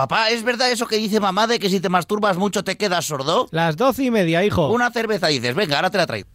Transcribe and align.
Papá, 0.00 0.30
¿es 0.30 0.42
verdad 0.42 0.72
eso 0.72 0.86
que 0.86 0.96
dice 0.96 1.20
mamá 1.20 1.46
de 1.46 1.58
que 1.58 1.68
si 1.68 1.78
te 1.78 1.90
masturbas 1.90 2.38
mucho 2.38 2.64
te 2.64 2.78
quedas 2.78 3.04
sordo? 3.04 3.48
Las 3.50 3.76
doce 3.76 4.04
y 4.04 4.10
media, 4.10 4.42
hijo. 4.42 4.70
Una 4.70 4.90
cerveza 4.90 5.26
dices, 5.26 5.54
venga, 5.54 5.76
ahora 5.76 5.90
te 5.90 5.98
la 5.98 6.06
traigo. 6.06 6.26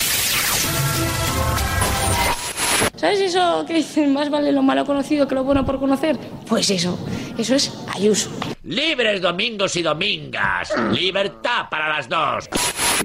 ¿Sabes 2.96 3.22
eso 3.22 3.66
que 3.66 3.74
dicen 3.74 4.14
más 4.14 4.30
vale 4.30 4.51
lo 4.51 4.62
malo 4.62 4.86
conocido 4.86 5.28
que 5.28 5.33
lo 5.33 5.43
bueno 5.43 5.66
por 5.66 5.80
conocer? 5.80 6.16
Pues 6.48 6.70
eso, 6.70 6.96
eso 7.40 7.56
es 7.56 7.74
Ayuso. 7.92 8.30
Libres 8.62 9.20
domingos 9.20 9.75
y 9.77 9.82
domingas. 9.82 10.71
Libertad 10.91 11.66
para 11.68 11.89
las 11.89 12.07
dos. 12.07 12.47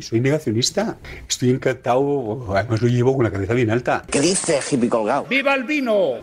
Soy 0.02 0.20
negacionista. 0.20 0.98
Estoy 1.26 1.52
encantado. 1.52 2.54
Además 2.54 2.82
lo 2.82 2.88
llevo 2.88 3.14
con 3.16 3.24
la 3.24 3.30
cabeza 3.30 3.54
bien 3.54 3.70
alta. 3.70 4.02
¿Qué 4.10 4.20
dice 4.20 4.60
hippie 4.70 4.90
colgado? 4.90 5.24
¡Viva 5.24 5.54
el 5.54 5.64
vino! 5.64 6.20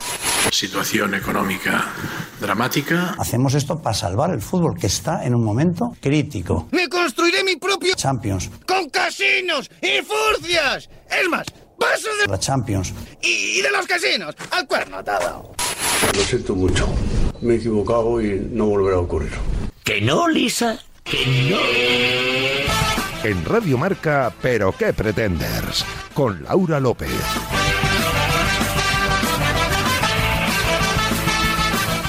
Situación 0.52 1.14
económica 1.14 1.86
dramática. 2.40 3.16
Hacemos 3.20 3.54
esto 3.54 3.80
para 3.82 3.94
salvar 3.94 4.32
el 4.32 4.42
fútbol 4.42 4.78
que 4.80 4.88
está 4.88 5.26
en 5.26 5.36
un 5.36 5.44
momento 5.44 5.96
crítico. 6.02 6.68
¡Me 6.72 6.88
construiré 6.88 7.44
mi 7.44 7.56
propio 7.58 7.94
Champions! 7.96 8.50
¡Con 8.66 8.90
casinos 8.90 9.70
y 9.82 10.02
furcias! 10.04 10.90
Es 11.10 11.30
más, 11.30 11.46
paso 11.80 12.08
de 12.22 12.28
La 12.32 12.40
Champions. 12.40 12.94
y, 13.22 13.60
y 13.60 13.62
de 13.62 13.72
los 13.72 13.86
casinos 13.86 14.36
al 14.52 14.66
cuerno 14.68 14.98
atado. 14.98 15.52
Lo 16.16 16.22
siento 16.24 16.56
mucho. 16.56 16.88
Me 17.42 17.56
he 17.56 17.58
equivocado 17.58 18.22
y 18.22 18.40
no 18.52 18.66
volverá 18.68 18.98
a 18.98 19.02
ocurrir. 19.02 19.32
¿Que 19.84 20.02
no, 20.02 20.28
Lisa? 20.28 20.80
¿Que 21.04 21.26
no? 21.50 21.58
En 23.30 23.44
Radio 23.46 23.78
Marca, 23.78 24.34
Pero 24.42 24.72
qué 24.78 24.94
pretenders, 24.94 25.86
con 26.14 26.44
Laura 26.44 26.80
López. 26.80 27.10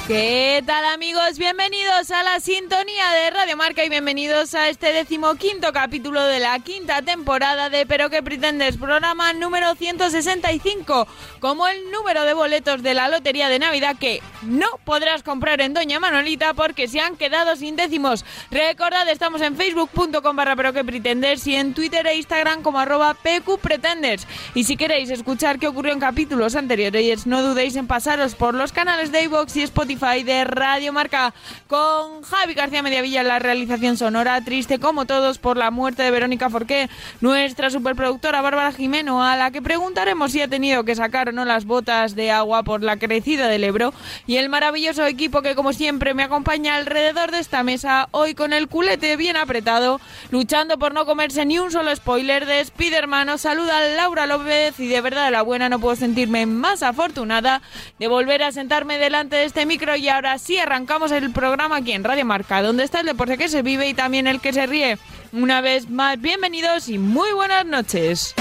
¿Qué 0.08 0.62
tal 0.64 0.86
amigos? 0.86 1.36
Bienvenidos 1.36 2.10
a 2.12 2.22
la 2.22 2.40
sintonía 2.40 3.10
de 3.12 3.28
Radio 3.28 3.58
Marca 3.58 3.84
y 3.84 3.90
bienvenidos 3.90 4.54
a 4.54 4.70
este 4.70 4.94
decimoquinto 4.94 5.70
capítulo 5.74 6.24
de 6.24 6.40
la 6.40 6.58
quinta 6.60 7.02
temporada 7.02 7.68
de 7.68 7.84
Pero 7.84 8.08
que 8.08 8.22
pretendes, 8.22 8.78
programa 8.78 9.34
número 9.34 9.74
165, 9.74 11.06
como 11.40 11.68
el 11.68 11.90
número 11.90 12.24
de 12.24 12.32
boletos 12.32 12.82
de 12.82 12.94
la 12.94 13.08
Lotería 13.08 13.50
de 13.50 13.58
Navidad 13.58 13.96
que 14.00 14.22
no 14.40 14.68
podrás 14.86 15.22
comprar 15.22 15.60
en 15.60 15.74
Doña 15.74 16.00
Manolita 16.00 16.54
porque 16.54 16.88
se 16.88 17.00
han 17.00 17.16
quedado 17.16 17.54
sin 17.56 17.76
décimos. 17.76 18.24
Recordad, 18.50 19.06
estamos 19.10 19.42
en 19.42 19.56
facebook.com 19.56 20.36
barra 20.36 20.56
Pero 20.56 20.72
que 20.72 20.84
pretendes 20.84 21.46
y 21.46 21.54
en 21.54 21.74
Twitter 21.74 22.06
e 22.06 22.16
Instagram 22.16 22.62
como 22.62 22.78
arroba 22.78 23.12
PQPretenders. 23.12 24.26
Y 24.54 24.64
si 24.64 24.78
queréis 24.78 25.10
escuchar 25.10 25.58
qué 25.58 25.68
ocurrió 25.68 25.92
en 25.92 26.00
capítulos 26.00 26.56
anteriores, 26.56 27.26
no 27.26 27.42
dudéis 27.42 27.76
en 27.76 27.86
pasaros 27.86 28.34
por 28.34 28.54
los 28.54 28.72
canales 28.72 29.12
de 29.12 29.24
iVoox 29.24 29.54
y 29.56 29.62
Spotify 29.64 29.97
de 29.98 30.44
Radio 30.44 30.92
Marca 30.92 31.34
con 31.66 32.22
Javi 32.22 32.54
García 32.54 32.82
Mediavilla 32.82 33.24
la 33.24 33.40
realización 33.40 33.96
sonora, 33.96 34.40
triste 34.42 34.78
como 34.78 35.06
todos 35.06 35.38
por 35.38 35.56
la 35.56 35.72
muerte 35.72 36.04
de 36.04 36.12
Verónica 36.12 36.48
Forqué, 36.48 36.88
nuestra 37.20 37.68
superproductora 37.68 38.40
Bárbara 38.40 38.70
Jimeno, 38.70 39.24
a 39.24 39.34
la 39.36 39.50
que 39.50 39.60
preguntaremos 39.60 40.30
si 40.30 40.40
ha 40.40 40.46
tenido 40.46 40.84
que 40.84 40.94
sacar 40.94 41.30
o 41.30 41.32
no 41.32 41.44
las 41.44 41.64
botas 41.64 42.14
de 42.14 42.30
agua 42.30 42.62
por 42.62 42.84
la 42.84 42.96
crecida 42.96 43.48
del 43.48 43.64
Ebro, 43.64 43.92
y 44.28 44.36
el 44.36 44.48
maravilloso 44.48 45.04
equipo 45.04 45.42
que 45.42 45.56
como 45.56 45.72
siempre 45.72 46.14
me 46.14 46.22
acompaña 46.22 46.76
alrededor 46.76 47.32
de 47.32 47.40
esta 47.40 47.64
mesa, 47.64 48.08
hoy 48.12 48.34
con 48.34 48.52
el 48.52 48.68
culete 48.68 49.16
bien 49.16 49.36
apretado, 49.36 50.00
luchando 50.30 50.78
por 50.78 50.94
no 50.94 51.06
comerse 51.06 51.44
ni 51.44 51.58
un 51.58 51.72
solo 51.72 51.94
spoiler 51.94 52.46
de 52.46 52.64
Spiderman. 52.64 53.30
Os 53.30 53.40
saluda 53.40 53.80
Laura 53.96 54.26
López 54.26 54.78
y 54.78 54.86
de 54.86 55.00
verdad 55.00 55.24
de 55.24 55.32
la 55.32 55.42
buena 55.42 55.68
no 55.68 55.80
puedo 55.80 55.96
sentirme 55.96 56.46
más 56.46 56.84
afortunada 56.84 57.62
de 57.98 58.06
volver 58.06 58.44
a 58.44 58.52
sentarme 58.52 58.98
delante 58.98 59.34
de 59.34 59.44
este 59.44 59.66
micro 59.66 59.87
y 59.96 60.08
ahora 60.08 60.38
sí 60.38 60.58
arrancamos 60.58 61.12
el 61.12 61.32
programa 61.32 61.76
aquí 61.76 61.92
en 61.92 62.04
Radio 62.04 62.24
Marca, 62.24 62.62
donde 62.62 62.84
está 62.84 63.00
el 63.00 63.06
deporte 63.06 63.38
que 63.38 63.48
se 63.48 63.62
vive 63.62 63.88
y 63.88 63.94
también 63.94 64.26
el 64.26 64.40
que 64.40 64.52
se 64.52 64.66
ríe. 64.66 64.98
Una 65.32 65.60
vez 65.60 65.88
más, 65.88 66.20
bienvenidos 66.20 66.88
y 66.88 66.98
muy 66.98 67.32
buenas 67.32 67.64
noches. 67.64 68.34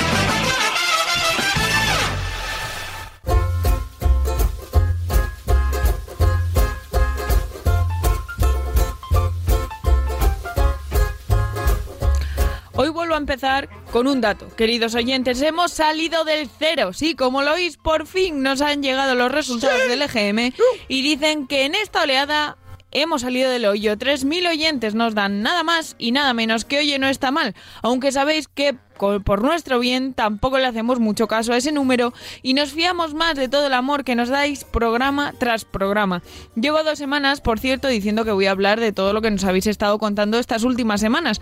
A 13.18 13.20
empezar 13.20 13.70
con 13.92 14.08
un 14.08 14.22
dato. 14.22 14.48
Queridos 14.56 14.96
oyentes, 14.96 15.42
hemos 15.42 15.72
salido 15.72 16.24
del 16.24 16.50
cero. 16.58 16.94
Sí, 16.94 17.16
como 17.16 17.42
lo 17.42 17.54
oís, 17.54 17.78
por 17.78 18.08
fin 18.08 18.42
nos 18.42 18.62
han 18.62 18.82
llegado 18.82 19.16
los 19.16 19.32
resultados 19.32 19.88
del 19.88 20.02
EGM 20.02 20.54
y 20.88 21.02
dicen 21.02 21.48
que 21.48 21.66
en 21.66 21.76
esta 21.76 22.04
oleada 22.04 22.58
hemos 22.92 23.22
salido 23.22 23.50
del 23.50 23.66
hoyo. 23.66 23.98
3.000 23.98 24.50
oyentes 24.50 24.96
nos 24.96 25.14
dan 25.14 25.42
nada 25.42 25.64
más 25.64 25.96
y 25.98 26.12
nada 26.12 26.34
menos 26.34 26.66
que 26.66 26.80
oye 26.80 27.00
no 27.00 27.08
está 27.08 27.32
mal. 27.32 27.56
Aunque 27.82 28.12
sabéis 28.12 28.48
que 28.48 28.76
por 28.98 29.42
nuestro 29.42 29.80
bien 29.80 30.14
tampoco 30.14 30.58
le 30.58 30.66
hacemos 30.66 31.00
mucho 31.00 31.28
caso 31.28 31.54
a 31.54 31.58
ese 31.58 31.72
número 31.72 32.14
y 32.42 32.54
nos 32.54 32.72
fiamos 32.72 33.14
más 33.14 33.36
de 33.36 33.48
todo 33.48 33.68
el 33.68 33.74
amor 33.74 34.04
que 34.04 34.16
nos 34.16 34.30
dais 34.30 34.64
programa 34.64 35.34
tras 35.38 35.66
programa. 35.66 36.22
Llevo 36.56 36.84
dos 36.84 36.98
semanas, 36.98 37.42
por 37.42 37.60
cierto, 37.60 37.88
diciendo 37.88 38.26
que 38.26 38.32
voy 38.32 38.48
a 38.48 38.52
hablar 38.52 38.80
de 38.80 38.92
todo 38.92 39.14
lo 39.14 39.22
que 39.22 39.32
nos 39.32 39.44
habéis 39.44 39.68
estado 39.68 39.98
contando 40.00 40.40
estas 40.40 40.64
últimas 40.64 41.02
semanas, 41.02 41.40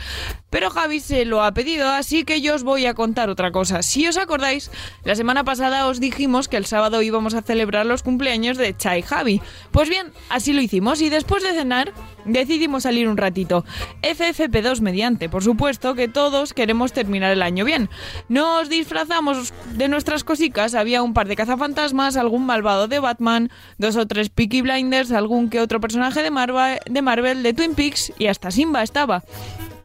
pero 0.49 0.69
Javi 0.69 0.99
se 0.99 1.25
lo 1.25 1.43
ha 1.43 1.53
pedido, 1.53 1.89
así 1.89 2.23
que 2.23 2.41
yo 2.41 2.55
os 2.55 2.63
voy 2.63 2.85
a 2.85 2.93
contar 2.93 3.29
otra 3.29 3.51
cosa. 3.51 3.83
Si 3.83 4.07
os 4.07 4.17
acordáis, 4.17 4.71
la 5.03 5.15
semana 5.15 5.43
pasada 5.43 5.87
os 5.87 5.99
dijimos 5.99 6.47
que 6.47 6.57
el 6.57 6.65
sábado 6.65 7.01
íbamos 7.01 7.33
a 7.33 7.41
celebrar 7.41 7.85
los 7.85 8.03
cumpleaños 8.03 8.57
de 8.57 8.75
Chai 8.75 9.01
Javi. 9.01 9.41
Pues 9.71 9.89
bien, 9.89 10.11
así 10.29 10.53
lo 10.53 10.61
hicimos 10.61 11.01
y 11.01 11.09
después 11.09 11.43
de 11.43 11.53
cenar 11.53 11.93
decidimos 12.25 12.83
salir 12.83 13.07
un 13.07 13.17
ratito. 13.17 13.65
FFP2 14.01 14.81
mediante, 14.81 15.29
por 15.29 15.43
supuesto 15.43 15.95
que 15.95 16.07
todos 16.07 16.53
queremos 16.53 16.93
terminar 16.93 17.31
el 17.31 17.41
año 17.45 17.65
bien. 17.65 17.89
Nos 18.29 18.69
disfrazamos 18.69 19.53
de 19.73 19.87
nuestras 19.87 20.23
cosicas, 20.23 20.75
había 20.75 21.01
un 21.01 21.13
par 21.13 21.27
de 21.27 21.35
cazafantasmas, 21.35 22.17
algún 22.17 22.45
malvado 22.45 22.87
de 22.87 22.99
Batman, 22.99 23.49
dos 23.77 23.95
o 23.95 24.05
tres 24.05 24.29
Peaky 24.29 24.61
Blinders, 24.61 25.11
algún 25.11 25.49
que 25.49 25.61
otro 25.61 25.79
personaje 25.79 26.21
de 26.23 26.31
Marvel, 26.31 26.79
de 26.85 27.01
Marvel, 27.01 27.43
de 27.43 27.53
Twin 27.53 27.75
Peaks 27.75 28.13
y 28.17 28.27
hasta 28.27 28.51
Simba 28.51 28.83
estaba. 28.83 29.23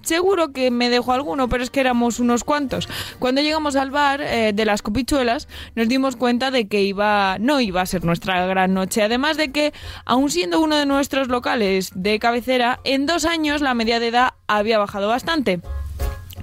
Seguro 0.02 0.52
que 0.52 0.70
me 0.70 0.88
dejó 0.88 1.12
alguno, 1.12 1.48
pero 1.48 1.62
es 1.62 1.70
que 1.70 1.80
éramos 1.80 2.20
unos 2.20 2.42
cuantos. 2.42 2.88
Cuando 3.18 3.42
llegamos 3.42 3.76
al 3.76 3.90
bar 3.90 4.22
eh, 4.22 4.52
de 4.54 4.64
las 4.64 4.80
copichuelas, 4.80 5.46
nos 5.74 5.88
dimos 5.88 6.16
cuenta 6.16 6.50
de 6.50 6.68
que 6.68 6.82
iba, 6.82 7.36
no 7.38 7.60
iba 7.60 7.82
a 7.82 7.86
ser 7.86 8.04
nuestra 8.04 8.46
gran 8.46 8.72
noche. 8.72 9.02
Además 9.02 9.36
de 9.36 9.52
que, 9.52 9.74
aun 10.06 10.30
siendo 10.30 10.60
uno 10.60 10.76
de 10.76 10.86
nuestros 10.86 11.28
locales 11.28 11.90
de 11.94 12.18
cabecera, 12.18 12.80
en 12.84 13.04
dos 13.04 13.26
años 13.26 13.60
la 13.60 13.74
media 13.74 14.00
de 14.00 14.08
edad 14.08 14.30
había 14.46 14.78
bajado 14.78 15.08
bastante. 15.08 15.60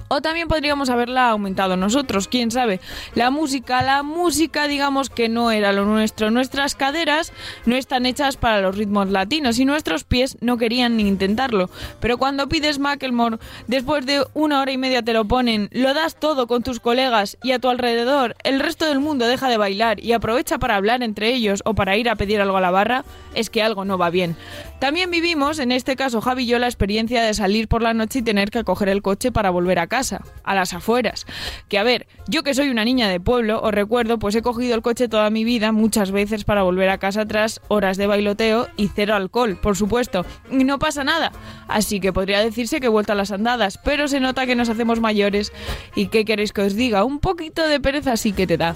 O 0.08 0.20
también 0.22 0.48
podríamos 0.48 0.90
haberla 0.90 1.30
aumentado 1.30 1.76
nosotros, 1.76 2.28
quién 2.28 2.50
sabe. 2.50 2.80
La 3.14 3.30
música, 3.30 3.82
la 3.82 4.02
música 4.02 4.66
digamos 4.66 5.10
que 5.10 5.28
no 5.28 5.50
era 5.50 5.72
lo 5.72 5.84
nuestro. 5.84 6.30
Nuestras 6.30 6.74
caderas 6.74 7.32
no 7.66 7.76
están 7.76 8.06
hechas 8.06 8.36
para 8.36 8.60
los 8.60 8.76
ritmos 8.76 9.10
latinos 9.10 9.58
y 9.58 9.64
nuestros 9.64 10.04
pies 10.04 10.38
no 10.40 10.56
querían 10.56 10.96
ni 10.96 11.06
intentarlo. 11.06 11.70
Pero 12.00 12.18
cuando 12.18 12.48
pides 12.48 12.78
Macklemore, 12.78 13.38
después 13.66 14.06
de 14.06 14.24
una 14.34 14.60
hora 14.60 14.72
y 14.72 14.78
media 14.78 15.02
te 15.02 15.12
lo 15.12 15.26
ponen, 15.26 15.68
lo 15.72 15.92
das 15.94 16.18
todo 16.18 16.46
con 16.46 16.62
tus 16.62 16.80
colegas 16.80 17.36
y 17.42 17.52
a 17.52 17.58
tu 17.58 17.68
alrededor, 17.68 18.34
el 18.44 18.60
resto 18.60 18.86
del 18.86 19.00
mundo 19.00 19.26
deja 19.26 19.48
de 19.48 19.58
bailar 19.58 20.00
y 20.00 20.12
aprovecha 20.12 20.58
para 20.58 20.76
hablar 20.76 21.02
entre 21.02 21.34
ellos 21.34 21.62
o 21.64 21.74
para 21.74 21.96
ir 21.96 22.08
a 22.08 22.16
pedir 22.16 22.40
algo 22.40 22.56
a 22.56 22.60
la 22.60 22.70
barra, 22.70 23.04
es 23.34 23.50
que 23.50 23.62
algo 23.62 23.84
no 23.84 23.98
va 23.98 24.10
bien. 24.10 24.36
También 24.78 25.10
vivimos, 25.10 25.58
en 25.58 25.72
este 25.72 25.96
caso 25.96 26.20
Javi 26.20 26.44
y 26.44 26.46
yo, 26.46 26.58
la 26.58 26.66
experiencia 26.66 27.22
de 27.22 27.34
salir 27.34 27.68
por 27.68 27.82
la 27.82 27.94
noche 27.94 28.20
y 28.20 28.22
tener 28.22 28.50
que 28.50 28.64
coger 28.64 28.88
el 28.88 29.02
coche 29.02 29.32
para 29.32 29.50
volver 29.50 29.80
a 29.80 29.86
casa, 29.86 29.97
a 30.44 30.54
las 30.54 30.72
afueras. 30.72 31.26
Que 31.68 31.78
a 31.78 31.82
ver, 31.82 32.06
yo 32.28 32.42
que 32.42 32.54
soy 32.54 32.70
una 32.70 32.84
niña 32.84 33.08
de 33.08 33.20
pueblo, 33.20 33.60
os 33.62 33.72
recuerdo, 33.72 34.18
pues 34.18 34.34
he 34.34 34.42
cogido 34.42 34.74
el 34.74 34.82
coche 34.82 35.08
toda 35.08 35.30
mi 35.30 35.44
vida, 35.44 35.72
muchas 35.72 36.10
veces 36.10 36.44
para 36.44 36.62
volver 36.62 36.88
a 36.90 36.98
casa 36.98 37.26
tras 37.26 37.60
horas 37.68 37.96
de 37.96 38.06
bailoteo 38.06 38.68
y 38.76 38.88
cero 38.88 39.14
alcohol, 39.14 39.58
por 39.60 39.76
supuesto. 39.76 40.24
Y 40.50 40.64
no 40.64 40.78
pasa 40.78 41.04
nada. 41.04 41.32
Así 41.66 42.00
que 42.00 42.12
podría 42.12 42.40
decirse 42.40 42.80
que 42.80 42.86
he 42.86 42.90
vuelto 42.90 43.12
a 43.12 43.16
las 43.16 43.32
andadas, 43.32 43.78
pero 43.78 44.08
se 44.08 44.20
nota 44.20 44.46
que 44.46 44.54
nos 44.54 44.68
hacemos 44.68 45.00
mayores. 45.00 45.52
¿Y 45.94 46.08
qué 46.08 46.24
queréis 46.24 46.52
que 46.52 46.62
os 46.62 46.74
diga? 46.74 47.04
Un 47.04 47.18
poquito 47.18 47.66
de 47.66 47.80
pereza 47.80 48.16
sí 48.16 48.32
que 48.32 48.46
te 48.46 48.56
da. 48.56 48.74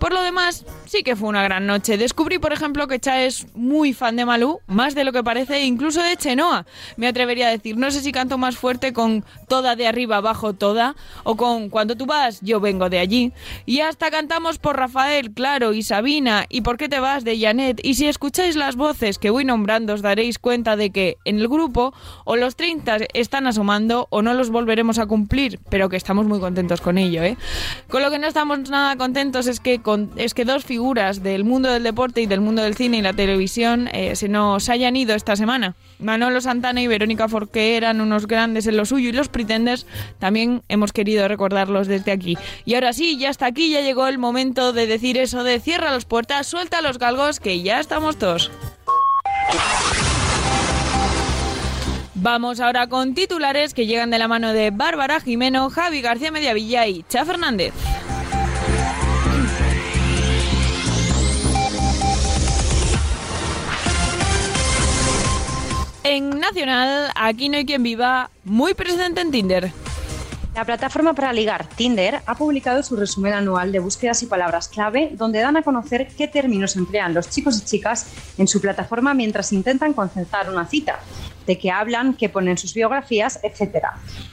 Por 0.00 0.14
lo 0.14 0.22
demás, 0.22 0.64
sí 0.86 1.02
que 1.02 1.14
fue 1.14 1.28
una 1.28 1.42
gran 1.42 1.66
noche. 1.66 1.98
Descubrí, 1.98 2.38
por 2.38 2.54
ejemplo, 2.54 2.88
que 2.88 2.98
Cha 2.98 3.22
es 3.22 3.46
muy 3.54 3.92
fan 3.92 4.16
de 4.16 4.24
Malú, 4.24 4.60
más 4.66 4.94
de 4.94 5.04
lo 5.04 5.12
que 5.12 5.22
parece, 5.22 5.58
e 5.58 5.66
incluso 5.66 6.02
de 6.02 6.16
Chenoa. 6.16 6.64
Me 6.96 7.06
atrevería 7.06 7.48
a 7.48 7.50
decir, 7.50 7.76
no 7.76 7.90
sé 7.90 8.00
si 8.00 8.10
canto 8.10 8.38
más 8.38 8.56
fuerte 8.56 8.94
con 8.94 9.26
toda 9.46 9.76
de 9.76 9.86
arriba 9.86 10.16
abajo 10.16 10.54
toda, 10.60 10.94
o 11.24 11.34
con 11.36 11.68
cuando 11.70 11.96
tú 11.96 12.06
vas, 12.06 12.38
yo 12.42 12.60
vengo 12.60 12.88
de 12.88 13.00
allí. 13.00 13.32
Y 13.66 13.80
hasta 13.80 14.12
cantamos 14.12 14.58
por 14.58 14.76
Rafael, 14.76 15.32
claro, 15.32 15.72
y 15.72 15.82
Sabina, 15.82 16.46
y 16.48 16.60
por 16.60 16.76
qué 16.76 16.88
te 16.88 17.00
vas 17.00 17.24
de 17.24 17.40
Janet. 17.40 17.80
Y 17.82 17.94
si 17.94 18.06
escucháis 18.06 18.54
las 18.54 18.76
voces 18.76 19.18
que 19.18 19.30
voy 19.30 19.44
nombrando, 19.44 19.94
os 19.94 20.02
daréis 20.02 20.38
cuenta 20.38 20.76
de 20.76 20.90
que 20.90 21.16
en 21.24 21.40
el 21.40 21.48
grupo 21.48 21.92
o 22.24 22.36
los 22.36 22.54
30 22.54 22.98
están 23.14 23.48
asomando 23.48 24.06
o 24.10 24.22
no 24.22 24.34
los 24.34 24.50
volveremos 24.50 25.00
a 25.00 25.06
cumplir, 25.06 25.58
pero 25.68 25.88
que 25.88 25.96
estamos 25.96 26.26
muy 26.26 26.38
contentos 26.38 26.80
con 26.80 26.96
ello, 26.98 27.24
¿eh? 27.24 27.36
Con 27.88 28.02
lo 28.02 28.10
que 28.10 28.18
no 28.20 28.28
estamos 28.28 28.70
nada 28.70 28.94
contentos 28.96 29.46
es 29.48 29.58
que 29.58 29.80
con- 29.80 30.10
es 30.16 30.34
que 30.34 30.44
dos 30.44 30.64
figuras 30.64 31.22
del 31.22 31.42
mundo 31.44 31.70
del 31.72 31.82
deporte 31.82 32.20
y 32.20 32.26
del 32.26 32.40
mundo 32.42 32.62
del 32.62 32.76
cine 32.76 32.98
y 32.98 33.02
la 33.02 33.14
televisión 33.14 33.88
eh, 33.92 34.14
se 34.14 34.28
nos 34.28 34.68
hayan 34.68 34.94
ido 34.94 35.14
esta 35.14 35.34
semana. 35.34 35.74
Manolo 35.98 36.40
Santana 36.40 36.82
y 36.82 36.86
Verónica 36.86 37.28
Forqué 37.28 37.76
eran 37.76 38.00
unos 38.00 38.26
grandes 38.26 38.66
en 38.66 38.76
lo 38.76 38.84
suyo 38.84 39.08
y 39.08 39.12
los 39.12 39.28
Pretenders 39.28 39.86
también 40.18 40.49
hemos 40.68 40.92
querido 40.92 41.26
recordarlos 41.28 41.86
desde 41.86 42.12
aquí. 42.12 42.36
Y 42.64 42.74
ahora 42.74 42.92
sí, 42.92 43.18
ya 43.18 43.30
está 43.30 43.46
aquí, 43.46 43.70
ya 43.70 43.80
llegó 43.80 44.06
el 44.06 44.18
momento 44.18 44.72
de 44.72 44.86
decir 44.86 45.16
eso 45.18 45.44
de 45.44 45.60
cierra 45.60 45.90
las 45.90 46.04
puertas, 46.04 46.46
suelta 46.46 46.82
los 46.82 46.98
galgos, 46.98 47.40
que 47.40 47.62
ya 47.62 47.80
estamos 47.80 48.16
todos. 48.16 48.50
Vamos 52.22 52.60
ahora 52.60 52.86
con 52.86 53.14
titulares 53.14 53.72
que 53.72 53.86
llegan 53.86 54.10
de 54.10 54.18
la 54.18 54.28
mano 54.28 54.52
de 54.52 54.70
Bárbara 54.70 55.20
Jimeno, 55.20 55.70
Javi 55.70 56.02
García 56.02 56.30
Mediavilla 56.30 56.86
y 56.86 57.02
Cha 57.08 57.24
Fernández. 57.24 57.72
En 66.02 66.40
Nacional, 66.40 67.10
aquí 67.14 67.48
no 67.48 67.56
hay 67.56 67.64
quien 67.64 67.82
viva, 67.82 68.30
muy 68.44 68.74
presente 68.74 69.20
en 69.20 69.30
Tinder. 69.30 69.72
La 70.60 70.66
plataforma 70.66 71.14
para 71.14 71.32
ligar 71.32 71.66
Tinder 71.66 72.20
ha 72.26 72.34
publicado 72.34 72.82
su 72.82 72.94
resumen 72.94 73.32
anual 73.32 73.72
de 73.72 73.78
búsquedas 73.78 74.22
y 74.22 74.26
palabras 74.26 74.68
clave, 74.68 75.08
donde 75.14 75.40
dan 75.40 75.56
a 75.56 75.62
conocer 75.62 76.08
qué 76.08 76.28
términos 76.28 76.76
emplean 76.76 77.14
los 77.14 77.30
chicos 77.30 77.58
y 77.58 77.64
chicas 77.64 78.12
en 78.36 78.46
su 78.46 78.60
plataforma 78.60 79.14
mientras 79.14 79.54
intentan 79.54 79.94
concertar 79.94 80.50
una 80.50 80.66
cita, 80.66 80.98
de 81.46 81.56
qué 81.56 81.70
hablan, 81.70 82.12
qué 82.12 82.28
ponen 82.28 82.50
en 82.50 82.58
sus 82.58 82.74
biografías, 82.74 83.40
etc. 83.42 83.86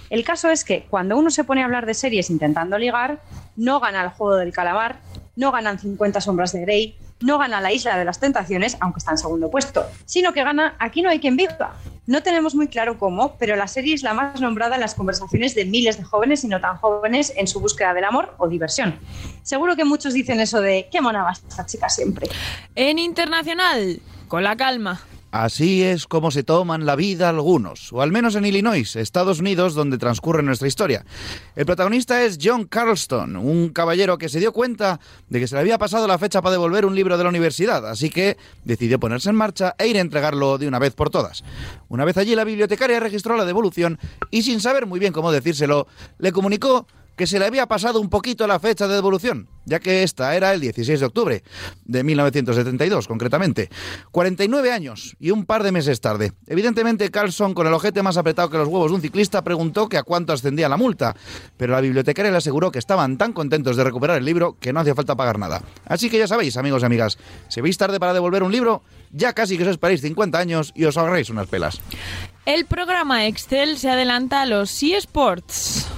El 0.09 0.25
caso 0.25 0.49
es 0.49 0.65
que 0.65 0.85
cuando 0.89 1.17
uno 1.17 1.29
se 1.29 1.45
pone 1.45 1.61
a 1.61 1.65
hablar 1.65 1.85
de 1.85 1.93
series 1.93 2.29
intentando 2.29 2.77
ligar, 2.77 3.21
no 3.55 3.79
gana 3.79 4.03
el 4.03 4.09
juego 4.09 4.35
del 4.35 4.51
calamar, 4.51 4.99
no 5.37 5.53
ganan 5.53 5.79
50 5.79 6.19
sombras 6.19 6.51
de 6.51 6.59
Grey, 6.59 6.97
no 7.19 7.37
gana 7.37 7.61
la 7.61 7.71
Isla 7.71 7.97
de 7.97 8.05
las 8.05 8.19
Tentaciones, 8.19 8.77
aunque 8.79 8.99
está 8.99 9.11
en 9.11 9.17
segundo 9.17 9.49
puesto, 9.49 9.85
sino 10.05 10.33
que 10.33 10.43
gana 10.43 10.75
Aquí 10.79 11.01
no 11.01 11.09
hay 11.09 11.19
quien 11.19 11.35
viva. 11.35 11.75
No 12.05 12.23
tenemos 12.23 12.55
muy 12.55 12.67
claro 12.67 12.97
cómo, 12.97 13.35
pero 13.37 13.55
la 13.55 13.67
serie 13.67 13.93
es 13.93 14.03
la 14.03 14.13
más 14.13 14.39
nombrada 14.39 14.75
en 14.75 14.81
las 14.81 14.95
conversaciones 14.95 15.55
de 15.55 15.65
miles 15.65 15.97
de 15.97 16.03
jóvenes 16.03 16.43
y 16.43 16.47
no 16.47 16.61
tan 16.61 16.77
jóvenes 16.77 17.33
en 17.35 17.47
su 17.47 17.59
búsqueda 17.59 17.93
del 17.93 18.05
amor 18.05 18.33
o 18.37 18.47
diversión. 18.47 18.97
Seguro 19.43 19.75
que 19.75 19.83
muchos 19.83 20.13
dicen 20.13 20.39
eso 20.39 20.61
de 20.61 20.87
qué 20.91 21.01
mona 21.01 21.23
va 21.23 21.31
esta 21.31 21.65
chica 21.65 21.89
siempre. 21.89 22.27
En 22.75 22.99
Internacional, 22.99 23.99
con 24.27 24.43
la 24.43 24.55
calma. 24.55 25.01
Así 25.43 25.83
es 25.83 26.07
como 26.07 26.31
se 26.31 26.41
toman 26.41 26.87
la 26.87 26.95
vida 26.95 27.29
algunos, 27.29 27.93
o 27.93 28.01
al 28.01 28.11
menos 28.11 28.33
en 28.33 28.45
Illinois, 28.45 28.95
Estados 28.95 29.39
Unidos, 29.39 29.75
donde 29.75 29.99
transcurre 29.99 30.41
nuestra 30.41 30.67
historia. 30.67 31.05
El 31.55 31.67
protagonista 31.67 32.23
es 32.23 32.39
John 32.41 32.65
Carlston, 32.65 33.35
un 33.35 33.69
caballero 33.69 34.17
que 34.17 34.29
se 34.29 34.39
dio 34.39 34.51
cuenta 34.51 34.99
de 35.29 35.39
que 35.39 35.45
se 35.45 35.53
le 35.53 35.61
había 35.61 35.77
pasado 35.77 36.07
la 36.07 36.17
fecha 36.17 36.41
para 36.41 36.53
devolver 36.53 36.87
un 36.87 36.95
libro 36.95 37.19
de 37.19 37.23
la 37.23 37.29
universidad, 37.29 37.87
así 37.87 38.09
que 38.09 38.35
decidió 38.63 38.99
ponerse 38.99 39.29
en 39.29 39.35
marcha 39.35 39.75
e 39.77 39.87
ir 39.87 39.97
a 39.97 40.01
entregarlo 40.01 40.57
de 40.57 40.67
una 40.67 40.79
vez 40.79 40.95
por 40.95 41.11
todas. 41.11 41.43
Una 41.87 42.03
vez 42.03 42.17
allí, 42.17 42.33
la 42.33 42.43
bibliotecaria 42.43 42.99
registró 42.99 43.37
la 43.37 43.45
devolución 43.45 43.99
y, 44.31 44.41
sin 44.41 44.59
saber 44.59 44.87
muy 44.87 44.99
bien 44.99 45.13
cómo 45.13 45.31
decírselo, 45.31 45.85
le 46.17 46.31
comunicó 46.31 46.87
que 47.17 47.27
se 47.27 47.39
le 47.39 47.45
había 47.45 47.65
pasado 47.65 47.99
un 47.99 48.09
poquito 48.09 48.47
la 48.47 48.59
fecha 48.59 48.87
de 48.87 48.93
devolución, 48.93 49.49
ya 49.65 49.79
que 49.79 50.03
esta 50.03 50.35
era 50.35 50.53
el 50.53 50.61
16 50.61 50.99
de 50.99 51.05
octubre 51.05 51.43
de 51.83 52.03
1972, 52.03 53.07
concretamente. 53.07 53.69
49 54.11 54.71
años 54.71 55.17
y 55.19 55.31
un 55.31 55.45
par 55.45 55.63
de 55.63 55.71
meses 55.71 55.99
tarde. 55.99 56.33
Evidentemente, 56.45 57.09
Carlson, 57.09 57.55
con 57.55 57.65
el 57.65 57.73
ojete 57.73 58.03
más 58.03 58.17
apretado 58.17 58.49
que 58.49 58.57
los 58.57 58.67
huevos 58.67 58.91
de 58.91 58.95
un 58.95 59.01
ciclista, 59.01 59.43
preguntó 59.43 59.89
que 59.89 59.97
a 59.97 60.03
cuánto 60.03 60.31
ascendía 60.31 60.69
la 60.69 60.77
multa, 60.77 61.15
pero 61.57 61.73
la 61.73 61.81
bibliotecaria 61.81 62.31
le 62.31 62.37
aseguró 62.37 62.71
que 62.71 62.79
estaban 62.79 63.17
tan 63.17 63.33
contentos 63.33 63.75
de 63.75 63.83
recuperar 63.83 64.17
el 64.17 64.25
libro 64.25 64.55
que 64.59 64.71
no 64.71 64.79
hacía 64.79 64.95
falta 64.95 65.15
pagar 65.15 65.39
nada. 65.39 65.63
Así 65.85 66.11
que 66.11 66.19
ya 66.19 66.27
sabéis, 66.27 66.55
amigos 66.55 66.83
y 66.83 66.85
amigas, 66.85 67.17
si 67.47 67.61
veis 67.61 67.77
tarde 67.77 67.99
para 67.99 68.13
devolver 68.13 68.43
un 68.43 68.51
libro, 68.51 68.83
ya 69.11 69.33
casi 69.33 69.57
que 69.57 69.63
os 69.63 69.69
esperáis 69.69 70.01
50 70.01 70.37
años 70.37 70.71
y 70.75 70.85
os 70.85 70.97
ahorréis 70.97 71.31
unas 71.31 71.47
pelas. 71.47 71.81
El 72.45 72.65
programa 72.65 73.25
Excel 73.25 73.77
se 73.77 73.89
adelanta 73.89 74.43
a 74.43 74.45
los 74.45 74.83
eSports. 74.83 75.96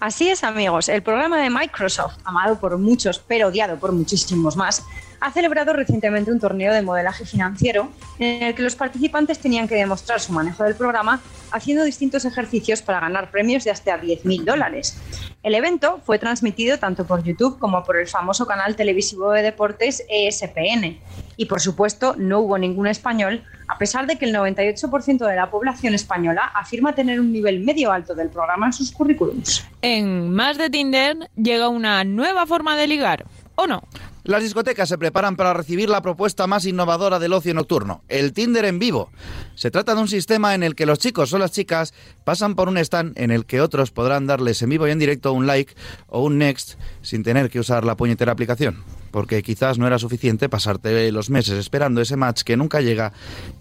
Así 0.00 0.28
es, 0.28 0.44
amigos. 0.44 0.88
El 0.88 1.02
programa 1.02 1.42
de 1.42 1.50
Microsoft, 1.50 2.18
amado 2.24 2.60
por 2.60 2.78
muchos 2.78 3.18
pero 3.18 3.48
odiado 3.48 3.78
por 3.78 3.90
muchísimos 3.90 4.56
más, 4.56 4.84
ha 5.20 5.32
celebrado 5.32 5.72
recientemente 5.72 6.30
un 6.30 6.38
torneo 6.38 6.72
de 6.72 6.82
modelaje 6.82 7.26
financiero 7.26 7.88
en 8.20 8.44
el 8.44 8.54
que 8.54 8.62
los 8.62 8.76
participantes 8.76 9.40
tenían 9.40 9.66
que 9.66 9.74
demostrar 9.74 10.20
su 10.20 10.32
manejo 10.32 10.62
del 10.62 10.76
programa 10.76 11.20
haciendo 11.50 11.82
distintos 11.82 12.24
ejercicios 12.24 12.80
para 12.80 13.00
ganar 13.00 13.32
premios 13.32 13.64
de 13.64 13.72
hasta 13.72 14.00
10.000 14.00 14.44
dólares. 14.44 14.96
El 15.42 15.56
evento 15.56 16.00
fue 16.06 16.20
transmitido 16.20 16.78
tanto 16.78 17.04
por 17.04 17.24
YouTube 17.24 17.58
como 17.58 17.82
por 17.82 17.96
el 17.96 18.06
famoso 18.06 18.46
canal 18.46 18.76
televisivo 18.76 19.32
de 19.32 19.42
deportes 19.42 20.04
ESPN. 20.08 21.00
Y 21.38 21.46
por 21.46 21.60
supuesto, 21.60 22.16
no 22.18 22.40
hubo 22.40 22.58
ningún 22.58 22.88
español, 22.88 23.44
a 23.68 23.78
pesar 23.78 24.08
de 24.08 24.18
que 24.18 24.24
el 24.24 24.34
98% 24.34 25.24
de 25.24 25.36
la 25.36 25.50
población 25.50 25.94
española 25.94 26.50
afirma 26.52 26.96
tener 26.96 27.20
un 27.20 27.32
nivel 27.32 27.60
medio 27.60 27.92
alto 27.92 28.16
del 28.16 28.28
programa 28.28 28.66
en 28.66 28.72
sus 28.72 28.90
currículums. 28.90 29.64
En 29.80 30.34
Más 30.34 30.58
de 30.58 30.68
Tinder 30.68 31.30
llega 31.36 31.68
una 31.68 32.02
nueva 32.02 32.44
forma 32.44 32.76
de 32.76 32.88
ligar, 32.88 33.24
¿o 33.54 33.68
no? 33.68 33.84
Las 34.24 34.42
discotecas 34.42 34.88
se 34.88 34.98
preparan 34.98 35.36
para 35.36 35.54
recibir 35.54 35.88
la 35.88 36.02
propuesta 36.02 36.48
más 36.48 36.66
innovadora 36.66 37.20
del 37.20 37.32
ocio 37.32 37.54
nocturno, 37.54 38.02
el 38.08 38.32
Tinder 38.32 38.64
en 38.64 38.80
vivo. 38.80 39.10
Se 39.54 39.70
trata 39.70 39.94
de 39.94 40.00
un 40.00 40.08
sistema 40.08 40.56
en 40.56 40.64
el 40.64 40.74
que 40.74 40.86
los 40.86 40.98
chicos 40.98 41.32
o 41.32 41.38
las 41.38 41.52
chicas 41.52 41.94
pasan 42.24 42.56
por 42.56 42.68
un 42.68 42.78
stand 42.78 43.16
en 43.16 43.30
el 43.30 43.46
que 43.46 43.60
otros 43.60 43.92
podrán 43.92 44.26
darles 44.26 44.60
en 44.60 44.70
vivo 44.70 44.88
y 44.88 44.90
en 44.90 44.98
directo 44.98 45.32
un 45.32 45.46
like 45.46 45.72
o 46.08 46.20
un 46.24 46.36
next 46.36 46.80
sin 47.00 47.22
tener 47.22 47.48
que 47.48 47.60
usar 47.60 47.84
la 47.84 47.96
puñetera 47.96 48.32
aplicación. 48.32 48.82
Porque 49.10 49.42
quizás 49.42 49.78
no 49.78 49.86
era 49.86 49.98
suficiente 49.98 50.48
pasarte 50.48 51.10
los 51.12 51.30
meses 51.30 51.58
esperando 51.58 52.00
ese 52.00 52.16
match 52.16 52.42
que 52.42 52.56
nunca 52.56 52.80
llega 52.80 53.12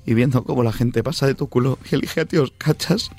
y 0.05 0.13
viendo 0.13 0.43
cómo 0.43 0.63
la 0.63 0.73
gente 0.73 1.03
pasa 1.03 1.25
de 1.27 1.35
tu 1.35 1.47
culo 1.47 1.79
y 1.89 1.95
elige 1.95 2.21
a 2.21 2.25
tíos 2.25 2.51
cachas. 2.57 3.09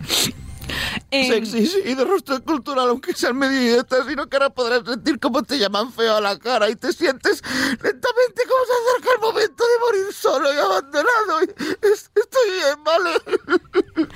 En- 1.11 1.47
Sexys 1.47 1.79
y 1.87 1.95
de 1.95 2.05
rostro 2.05 2.45
cultural, 2.45 2.91
aunque 2.91 3.15
sean 3.15 3.39
medio 3.39 3.59
idiotas, 3.59 4.07
sino 4.07 4.29
que 4.29 4.37
ahora 4.37 4.51
podrás 4.51 4.83
sentir 4.85 5.19
cómo 5.19 5.43
te 5.43 5.59
llaman 5.59 5.91
feo 5.91 6.17
a 6.17 6.21
la 6.21 6.39
cara 6.39 6.69
y 6.69 6.77
te 6.77 6.93
sientes 6.93 7.43
lentamente 7.83 8.43
como 8.47 8.65
se 8.67 8.73
acerca 8.75 9.15
el 9.15 9.21
momento 9.23 9.65
de 9.65 9.79
morir 9.87 10.13
solo 10.15 10.53
y 10.53 10.57
abandonado. 10.59 11.43
Y 11.43 11.87
es- 11.87 12.11
estoy 12.15 12.51
bien, 12.51 12.85
¿vale? 12.85 14.09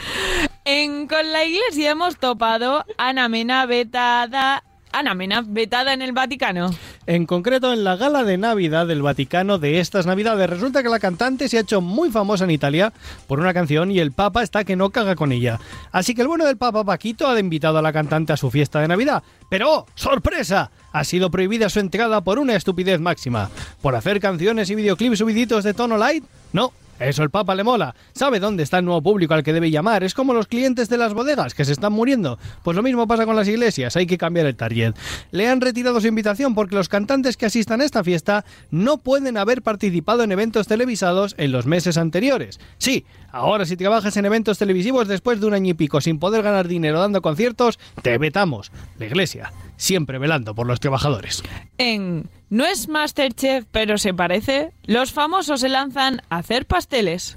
En 0.67 1.09
Con 1.09 1.33
la 1.33 1.45
Iglesia 1.45 1.93
hemos 1.93 2.17
topado 2.19 2.85
Ana 2.99 3.29
Mena 3.31 3.65
vetada. 3.65 4.63
Ana 4.93 5.15
Mena 5.15 5.43
vetada 5.47 5.93
en 5.93 6.03
el 6.03 6.13
Vaticano. 6.13 6.71
En 7.07 7.27
concreto, 7.27 7.73
en 7.73 7.85
la 7.85 7.97
gala 7.97 8.25
de 8.25 8.39
Navidad 8.39 8.87
del 8.87 9.03
Vaticano 9.03 9.59
de 9.59 9.81
estas 9.81 10.07
Navidades, 10.07 10.49
resulta 10.49 10.83
que 10.83 10.89
la 10.89 11.01
cantante 11.01 11.49
se 11.49 11.57
ha 11.57 11.63
hecho 11.63 11.81
muy 11.81 12.11
famosa 12.11 12.45
en 12.45 12.51
Italia 12.51 12.93
por 13.27 13.41
una 13.41 13.55
canción 13.55 13.91
y 13.91 13.99
el 13.99 14.13
Papa 14.13 14.43
está 14.43 14.65
que 14.65 14.77
no 14.77 14.91
caga 14.91 15.17
con 15.17 15.33
ella. 15.33 15.59
Así 15.91 16.15
que 16.15 16.23
el 16.23 16.29
bueno 16.29 16.45
del 16.45 16.57
Papa 16.57 16.85
Paquito 16.85 17.29
ha 17.29 17.41
invitado 17.41 17.79
a 17.79 17.83
la 17.83 17.93
cantante 17.93 18.33
a 18.33 18.37
su 18.37 18.51
fiesta 18.51 18.81
de 18.81 18.89
Navidad. 18.89 19.23
Pero, 19.49 19.73
¡oh, 19.73 19.87
¡sorpresa! 19.95 20.71
Ha 20.93 21.05
sido 21.05 21.31
prohibida 21.31 21.69
su 21.69 21.81
entrada 21.81 22.21
por 22.21 22.39
una 22.39 22.55
estupidez 22.55 23.01
máxima. 23.01 23.51
¿Por 23.81 23.97
hacer 23.97 24.21
canciones 24.21 24.71
y 24.71 24.75
videoclips 24.75 25.19
subiditos 25.19 25.65
de 25.65 25.75
tono 25.75 25.97
light? 25.97 26.25
No, 26.53 26.73
eso 27.09 27.23
el 27.23 27.31
Papa 27.31 27.55
le 27.55 27.65
mola. 27.65 27.95
Sabe 28.13 28.41
dónde 28.41 28.63
está 28.63 28.79
el 28.79 28.85
nuevo 28.85 29.03
público 29.03 29.35
al 29.35 29.43
que 29.43 29.53
debe 29.53 29.71
llamar. 29.71 30.05
Es 30.05 30.15
como 30.15 30.35
los 30.35 30.47
clientes 30.47 30.89
de 30.89 30.99
las 30.99 31.15
bodegas 31.15 31.55
que 31.55 31.65
se 31.65 31.73
están 31.73 31.93
muriendo. 31.93 32.39
Pues 32.63 32.77
lo 32.77 32.83
mismo 32.83 33.07
pasa 33.07 33.27
con 33.27 33.37
las 33.37 33.49
iglesias. 33.49 33.97
Hay 33.97 34.07
que 34.07 34.19
cambiar 34.19 34.47
el 34.47 34.57
target. 34.57 34.95
Le 35.31 35.49
han 35.49 35.61
retirado 35.61 36.01
su 36.01 36.07
invitación 36.07 36.55
porque 36.55 36.75
los 36.75 36.89
cantantes 36.89 37.37
que 37.37 37.47
asistan 37.47 37.81
a 37.81 37.85
esta 37.85 38.05
fiesta 38.05 38.45
no 38.71 38.99
pueden 38.99 39.37
haber 39.37 39.63
participado 39.63 40.23
en 40.23 40.33
eventos 40.33 40.67
televisados 40.67 41.35
en 41.39 41.53
los 41.53 41.67
meses 41.67 41.97
anteriores. 41.97 42.61
Sí, 42.79 43.05
ahora 43.31 43.65
si 43.65 43.77
trabajas 43.77 44.17
en 44.17 44.27
eventos 44.27 44.59
televisivos 44.59 45.09
después 45.09 45.41
de 45.41 45.47
un 45.47 45.55
año 45.55 45.71
y 45.71 45.75
pico 45.75 46.01
sin 46.01 46.19
poder 46.19 46.43
ganar 46.43 46.69
dinero 46.69 47.01
dando 47.01 47.23
conciertos, 47.23 47.79
te 48.03 48.19
vetamos. 48.19 48.73
La 48.99 49.07
iglesia, 49.07 49.53
siempre 49.83 50.19
velando 50.19 50.55
por 50.55 50.67
los 50.67 50.79
trabajadores. 50.79 51.43
En 51.77 52.29
No 52.51 52.65
es 52.65 52.89
Masterchef, 52.89 53.65
pero 53.73 53.99
se 53.99 54.15
parece, 54.15 54.73
los 54.85 55.13
famosos 55.13 55.61
se 55.61 55.69
lanzan 55.69 56.23
a 56.31 56.39
hacer 56.39 56.67
pasteles. 56.67 57.37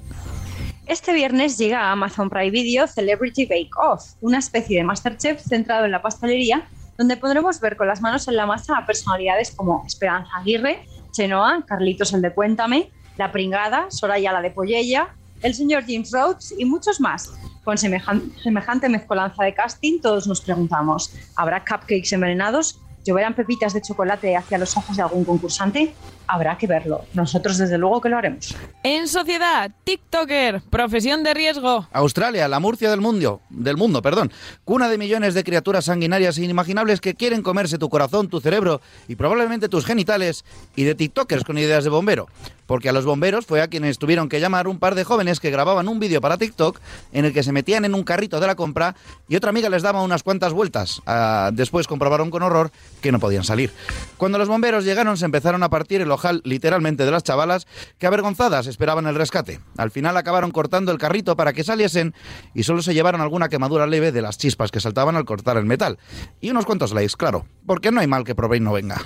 Este 0.86 1.12
viernes 1.12 1.58
llega 1.58 1.80
a 1.80 1.92
Amazon 1.92 2.30
Prime 2.30 2.50
Video 2.50 2.86
Celebrity 2.86 3.46
Bake 3.46 3.70
Off, 3.76 4.12
una 4.20 4.38
especie 4.38 4.78
de 4.78 4.84
Masterchef 4.84 5.42
centrado 5.42 5.86
en 5.86 5.90
la 5.90 6.02
pastelería, 6.02 6.68
donde 6.96 7.16
podremos 7.16 7.58
ver 7.58 7.76
con 7.76 7.88
las 7.88 8.00
manos 8.00 8.28
en 8.28 8.36
la 8.36 8.46
masa 8.46 8.78
a 8.78 8.86
personalidades 8.86 9.50
como 9.50 9.82
Esperanza 9.84 10.30
Aguirre, 10.36 10.86
Chenoa, 11.10 11.64
Carlitos 11.66 12.12
el 12.12 12.22
de 12.22 12.32
Cuéntame, 12.32 12.90
La 13.18 13.32
Pringada, 13.32 13.90
Soraya 13.90 14.32
la 14.32 14.40
de 14.40 14.52
Pollella, 14.52 15.08
el 15.42 15.54
señor 15.54 15.82
James 15.84 16.12
Rhodes 16.12 16.54
y 16.56 16.64
muchos 16.64 17.00
más. 17.00 17.32
Con 17.66 17.76
semejan- 17.78 18.30
semejante 18.44 18.88
mezcolanza 18.88 19.42
de 19.42 19.52
casting, 19.52 20.00
todos 20.00 20.28
nos 20.28 20.40
preguntamos, 20.40 21.12
¿habrá 21.34 21.64
cupcakes 21.64 22.12
envenenados? 22.12 22.78
¿Lloverán 23.04 23.34
pepitas 23.34 23.72
de 23.74 23.82
chocolate 23.82 24.36
hacia 24.36 24.56
los 24.58 24.76
ojos 24.76 24.96
de 24.96 25.02
algún 25.02 25.24
concursante? 25.24 25.92
Habrá 26.28 26.56
que 26.58 26.66
verlo. 26.68 27.02
Nosotros 27.14 27.58
desde 27.58 27.76
luego 27.78 28.00
que 28.00 28.08
lo 28.08 28.18
haremos. 28.18 28.54
En 28.84 29.06
sociedad, 29.08 29.70
TikToker, 29.84 30.62
profesión 30.70 31.22
de 31.24 31.34
riesgo. 31.34 31.86
Australia, 31.92 32.46
la 32.48 32.58
Murcia 32.60 32.88
del 32.90 33.00
mundo, 33.00 33.40
del 33.50 33.76
mundo, 33.76 34.00
perdón. 34.02 34.32
Cuna 34.64 34.88
de 34.88 34.98
millones 34.98 35.34
de 35.34 35.42
criaturas 35.44 35.84
sanguinarias 35.86 36.38
e 36.38 36.44
inimaginables 36.44 37.00
que 37.00 37.14
quieren 37.14 37.42
comerse 37.42 37.78
tu 37.78 37.88
corazón, 37.88 38.28
tu 38.28 38.40
cerebro 38.40 38.80
y 39.08 39.14
probablemente 39.16 39.68
tus 39.68 39.84
genitales 39.86 40.44
y 40.76 40.82
de 40.84 40.94
TikTokers 40.96 41.44
con 41.44 41.58
ideas 41.58 41.82
de 41.84 41.90
bombero. 41.90 42.26
Porque 42.66 42.88
a 42.88 42.92
los 42.92 43.04
bomberos 43.04 43.46
fue 43.46 43.62
a 43.62 43.68
quienes 43.68 43.98
tuvieron 43.98 44.28
que 44.28 44.40
llamar 44.40 44.68
un 44.68 44.78
par 44.78 44.94
de 44.94 45.04
jóvenes 45.04 45.40
que 45.40 45.50
grababan 45.50 45.88
un 45.88 45.98
vídeo 46.00 46.20
para 46.20 46.36
TikTok 46.36 46.80
en 47.12 47.24
el 47.24 47.32
que 47.32 47.42
se 47.42 47.52
metían 47.52 47.84
en 47.84 47.94
un 47.94 48.04
carrito 48.04 48.40
de 48.40 48.46
la 48.46 48.54
compra 48.54 48.96
y 49.28 49.36
otra 49.36 49.50
amiga 49.50 49.68
les 49.68 49.82
daba 49.82 50.02
unas 50.02 50.22
cuantas 50.22 50.52
vueltas. 50.52 51.02
Ah, 51.06 51.50
después 51.52 51.86
comprobaron 51.86 52.30
con 52.30 52.42
horror 52.42 52.70
que 53.00 53.12
no 53.12 53.20
podían 53.20 53.44
salir. 53.44 53.72
Cuando 54.16 54.38
los 54.38 54.48
bomberos 54.48 54.84
llegaron 54.84 55.16
se 55.16 55.24
empezaron 55.24 55.62
a 55.62 55.70
partir 55.70 56.00
el 56.00 56.10
ojal 56.10 56.42
literalmente 56.44 57.04
de 57.04 57.10
las 57.10 57.22
chavalas 57.22 57.66
que 57.98 58.06
avergonzadas 58.06 58.66
esperaban 58.66 59.06
el 59.06 59.14
rescate. 59.14 59.60
Al 59.76 59.90
final 59.90 60.16
acabaron 60.16 60.50
cortando 60.50 60.92
el 60.92 60.98
carrito 60.98 61.36
para 61.36 61.52
que 61.52 61.64
saliesen 61.64 62.14
y 62.54 62.64
solo 62.64 62.82
se 62.82 62.94
llevaron 62.94 63.20
alguna 63.20 63.48
quemadura 63.48 63.86
leve 63.86 64.12
de 64.12 64.22
las 64.22 64.38
chispas 64.38 64.70
que 64.70 64.80
saltaban 64.80 65.16
al 65.16 65.24
cortar 65.24 65.56
el 65.56 65.64
metal. 65.64 65.98
Y 66.40 66.50
unos 66.50 66.66
cuantos 66.66 66.92
likes, 66.92 67.14
claro, 67.16 67.46
porque 67.66 67.90
no 67.90 68.00
hay 68.00 68.06
mal 68.06 68.24
que 68.24 68.34
probéis 68.34 68.62
no 68.62 68.72
venga. 68.72 69.00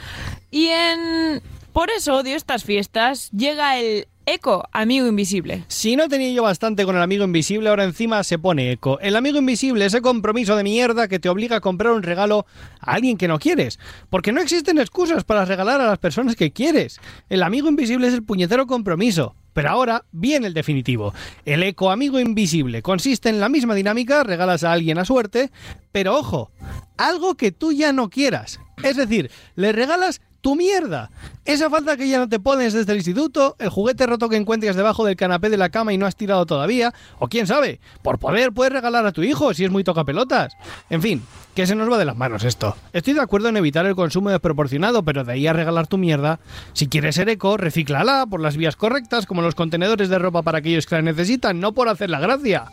Y 0.51 0.69
en... 0.69 1.43
Por 1.73 1.91
eso 1.91 2.17
odio 2.17 2.37
estas 2.37 2.65
fiestas. 2.65 3.31
Llega 3.31 3.79
el 3.79 4.07
Eco, 4.33 4.69
amigo 4.71 5.09
invisible. 5.09 5.65
Si 5.67 5.97
no 5.97 6.09
tenía 6.09 6.31
yo 6.31 6.45
bastante 6.45 6.85
con 6.85 6.95
el 6.95 7.03
amigo 7.03 7.25
invisible, 7.25 7.69
ahora 7.69 7.83
encima 7.83 8.23
se 8.23 8.39
pone 8.39 8.71
eco. 8.71 9.01
El 9.01 9.17
amigo 9.17 9.39
invisible, 9.39 9.85
ese 9.85 10.03
compromiso 10.03 10.55
de 10.55 10.63
mierda 10.63 11.09
que 11.09 11.19
te 11.19 11.29
obliga 11.29 11.57
a 11.57 11.61
comprar 11.61 11.93
un 11.93 12.05
regalo 12.05 12.47
a 12.79 12.93
alguien 12.93 13.17
que 13.17 13.27
no 13.27 13.41
quieres. 13.41 13.81
Porque 14.09 14.31
no 14.31 14.41
existen 14.41 14.79
excusas 14.79 15.25
para 15.25 15.45
regalar 15.47 15.81
a 15.81 15.87
las 15.89 15.99
personas 15.99 16.37
que 16.37 16.53
quieres. 16.53 17.01
El 17.29 17.43
amigo 17.43 17.69
invisible 17.69 18.07
es 18.07 18.15
el 18.15 18.23
puñetero 18.23 18.69
compromiso. 18.69 19.35
Pero 19.53 19.71
ahora 19.71 20.05
viene 20.13 20.47
el 20.47 20.55
definitivo. 20.55 21.13
El 21.45 21.65
eco 21.65 21.91
amigo 21.91 22.21
invisible 22.21 22.83
consiste 22.83 23.31
en 23.31 23.41
la 23.41 23.49
misma 23.49 23.75
dinámica, 23.75 24.23
regalas 24.23 24.63
a 24.63 24.73
alguien 24.73 24.99
a 24.99 25.05
suerte, 25.05 25.51
pero 25.91 26.17
ojo, 26.17 26.53
algo 26.97 27.35
que 27.35 27.51
tú 27.51 27.73
ya 27.73 27.93
no 27.93 28.11
quieras. 28.11 28.61
Es 28.85 28.97
decir, 28.97 29.29
le 29.57 29.73
regalas 29.73 30.21
tu 30.41 30.57
mierda. 30.57 31.11
Esa 31.45 31.71
falta 31.71 31.97
que 31.97 32.09
ya 32.09 32.19
no 32.19 32.29
te 32.29 32.39
pones 32.39 32.73
desde 32.73 32.93
el 32.93 32.99
instituto, 32.99 33.57
el 33.59 33.71
juguete 33.71 34.07
roto 34.07 34.29
que 34.29 34.37
encuentres 34.37 34.77
debajo 34.77 35.05
del 35.05 35.17
canapé 35.17 35.51
de 35.51 35.57
la 35.57 35.71
cama 35.71 35.93
y 35.93 35.99
no 35.99 36.07
has 36.07 36.17
tirado 36.17 36.47
todavía, 36.47 36.93
o 37.19 37.29
quién 37.29 37.47
sabe, 37.47 37.81
por 38.03 38.19
poder 38.19 38.53
puedes 38.53 38.73
regalar 38.73 39.07
a 39.07 39.13
tu 39.13 39.23
hijo 39.23 39.53
si 39.55 39.65
es 39.65 39.71
muy 39.71 39.83
toca 39.83 40.05
pelotas. 40.05 40.53
En 40.91 41.03
fin, 41.03 41.23
que 41.55 41.67
se 41.67 41.75
nos 41.75 41.91
va 41.91 41.99
de 41.99 42.05
las 42.05 42.17
manos 42.17 42.45
esto. 42.45 42.77
Estoy 42.93 43.15
de 43.15 43.21
acuerdo 43.21 43.49
en 43.49 43.57
evitar 43.57 43.87
el 43.87 43.97
consumo 43.97 44.31
desproporcionado, 44.31 45.03
pero 45.03 45.25
de 45.25 45.33
ahí 45.33 45.47
a 45.47 45.53
regalar 45.53 45.87
tu 45.87 45.99
mierda, 45.99 46.41
si 46.73 46.89
quieres 46.89 47.17
ser 47.17 47.29
eco, 47.29 47.57
recíclala 47.57 48.27
por 48.27 48.41
las 48.41 48.57
vías 48.57 48.77
correctas, 48.77 49.27
como 49.27 49.43
los 49.43 49.55
contenedores 49.55 50.09
de 50.09 50.19
ropa 50.19 50.43
para 50.43 50.59
aquellos 50.59 50.87
que 50.87 50.95
la 50.97 51.03
necesitan, 51.03 51.61
no 51.61 51.73
por 51.73 51.89
hacer 51.89 52.11
la 52.11 52.21
gracia. 52.21 52.67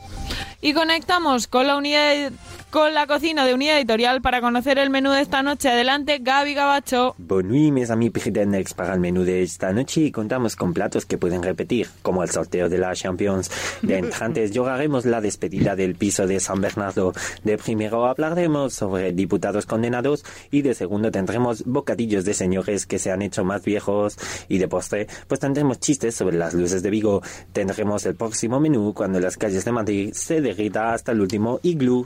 Y 0.62 0.74
conectamos 0.74 1.48
con 1.48 1.68
la 1.68 1.78
unidad 1.78 2.32
con 2.70 2.94
la 2.94 3.08
cocina 3.08 3.46
de 3.46 3.54
Unidad 3.54 3.78
Editorial 3.78 4.22
para 4.22 4.42
conocer 4.42 4.78
el 4.78 4.90
menú 4.90 5.12
de 5.12 5.22
esta 5.22 5.42
noche. 5.42 5.70
Adelante, 5.70 6.20
Gaby 6.22 6.54
Gabacho. 6.54 7.16
Bonne 7.18 7.48
nuit, 7.48 7.72
mes 7.72 7.90
amis 7.90 8.12
Pretenders. 8.12 8.74
Para 8.74 8.94
el 8.94 9.00
menú 9.00 9.24
de 9.24 9.42
esta 9.42 9.72
noche 9.72 10.12
contamos 10.12 10.56
con 10.56 10.74
platos 10.74 11.06
que 11.06 11.18
pueden 11.18 11.44
repetir, 11.44 11.88
como 12.02 12.24
el 12.24 12.30
sorteo 12.30 12.68
de 12.70 12.78
la 12.78 12.94
Champions. 12.94 13.50
De 13.82 13.98
entrantes 13.98 14.52
lloraremos 14.54 15.06
la 15.06 15.22
despedida 15.22 15.76
del 15.76 15.96
piso 15.96 16.28
de 16.28 16.40
San 16.40 16.60
Bernardo. 16.60 17.14
De 17.44 17.58
primero 17.58 18.06
hablaremos 18.06 18.74
sobre 18.74 19.14
diputados 19.14 19.66
condenados 19.66 20.26
y 20.52 20.62
de 20.62 20.74
segundo 20.74 21.12
tendremos 21.12 21.64
bocadillos 21.66 22.26
de 22.26 22.34
señores 22.34 22.86
que 22.86 23.00
se 23.00 23.12
han 23.12 23.22
hecho 23.22 23.46
más 23.46 23.64
viejos. 23.64 24.18
Y 24.50 24.58
de 24.58 24.68
postre, 24.68 25.08
pues 25.28 25.40
tendremos 25.40 25.80
chistes 25.80 26.16
sobre 26.16 26.38
las 26.38 26.54
luces 26.54 26.84
de 26.84 26.90
Vigo. 26.90 27.22
Tendremos 27.54 28.06
el 28.06 28.16
próximo 28.16 28.60
menú 28.60 28.94
cuando 28.94 29.20
las 29.20 29.38
calles 29.38 29.64
de 29.64 29.72
Madrid 29.72 30.14
se 30.14 30.42
derrita 30.42 30.94
hasta 30.94 31.14
el 31.14 31.22
último 31.22 31.60
iglú. 31.64 32.06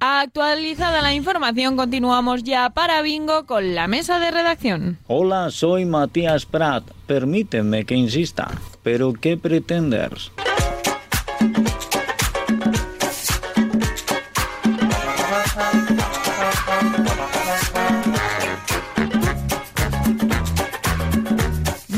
Actualizada 0.00 1.00
la 1.02 1.14
información, 1.14 1.76
continuamos 1.76 2.42
ya 2.42 2.70
para 2.70 3.00
Bingo 3.02 3.46
con 3.46 3.74
la 3.74 3.86
mesa 3.88 4.18
de 4.18 4.30
redacción. 4.30 4.98
Hola, 5.06 5.50
soy 5.50 5.84
Matías 5.84 6.46
Prat. 6.46 6.84
Permíteme 7.06 7.84
que 7.84 7.94
insista. 7.94 8.50
¿Pero 8.82 9.12
qué 9.14 9.36
pretendes? 9.36 10.30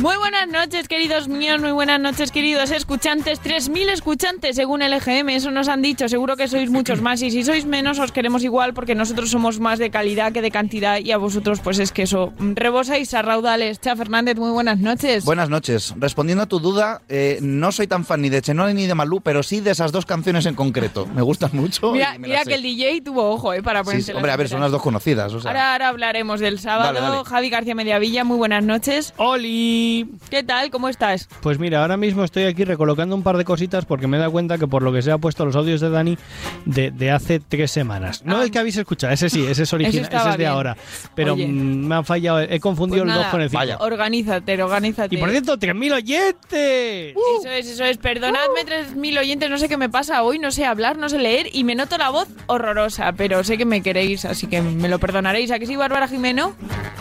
Muy 0.07 0.19
buenas 0.19 0.47
noches, 0.47 0.87
queridos 0.87 1.27
míos, 1.27 1.61
muy 1.61 1.73
buenas 1.73 1.99
noches, 1.99 2.31
queridos 2.31 2.71
escuchantes. 2.71 3.43
3.000 3.43 3.91
escuchantes 3.91 4.55
según 4.55 4.83
el 4.83 4.93
EGM, 4.93 5.31
eso 5.31 5.51
nos 5.51 5.67
han 5.67 5.83
dicho. 5.83 6.09
Seguro 6.09 6.37
que 6.37 6.47
sois 6.47 6.71
muchos 6.71 7.03
más 7.03 7.21
y 7.23 7.33
si 7.33 7.43
sois 7.43 7.67
menos 7.67 7.99
os 7.99 8.13
queremos 8.13 8.45
igual 8.45 8.73
porque 8.73 8.95
nosotros 8.95 9.33
somos 9.33 9.59
más 9.59 9.81
de 9.81 9.91
calidad 9.91 10.31
que 10.31 10.43
de 10.43 10.53
cantidad 10.53 11.01
y 11.01 11.11
a 11.11 11.17
vosotros 11.17 11.59
pues 11.59 11.81
es 11.81 11.91
que 11.91 12.03
eso 12.03 12.33
rebosáis 12.39 13.15
a 13.15 13.23
raudales. 13.23 13.81
Cha 13.81 13.97
Fernández, 13.97 14.37
muy 14.37 14.53
buenas 14.53 14.79
noches. 14.79 15.25
Buenas 15.25 15.51
noches. 15.51 15.93
Respondiendo 15.97 16.45
a 16.45 16.47
tu 16.47 16.61
duda, 16.61 17.03
eh, 17.09 17.41
no 17.43 17.73
soy 17.73 17.89
tan 17.89 18.05
fan 18.05 18.23
ni 18.23 18.29
de 18.29 18.43
Chenoa 18.43 18.73
ni 18.73 18.87
de 18.87 18.95
Malú, 18.95 19.23
pero 19.23 19.43
sí 19.43 19.59
de 19.59 19.73
esas 19.73 19.91
dos 19.91 20.07
canciones 20.07 20.47
en 20.47 20.55
concreto. 20.55 21.07
Me 21.17 21.23
gustan 21.23 21.51
mucho. 21.53 21.91
Mira, 21.91 22.15
y 22.15 22.21
me 22.21 22.29
mira 22.29 22.39
las 22.39 22.45
sé. 22.45 22.51
que 22.51 22.55
el 22.55 22.63
DJ 22.63 23.01
tuvo 23.01 23.29
ojo 23.29 23.53
eh, 23.55 23.61
para 23.61 23.83
ponerse 23.83 24.13
sí, 24.13 24.17
hombre, 24.17 24.31
a 24.31 24.37
ver, 24.37 24.49
son 24.49 24.61
las 24.61 24.71
dos 24.71 24.83
conocidas. 24.83 25.35
O 25.35 25.41
sea. 25.41 25.51
Ahora, 25.51 25.73
ahora 25.73 25.89
hablaremos 25.89 26.39
del 26.39 26.61
sábado. 26.61 26.93
Dale, 26.93 27.01
dale. 27.01 27.25
Javi 27.25 27.51
García 27.51 27.75
Mediavilla, 27.75 28.23
muy 28.23 28.37
buenas 28.37 28.63
noches. 28.63 29.13
¡Oli! 29.17 29.96
¿Qué 30.31 30.43
tal? 30.43 30.71
¿Cómo 30.71 30.89
estás? 30.89 31.29
Pues 31.41 31.59
mira, 31.59 31.83
ahora 31.83 31.97
mismo 31.97 32.25
estoy 32.25 32.45
aquí 32.45 32.65
recolocando 32.65 33.15
un 33.17 33.23
par 33.23 33.37
de 33.37 33.45
cositas 33.45 33.85
porque 33.85 34.07
me 34.07 34.17
he 34.17 34.21
dado 34.21 34.33
cuenta 34.33 34.59
que 34.59 34.67
por 34.67 34.83
lo 34.83 34.93
que 34.93 35.03
se 35.03 35.11
ha 35.13 35.19
puesto 35.19 35.45
los 35.45 35.57
audios 35.57 35.81
de 35.81 35.91
Dani 35.91 36.19
de, 36.65 36.91
de 36.91 37.11
hace 37.11 37.41
tres 37.41 37.71
semanas. 37.71 38.23
No 38.25 38.39
Ah. 38.39 38.45
el 38.45 38.51
que 38.51 38.59
habéis 38.59 38.77
escuchado, 38.77 39.13
ese 39.13 39.31
sí, 39.31 39.45
ese 39.47 39.63
es 39.65 39.73
original, 39.73 40.07
ese, 40.13 40.17
es 40.17 40.25
de 40.33 40.37
bien. 40.37 40.51
ahora. 40.51 40.77
Pero 41.15 41.35
Oye. 41.35 41.47
me 41.47 41.95
han 41.95 42.05
fallado, 42.05 42.41
he 42.41 42.61
confundido 42.61 43.05
Pues 43.05 43.11
el 43.15 43.15
2 43.15 43.21
nada, 43.23 43.31
con 43.31 43.41
el 43.41 43.51
5. 43.51 43.85
Organízate, 43.85 44.63
organízate. 44.63 45.15
Y 45.15 45.19
por 45.19 45.31
cierto, 45.31 45.57
3.000 45.59 45.93
oyentes. 45.95 47.17
Eso 47.41 47.51
es, 47.51 47.67
eso 47.69 47.85
es. 47.85 47.99
Perdonadme, 47.99 48.61
3.000 48.67 49.19
oyentes, 49.19 49.51
no 49.51 49.59
sé 49.59 49.69
qué 49.69 49.77
me 49.77 49.89
pasa 49.89 50.23
hoy, 50.23 50.39
no 50.39 50.51
sé 50.51 50.65
hablar, 50.65 50.97
no 50.99 51.09
sé 51.09 51.19
leer 51.19 51.47
y 51.53 51.65
me 51.65 51.75
noto 51.75 51.97
la 51.99 52.11
voz 52.11 52.29
horrorosa, 52.47 53.13
pero 53.13 53.43
sé 53.45 53.57
que 53.59 53.65
me 53.65 53.83
queréis, 53.83 54.25
así 54.25 54.47
que 54.47 54.61
me 54.63 54.89
lo 54.89 54.99
perdonaréis. 54.99 55.51
¿A 55.51 55.59
que 55.59 55.67
sí, 55.67 55.77
Bárbara 55.77 56.09
Jimeno? 56.09 56.55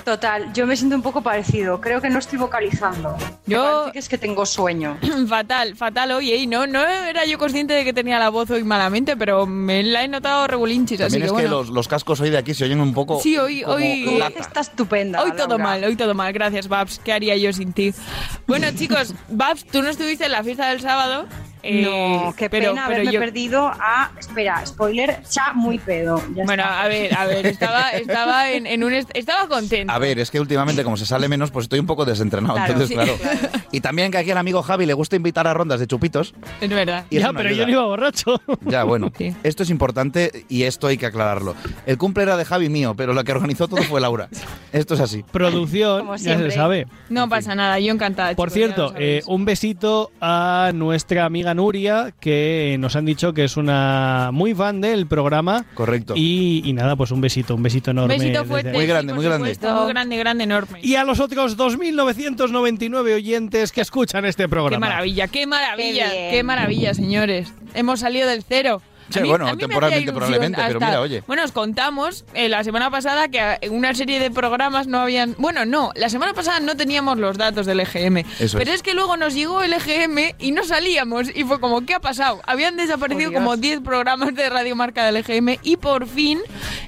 Total, 0.03 0.53
yo 0.53 0.67
me 0.67 0.75
siento 0.77 0.95
un 0.95 1.01
poco 1.01 1.21
parecido. 1.21 1.81
Creo 1.81 1.99
que 2.01 2.09
no 2.09 2.19
estoy 2.19 2.37
vocalizando. 2.37 2.84
Yo- 3.45 3.91
es 3.93 4.09
que 4.09 4.17
tengo 4.17 4.45
sueño. 4.45 4.97
fatal, 5.27 5.75
fatal 5.75 6.11
hoy, 6.11 6.31
¿eh? 6.31 6.37
Y 6.37 6.47
no, 6.47 6.67
no 6.67 6.79
era 6.85 7.25
yo 7.25 7.37
consciente 7.37 7.73
de 7.73 7.83
que 7.83 7.93
tenía 7.93 8.19
la 8.19 8.29
voz 8.29 8.49
hoy 8.49 8.63
malamente, 8.63 9.15
pero 9.17 9.45
me 9.45 9.83
la 9.83 10.03
he 10.03 10.07
notado 10.07 10.47
regulinchis, 10.47 10.99
así 11.01 11.11
También 11.13 11.21
que 11.21 11.25
es 11.25 11.31
que 11.31 11.47
bueno. 11.49 11.57
los, 11.63 11.69
los 11.69 11.87
cascos 11.87 12.19
hoy 12.21 12.29
de 12.29 12.37
aquí 12.37 12.53
se 12.53 12.65
oyen 12.65 12.81
un 12.81 12.93
poco. 12.93 13.19
Sí, 13.21 13.37
hoy, 13.37 13.61
como 13.61 13.75
hoy, 13.77 14.17
lata. 14.17 14.39
Está 14.39 14.61
estupenda. 14.61 15.21
Hoy 15.23 15.31
todo 15.33 15.57
mal, 15.57 15.83
hoy 15.83 15.95
todo 15.95 16.13
mal. 16.13 16.33
Gracias, 16.33 16.67
Babs. 16.67 16.99
¿Qué 17.03 17.13
haría 17.13 17.35
yo 17.37 17.51
sin 17.53 17.73
ti? 17.73 17.93
Bueno, 18.47 18.67
chicos, 18.75 19.13
Babs, 19.29 19.65
tú 19.65 19.81
no 19.81 19.89
estuviste 19.89 20.25
en 20.25 20.31
la 20.31 20.43
fiesta 20.43 20.69
del 20.69 20.81
sábado. 20.81 21.25
Eh, 21.65 21.81
No, 21.83 22.33
qué 22.37 22.49
pero, 22.49 22.71
pena 22.71 22.83
pero 22.87 22.95
haberme 22.97 23.11
yo- 23.13 23.19
perdido 23.19 23.67
a... 23.67 24.11
Espera, 24.19 24.65
spoiler, 24.65 25.21
cha 25.29 25.53
muy 25.53 25.79
pedo. 25.79 26.21
Ya 26.35 26.43
Bueno, 26.45 26.63
está. 26.63 26.81
a 26.83 26.87
ver, 26.87 27.17
a 27.17 27.25
ver, 27.25 27.45
estaba, 27.47 27.89
estaba 27.93 28.51
en, 28.51 28.67
en 28.67 28.83
un... 28.83 28.93
est- 28.93 29.09
Estaba 29.13 29.47
contento. 29.47 29.91
A 29.93 29.97
ver, 29.99 30.19
es 30.19 30.31
que 30.31 30.39
últimamente 30.39 30.83
como 30.83 30.97
se 30.97 31.05
sale 31.05 31.27
menos, 31.27 31.51
pues 31.51 31.63
estoy 31.65 31.79
un 31.79 31.85
poco 31.87 32.05
desentrenado. 32.05 32.55
Claro, 32.55 32.73
entonces, 32.73 32.89
sí, 32.89 32.93
claro. 32.95 33.17
claro. 33.21 33.63
Y 33.71 33.81
también 33.81 34.11
que 34.11 34.17
aquí 34.19 34.31
al 34.31 34.37
amigo 34.37 34.61
Javi 34.63 34.85
le 34.85 34.93
gusta 34.93 35.15
invitar 35.15 35.47
a 35.47 35.53
rondas 35.53 35.79
de 35.79 35.87
chupitos. 35.87 36.33
Es 36.61 36.69
verdad. 36.69 37.05
Y 37.09 37.19
Ya, 37.19 37.27
no 37.27 37.33
pero 37.37 37.49
ayuda. 37.49 37.61
yo 37.61 37.65
no 37.67 37.71
iba 37.71 37.85
borracho. 37.85 38.41
Ya, 38.65 38.83
bueno, 38.83 39.11
Sí. 39.17 39.33
esto 39.43 39.63
es 39.63 39.69
importante 39.69 40.45
y 40.49 40.63
esto 40.63 40.87
hay 40.87 40.97
que 40.97 41.05
aclararlo. 41.05 41.55
El 41.85 41.97
cumple 41.97 42.23
era 42.23 42.37
de 42.37 42.45
Javi 42.45 42.69
mío, 42.69 42.93
pero 42.95 43.13
la 43.13 43.23
que 43.23 43.31
organizó 43.31 43.67
todo 43.67 43.81
fue 43.83 44.01
Laura. 44.01 44.29
Esto 44.71 44.95
es 44.95 44.99
así. 44.99 45.23
Producción, 45.31 46.05
ya 46.17 46.37
se 46.37 46.51
sabe. 46.51 46.85
No 47.09 47.29
pasa 47.29 47.55
nada, 47.55 47.79
yo 47.79 47.93
encantada. 47.93 48.35
Por 48.35 48.51
cierto, 48.51 48.91
lo 48.91 48.99
eh, 48.99 49.21
un 49.25 49.45
besito 49.45 50.11
a 50.19 50.71
nuestra 50.73 51.23
amiga 51.23 51.53
Nuria, 51.55 52.13
que 52.19 52.75
nos 52.79 52.95
han 52.95 53.05
dicho 53.05 53.33
que 53.33 53.43
es 53.45 53.57
una 53.57 54.29
muy 54.31 54.53
fan 54.53 54.81
del 54.81 55.07
programa. 55.07 55.65
Correcto. 55.73 56.13
Y, 56.15 56.61
y 56.65 56.73
nada, 56.73 56.95
pues 56.95 57.11
un 57.11 57.21
besito, 57.21 57.55
un 57.55 57.63
besito 57.63 57.91
Un 57.91 57.97
enorme. 57.97 58.17
besito 58.19 58.45
fuerte. 58.45 58.71
Muy 58.73 58.85
grande, 58.85 59.13
sí, 59.13 59.15
muy 59.15 59.25
grande. 59.25 59.53
supuesto, 59.55 59.81
Muy 59.83 59.91
grande, 59.93 60.17
grande, 60.17 60.43
enorme. 60.43 60.79
Y 60.81 60.95
a 60.95 61.03
los 61.03 61.19
otros 61.19 61.57
2.999 61.57 63.15
oyentes 63.15 63.71
que 63.71 63.81
escuchan 63.81 64.25
este 64.25 64.43
Qué 64.43 64.49
programa. 64.49 64.87
maravilla, 64.87 65.27
qué 65.27 65.47
maravilla, 65.47 66.09
Qué 66.11 66.29
qué 66.31 66.43
maravilla, 66.43 66.93
señores. 66.93 67.53
Hemos 67.73 67.99
salido 68.01 68.27
del 68.27 68.43
cero. 68.43 68.81
Sí, 69.09 69.19
A 69.19 69.21
mí- 69.21 69.29
bueno, 69.29 69.45
a 69.45 69.51
mí 69.51 69.55
me 69.57 69.59
temporalmente, 69.61 70.11
probablemente, 70.11 70.61
pero 70.67 70.79
mira, 70.79 71.01
oye. 71.01 71.23
Bueno, 71.27 71.43
os 71.43 71.51
contamos 71.51 72.25
eh, 72.33 72.49
la 72.49 72.63
semana 72.63 72.89
pasada 72.89 73.27
que 73.27 73.39
eh, 73.61 73.69
una 73.69 73.93
serie 73.93 74.19
de 74.19 74.31
programas 74.31 74.87
no 74.87 74.99
habían... 74.99 75.35
Bueno, 75.37 75.65
no, 75.65 75.91
la 75.95 76.09
semana 76.09 76.33
pasada 76.33 76.59
no 76.59 76.75
teníamos 76.75 77.17
los 77.17 77.37
datos 77.37 77.65
del 77.65 77.79
EGM. 77.81 78.17
Eso 78.39 78.57
pero 78.57 78.71
es. 78.71 78.77
es. 78.77 78.81
que 78.83 78.93
luego 78.93 79.15
nos 79.17 79.33
llegó 79.33 79.61
el 79.63 79.73
EGM 79.73 80.35
y 80.39 80.51
no 80.51 80.63
salíamos. 80.63 81.29
Y 81.35 81.43
fue 81.43 81.59
como, 81.59 81.85
¿qué 81.85 81.93
ha 81.93 81.99
pasado? 81.99 82.41
Habían 82.45 82.77
desaparecido 82.77 83.31
Oh, 83.31 83.33
como 83.33 83.57
10 83.57 83.81
programas 83.81 84.33
de 84.35 84.49
Radio 84.49 84.75
Marca 84.75 85.05
del 85.05 85.17
EGM 85.17 85.57
y 85.63 85.77
por 85.77 86.07
fin 86.07 86.39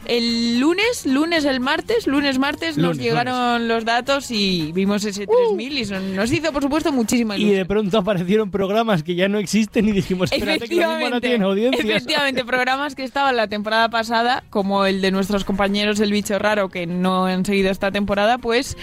el 0.06 0.60
lunes, 0.60 1.06
lunes, 1.06 1.46
el 1.46 1.60
martes, 1.60 2.08
lunes, 2.08 2.40
martes, 2.40 2.78
nos 2.78 2.96
Lunes, 2.96 2.98
llegaron 3.04 3.68
los 3.68 3.86
datos 3.86 4.32
y 4.32 4.72
vimos 4.72 5.04
ese 5.06 5.28
3000 5.28 5.78
y 5.78 5.86
son- 5.86 6.16
nos 6.16 6.32
hizo, 6.32 6.52
por 6.54 6.64
supuesto, 6.64 6.92
muchísima 6.92 7.36
Y 7.36 7.42
ilusión. 7.42 7.58
de 7.60 7.66
pronto 7.66 7.98
aparecieron 7.98 8.50
programas 8.50 9.04
que 9.04 9.16
ya 9.16 9.28
no 9.28 9.38
existen 9.38 9.88
y 9.88 9.92
dijimos, 9.92 10.32
espérate 10.32 10.68
que 10.68 10.76
lo 10.76 10.92
mismo 10.92 11.10
no 11.10 11.22
tienen 11.22 11.44
audiencias. 11.44 12.06
Efectivamente, 12.08 12.46
programas 12.46 12.96
que 12.96 13.04
estaban 13.04 13.36
la 13.36 13.48
temporada 13.48 13.90
pasada, 13.90 14.44
como 14.50 14.86
el 14.86 15.02
de 15.02 15.12
nuestros 15.12 15.44
compañeros 15.44 16.00
El 16.00 16.12
Bicho 16.12 16.40
Raro, 16.40 16.70
que 16.70 16.88
no 16.88 17.26
han 17.26 17.44
seguido 17.44 17.70
esta 17.70 17.92
temporada, 17.92 18.38
pues 18.38 18.78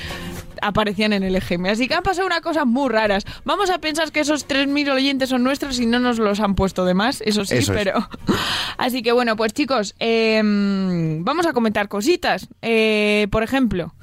aparecían 0.61 1.13
en 1.15 1.23
el 1.23 1.35
EGM. 1.35 1.67
Así 1.67 1.89
que 1.89 1.95
han 1.95 2.03
pasado 2.03 2.27
unas 2.27 2.43
cosas 2.43 2.67
muy 2.67 2.91
raras. 2.91 3.25
Vamos 3.45 3.71
a 3.71 3.79
pensar 3.79 4.13
que 4.13 4.21
esos 4.21 4.47
3.000 4.47 4.93
oyentes 4.93 5.31
son 5.31 5.43
nuestros 5.43 5.81
y 5.81 5.87
no 5.87 5.99
nos 5.99 6.19
los 6.19 6.41
han 6.41 6.55
puesto 6.55 6.85
de 6.85 6.93
más, 6.93 7.23
eso 7.23 7.45
sí, 7.45 7.57
Eso 7.57 7.73
es. 7.73 7.79
pero... 7.79 8.09
Así 8.77 9.03
que 9.03 9.13
bueno, 9.13 9.37
pues 9.37 9.53
chicos, 9.55 9.95
eh, 10.01 10.41
vamos 10.45 11.47
a 11.47 11.53
comentar 11.53 11.89
cositas. 11.89 12.49
Eh, 12.61 13.27
por 13.31 13.43
ejemplo... 13.43 13.95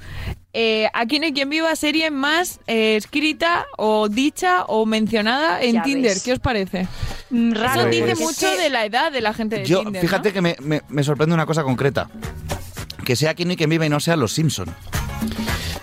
Eh, 0.54 0.88
aquí 0.92 1.18
no 1.18 1.24
hay 1.26 1.32
quien 1.32 1.48
viva 1.48 1.74
serie 1.76 2.10
más 2.10 2.60
eh, 2.66 2.96
escrita 2.96 3.64
o 3.78 4.08
dicha 4.08 4.64
o 4.66 4.84
mencionada 4.84 5.62
en 5.62 5.76
Ya 5.76 5.82
Tinder. 5.82 6.12
ves. 6.12 6.22
¿Qué 6.22 6.32
os 6.34 6.40
parece? 6.40 6.86
Mm, 7.30 7.52
Raro. 7.52 7.80
Eso 7.82 7.88
dice 7.90 8.02
Pues- 8.16 8.20
mucho 8.20 8.56
de 8.56 8.68
la 8.68 8.84
edad 8.84 9.10
de 9.10 9.20
la 9.22 9.32
gente 9.32 9.58
de 9.60 9.64
Yo, 9.64 9.82
Tinder. 9.82 10.02
fíjate 10.02 10.28
¿no? 10.28 10.32
que 10.34 10.40
me, 10.42 10.56
me- 10.60 10.82
me 10.88 11.02
sorprende 11.04 11.34
una 11.34 11.46
cosa 11.46 11.62
concreta. 11.62 12.10
Que 13.04 13.16
sea 13.16 13.34
quien 13.34 13.50
y 13.50 13.56
quien 13.56 13.70
viva 13.70 13.86
y 13.86 13.88
no 13.88 13.98
sea 13.98 14.14
los 14.16 14.32
Simpson. 14.32 14.68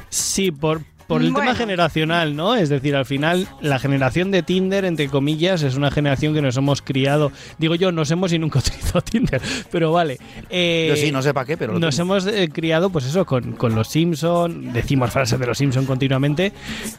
Sí, 0.10 0.52
por, 0.52 0.82
por 1.10 1.22
el 1.22 1.32
Bueno. 1.32 1.48
tema 1.50 1.56
generacional, 1.58 2.36
¿no? 2.38 2.56
Es 2.56 2.70
decir, 2.70 2.96
al 2.96 3.06
final, 3.06 3.48
la 3.60 3.80
generación 3.80 4.32
de 4.32 4.44
Tinder, 4.44 4.86
entre 4.86 5.10
comillas, 5.10 5.64
es 5.64 5.76
una 5.76 5.92
generación 5.92 6.34
que 6.34 6.42
nos 6.42 6.56
hemos 6.56 6.82
criado. 6.82 7.34
Digo 7.58 7.76
yo, 7.76 7.92
nos 7.92 8.10
hemos 8.12 8.32
y 8.32 8.40
nunca 8.40 8.60
utilizado 8.60 9.02
Tinder, 9.02 9.42
pero 9.72 9.92
vale. 9.92 10.18
Eh, 10.50 10.88
Yo 10.90 10.96
sí, 10.96 11.12
no 11.12 11.22
sé 11.22 11.34
para 11.34 11.46
qué, 11.46 11.58
pero 11.58 11.74
lo 11.74 11.80
Nos 11.80 11.98
tengo. 11.98 12.14
hemos 12.16 12.28
eh, 12.28 12.48
criado, 12.54 12.90
pues 12.90 13.06
eso, 13.06 13.26
con, 13.26 13.54
con 13.54 13.76
los 13.76 13.90
Simpson, 13.90 14.72
decimos 14.72 15.12
frases 15.12 15.38
de 15.40 15.46
los 15.48 15.58
Simpson 15.58 15.86
continuamente, 15.86 16.54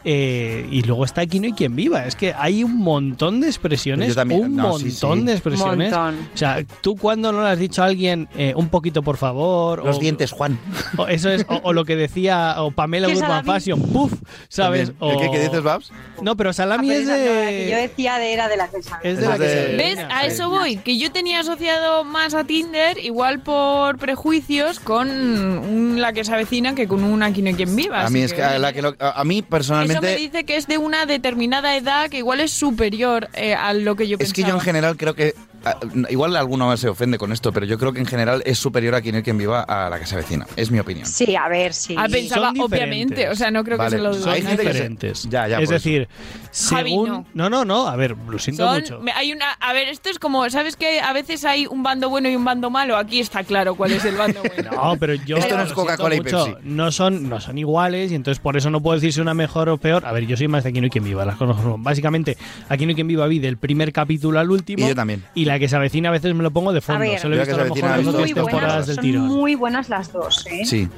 eh, 0.05 0.67
y 0.71 0.83
luego 0.83 1.05
está 1.05 1.21
aquí 1.23 1.39
no 1.41 1.47
hay 1.47 1.53
quien 1.53 1.77
viva. 1.77 2.05
Es 2.07 2.17
que 2.17 2.35
hay 2.37 2.65
un 2.65 2.77
montón 2.79 3.41
de 3.41 3.47
expresiones, 3.47 4.09
Yo 4.09 4.15
también, 4.17 4.43
un 4.43 4.57
no, 4.57 4.63
montón 4.71 4.81
sí, 4.81 4.91
sí. 4.91 5.25
de 5.27 5.33
expresiones. 5.33 5.93
Montón. 5.93 6.29
O 6.35 6.37
sea, 6.37 6.65
tú 6.83 6.97
cuando 6.97 7.33
no 7.33 7.43
le 7.43 7.49
has 7.49 7.59
dicho 7.59 7.83
a 7.83 7.87
alguien 7.87 8.29
eh, 8.37 8.53
un 8.57 8.69
poquito, 8.69 9.03
por 9.03 9.17
favor, 9.17 9.85
Los 9.85 9.97
o- 9.97 10.01
dientes, 10.01 10.33
Juan. 10.33 10.59
o 10.97 11.07
eso 11.07 11.31
es, 11.31 11.47
o, 11.49 11.61
o 11.63 11.73
lo 11.73 11.85
que 11.85 11.95
decía 11.97 12.57
o 12.59 12.71
Pamela 12.73 13.07
¿Qué 13.09 13.17
Urban? 13.17 13.45
Fashion, 13.45 13.81
puff, 14.09 14.13
¿sabes? 14.49 14.89
También. 14.89 14.97
O- 15.01 15.11
¿El 15.13 15.19
qué, 15.19 15.31
qué 15.37 15.45
dices, 15.45 15.63
Babs? 15.63 15.91
No, 16.23 16.37
pero 16.37 16.51
Ah, 16.51 16.53
salami 16.53 16.89
pero 16.89 17.01
es 17.01 17.07
la 17.07 17.15
que 17.17 17.25
yo 17.71 17.77
de. 17.77 17.83
decía 17.83 18.19
de 18.19 18.33
era 18.33 18.49
de 18.49 18.57
la 18.57 18.69
que. 18.69 18.79
Es 19.03 19.19
de 19.21 19.27
la 19.29 19.37
que 19.39 19.45
de- 19.45 19.77
¿Ves? 19.77 19.99
A 20.11 20.25
eso 20.27 20.51
voy, 20.51 20.77
que 20.77 20.99
yo 20.99 21.11
tenía 21.13 21.41
asociado 21.41 22.05
más 22.05 22.35
a 22.35 22.45
Tinder, 22.45 22.99
igual 22.99 23.41
por 23.41 23.99
prejuicios, 23.99 24.81
con 24.81 25.09
un 25.11 26.01
la 26.01 26.13
que 26.13 26.25
se 26.25 26.33
avecina 26.35 26.75
que 26.75 26.87
con 26.89 27.05
una 27.05 27.27
aquí 27.27 27.43
no 27.43 27.49
hay 27.49 27.55
quien 27.55 27.75
viva. 27.77 28.05
A 28.05 28.11
mí, 28.11 28.21
es 28.21 28.33
que, 28.33 28.43
a, 28.43 28.59
la 28.59 28.73
que 28.73 28.83
lo- 28.83 28.95
a 28.99 29.25
mí 29.25 29.37
Eso 29.39 29.45
me 29.45 29.51
personalmente... 29.51 30.17
dice 30.17 30.45
que 30.45 30.57
es 30.57 30.67
de 30.67 30.79
una 30.79 31.07
determinada 31.07 31.77
edad 31.77 32.09
que 32.11 32.19
igual 32.19 32.41
es 32.41 32.51
superior 32.53 33.29
eh, 33.35 33.55
a 33.55 33.73
lo 33.73 33.97
que 33.97 34.09
yo 34.09 34.17
Es 34.21 34.33
que 34.33 34.43
pensaba. 34.43 34.49
yo 34.49 34.55
en 34.57 34.61
general 34.61 34.97
creo 34.97 35.15
que... 35.15 35.35
a- 35.65 35.79
Igual 36.11 36.37
alguno 36.37 36.67
más 36.67 36.81
se 36.81 36.89
ofende 36.89 37.19
con 37.19 37.33
esto, 37.33 37.53
pero 37.53 37.67
yo 37.67 37.79
creo 37.79 37.93
que 37.93 38.01
en 38.01 38.07
general 38.07 38.43
es 38.47 38.59
superior 38.59 38.95
a 38.95 39.01
quien 39.01 39.17
y 39.17 39.23
quien 39.23 39.37
viva 39.39 39.63
a 39.63 39.89
la 39.91 39.99
que 39.99 40.07
se 40.07 40.15
avecina. 40.15 40.47
Es 40.57 40.71
mi 40.71 40.79
opinión. 40.79 41.07
Sí, 41.07 41.35
a 41.37 41.49
ver, 41.49 41.73
sí. 41.75 41.95
Ah, 41.99 42.07
pensaba, 42.11 42.47
Son 42.47 42.55
diferentes. 42.55 42.79
obviamente, 42.81 43.29
o 43.29 43.35
sea, 43.35 43.51
no 43.51 43.65
creo 43.65 43.77
Vale, 43.79 43.91
que 43.91 43.97
se 43.97 44.03
lo 44.03 44.13
son 44.15 44.23
dude. 44.23 44.33
hay 44.33 44.43
gente 44.43 44.57
que 44.63 44.63
se- 44.69 44.73
diferentes. 44.73 45.23
Ya, 45.31 45.49
ya, 45.49 45.59
es 45.59 45.65
por 45.67 45.75
decir, 45.75 46.09
Javi, 46.71 46.91
según. 46.91 47.09
no. 47.09 47.27
no, 47.35 47.51
no, 47.51 47.65
no, 47.65 47.87
a 47.89 47.97
ver, 47.97 48.17
lo 48.29 48.39
siento 48.39 48.65
Son- 48.67 48.81
mucho. 48.81 49.01
hay 49.15 49.33
una, 49.33 49.53
a 49.53 49.73
ver, 49.73 49.89
esto 49.89 50.09
es 50.11 50.19
como, 50.19 50.49
¿sabes 50.51 50.77
que 50.77 51.01
a 51.01 51.13
veces 51.13 51.45
hay 51.45 51.67
un 51.67 51.83
bando 51.83 52.09
bueno 52.09 52.29
y 52.29 52.37
un 52.37 52.45
bando 52.45 52.71
malo? 52.71 52.97
Aquí 52.97 53.21
está 53.21 53.45
claro 53.45 53.75
cuál 53.75 53.93
es 53.93 54.05
el 54.05 54.17
bando 54.17 54.41
bueno. 54.57 54.71
No, 54.73 54.97
pero 54.99 55.15
yo 55.15 55.37
Esto 55.37 55.57
no 55.57 55.63
es 55.65 55.73
Coca-Cola 55.73 56.15
y 56.15 56.21
Pepsi. 56.21 56.55
No 56.63 56.91
son, 56.93 57.29
no 57.29 57.41
son 57.41 57.59
iguales 57.59 58.13
y 58.13 58.15
entonces 58.15 58.41
por 58.41 58.57
eso 58.57 58.71
no 58.71 58.81
puedo 58.81 58.95
decir 58.97 59.13
si 59.13 59.21
una 59.21 59.35
mejor 59.35 59.69
o 59.69 59.77
peor. 59.79 60.05
A 60.07 60.13
ver, 60.13 60.27
yo 60.27 60.37
soy 60.37 60.49
más 60.49 60.65
de 60.65 60.71
Aquí 60.71 60.81
no 60.81 60.85
hay 60.85 60.91
quien 60.91 61.05
viva, 61.05 61.25
las 61.25 61.37
son. 61.37 61.83
Básicamente, 61.83 62.37
Aquí 62.69 62.87
no 62.87 62.91
hay 62.91 62.95
quien 62.95 63.09
viva 63.09 63.27
vi 63.27 63.39
del 63.41 63.57
primer 63.57 63.93
capítulo 63.93 64.39
al 64.39 64.51
último. 64.51 64.85
Y 64.85 64.89
yo 64.89 64.95
también. 64.95 65.25
Y 65.35 65.45
la 65.53 65.59
que 65.59 65.69
se 65.69 65.77
avecina 65.77 66.09
a 66.09 66.13
veces 66.13 66.35
me 66.35 66.43
lo 66.43 66.51
pongo 66.51 66.73
de 66.73 66.81
fondo. 66.81 67.01
ver. 67.01 67.19
Se 67.19 67.29
lo 67.29 67.35
he 67.37 67.39
visto 67.39 67.55
a 67.55 67.59
lo 67.67 67.75
mejor 67.75 68.13
dos 68.13 68.25
temporadas 68.33 68.51
buenas, 68.53 68.87
del 68.87 68.97
son 68.97 69.03
tirón. 69.05 69.27
muy 69.27 69.55
buenas 69.55 69.89
las 69.89 70.13
dos, 70.13 70.47
¿eh? 70.47 70.65
Sí. 70.65 70.89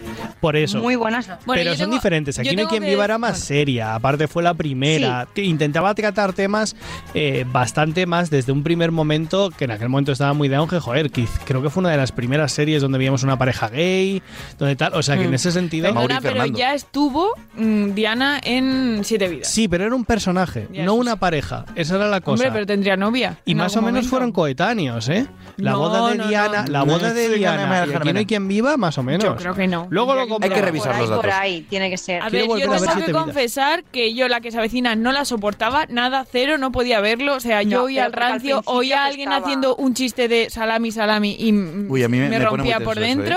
Por 0.40 0.56
eso. 0.56 0.78
Muy 0.78 0.97
buenas 0.97 1.28
las 1.28 1.38
dos. 1.38 1.47
Bueno, 1.47 1.61
pero 1.61 1.71
son 1.76 1.87
tengo- 1.87 1.94
diferentes. 1.94 2.37
yo 2.37 2.42
Aquí 2.42 2.56
no 2.56 2.62
hay 2.62 2.68
quien 2.68 2.85
viva 2.85 3.04
era 3.04 3.18
más 3.18 3.32
bueno. 3.32 3.44
seria. 3.47 3.94
Aparte 3.94 4.28
fue 4.28 4.42
la 4.42 4.54
primera. 4.54 5.26
Te- 5.32 5.42
Intentaba 5.44 5.94
tratar 5.94 6.32
temas 6.32 6.76
eh, 7.14 7.44
bastante 7.50 8.06
más 8.06 8.30
desde 8.30 8.52
un 8.52 8.62
primer 8.62 8.90
momento, 8.92 9.50
que 9.50 9.64
en 9.64 9.71
aquel 9.73 9.88
momento 9.88 10.12
estaba 10.12 10.32
muy 10.32 10.49
de 10.49 10.56
auge. 10.56 10.78
Joder, 10.80 11.11
que 11.11 11.26
creo 11.44 11.62
que 11.62 11.71
fue 11.71 11.80
una 11.80 11.90
de 11.90 11.97
las 11.97 12.12
primeras 12.12 12.52
series 12.52 12.82
donde 12.82 12.99
veíamos 12.99 13.23
una 13.23 13.37
pareja 13.38 13.68
gay, 13.68 14.23
donde 14.58 14.76
tal. 14.76 14.95
O 14.95 15.02
sea, 15.02 15.17
que 15.17 15.25
en 15.25 15.30
Mm. 15.30 15.34
ese 15.34 15.52
sentido... 15.52 15.93
Perdona, 15.93 16.21
pero 16.21 16.45
ya 16.47 16.75
estuvo 16.75 17.30
mm, 17.56 17.91
Diana 17.95 18.41
en 18.43 19.00
Siete 19.04 19.28
Vidas. 19.28 19.49
Sí, 19.49 19.69
pero 19.69 19.84
era 19.86 19.95
un 19.95 20.04
personaje, 20.04 20.69
Ya, 20.73 20.84
no 20.84 20.95
una 20.95 21.12
sí. 21.12 21.19
pareja. 21.19 21.65
Esa 21.75 21.97
era 21.97 22.08
la 22.08 22.21
cosa. 22.21 22.43
Hombre, 22.45 22.50
pero 22.52 22.67
tendría 22.67 22.97
novia. 22.97 23.38
Y 23.45 23.54
más 23.54 23.73
o 23.76 23.80
menos 23.80 23.93
momento. 23.93 24.08
fueron 24.10 24.32
coetáneos, 24.43 25.09
¿eh? 25.09 25.26
La 25.59 25.73
No, 25.73 25.78
boda 25.81 26.09
de 26.11 26.17
no, 26.17 26.26
Diana, 26.28 26.63
no. 26.63 26.73
la 26.73 26.83
boda 26.83 27.13
de 27.13 27.28
Diana. 27.28 27.63
Y 27.63 27.81
aquí 27.83 27.87
no 27.89 27.93
Carmen. 27.93 28.17
hay 28.17 28.26
quien 28.26 28.49
viva, 28.49 28.76
más 28.76 28.97
o 28.99 29.02
menos. 29.02 29.23
Yo 29.25 29.37
creo 29.37 29.55
que 29.55 29.69
no. 29.69 29.87
Luego 29.91 30.15
lo 30.15 30.23
Hay 30.41 30.49
que 30.50 30.63
revisar 30.63 30.93
por 30.93 31.00
los 31.02 31.11
ahí, 31.11 31.17
por 31.17 31.26
datos. 31.26 31.41
ahí, 31.41 31.61
tiene 31.69 31.91
que 31.91 31.99
ser. 31.99 32.23
A 32.23 32.28
ver, 32.31 32.47
yo 32.49 32.57
tengo 32.59 33.05
que 33.07 33.13
confesar 33.13 33.85
que 33.85 34.15
yo 34.15 34.26
la 34.28 34.41
que 34.41 34.50
se 34.50 34.59
avecina 34.59 34.97
no 34.97 35.13
la 35.13 35.25
soportaba, 35.25 35.87
nada, 35.89 36.26
cero, 36.31 36.59
no 36.59 36.73
podía 36.73 37.00
verlo. 37.00 37.35
O 37.37 37.41
sea, 37.41 37.63
No, 37.63 37.71
yo 37.71 37.83
oía 37.85 38.05
al 38.07 38.13
rancio, 38.13 38.63
oía 38.65 39.02
a 39.02 39.07
alguien 39.07 39.28
estaba- 39.28 39.45
haciendo 39.45 39.76
un 39.76 39.95
chiste 39.95 40.26
de 40.26 40.50
salami, 40.50 40.91
salami 40.91 41.37
y 41.39 41.52
Uy, 41.52 42.02
a 42.02 42.09
mí 42.09 42.19
me- 42.19 42.39
rompía 42.39 42.81
por 42.81 42.99
eso, 42.99 43.23
¿eh? 43.23 43.37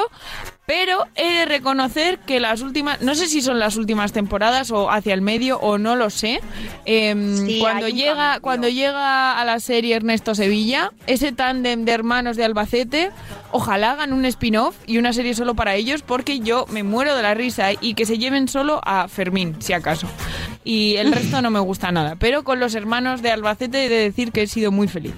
Pero 0.65 1.05
he 1.15 1.31
de 1.39 1.45
reconocer 1.45 2.17
que 2.19 2.39
las 2.39 2.61
últimas, 2.61 2.99
no 3.01 3.13
sé 3.13 3.27
si 3.27 3.43
son 3.43 3.59
las 3.59 3.75
últimas 3.75 4.13
temporadas 4.13 4.71
o 4.71 4.89
hacia 4.89 5.13
el 5.13 5.21
medio 5.21 5.59
o 5.59 5.77
no 5.77 5.95
lo 5.95 6.09
sé. 6.09 6.41
em, 6.85 7.45
Sí, 7.45 7.59
cuando 7.59 7.87
llega, 7.87 8.15
cambio. 8.15 8.41
cuando 8.41 8.69
llega 8.69 9.39
a 9.39 9.45
la 9.45 9.59
serie 9.59 9.95
Ernesto 9.95 10.33
Sevilla, 10.33 10.91
ese 11.05 11.31
tándem 11.31 11.85
de 11.85 11.91
hermanos 11.91 12.35
de 12.35 12.45
Albacete, 12.45 13.11
ojalá 13.51 13.91
hagan 13.91 14.11
un 14.11 14.25
spin-off 14.25 14.75
y 14.87 14.97
una 14.97 15.13
serie 15.13 15.35
solo 15.35 15.53
para 15.53 15.75
ellos, 15.75 16.01
porque 16.01 16.39
yo 16.39 16.65
me 16.69 16.81
muero 16.81 17.15
de 17.15 17.21
la 17.21 17.35
risa 17.35 17.69
y 17.79 17.93
que 17.93 18.07
se 18.07 18.17
lleven 18.17 18.47
solo 18.47 18.81
a 18.85 19.07
Fermín, 19.07 19.55
si 19.59 19.73
acaso. 19.73 20.07
Y 20.63 20.95
el 20.95 21.11
resto 21.13 21.43
no 21.43 21.51
me 21.51 21.59
gusta 21.59 21.91
nada. 21.91 22.15
Pero 22.17 22.43
con 22.43 22.59
los 22.59 22.73
hermanos 22.73 23.21
de 23.21 23.29
Albacete 23.31 23.85
he 23.85 23.89
de 23.89 23.97
decir 23.97 24.31
que 24.31 24.41
he 24.43 24.47
sido 24.47 24.71
muy 24.71 24.87
feliz. 24.87 25.13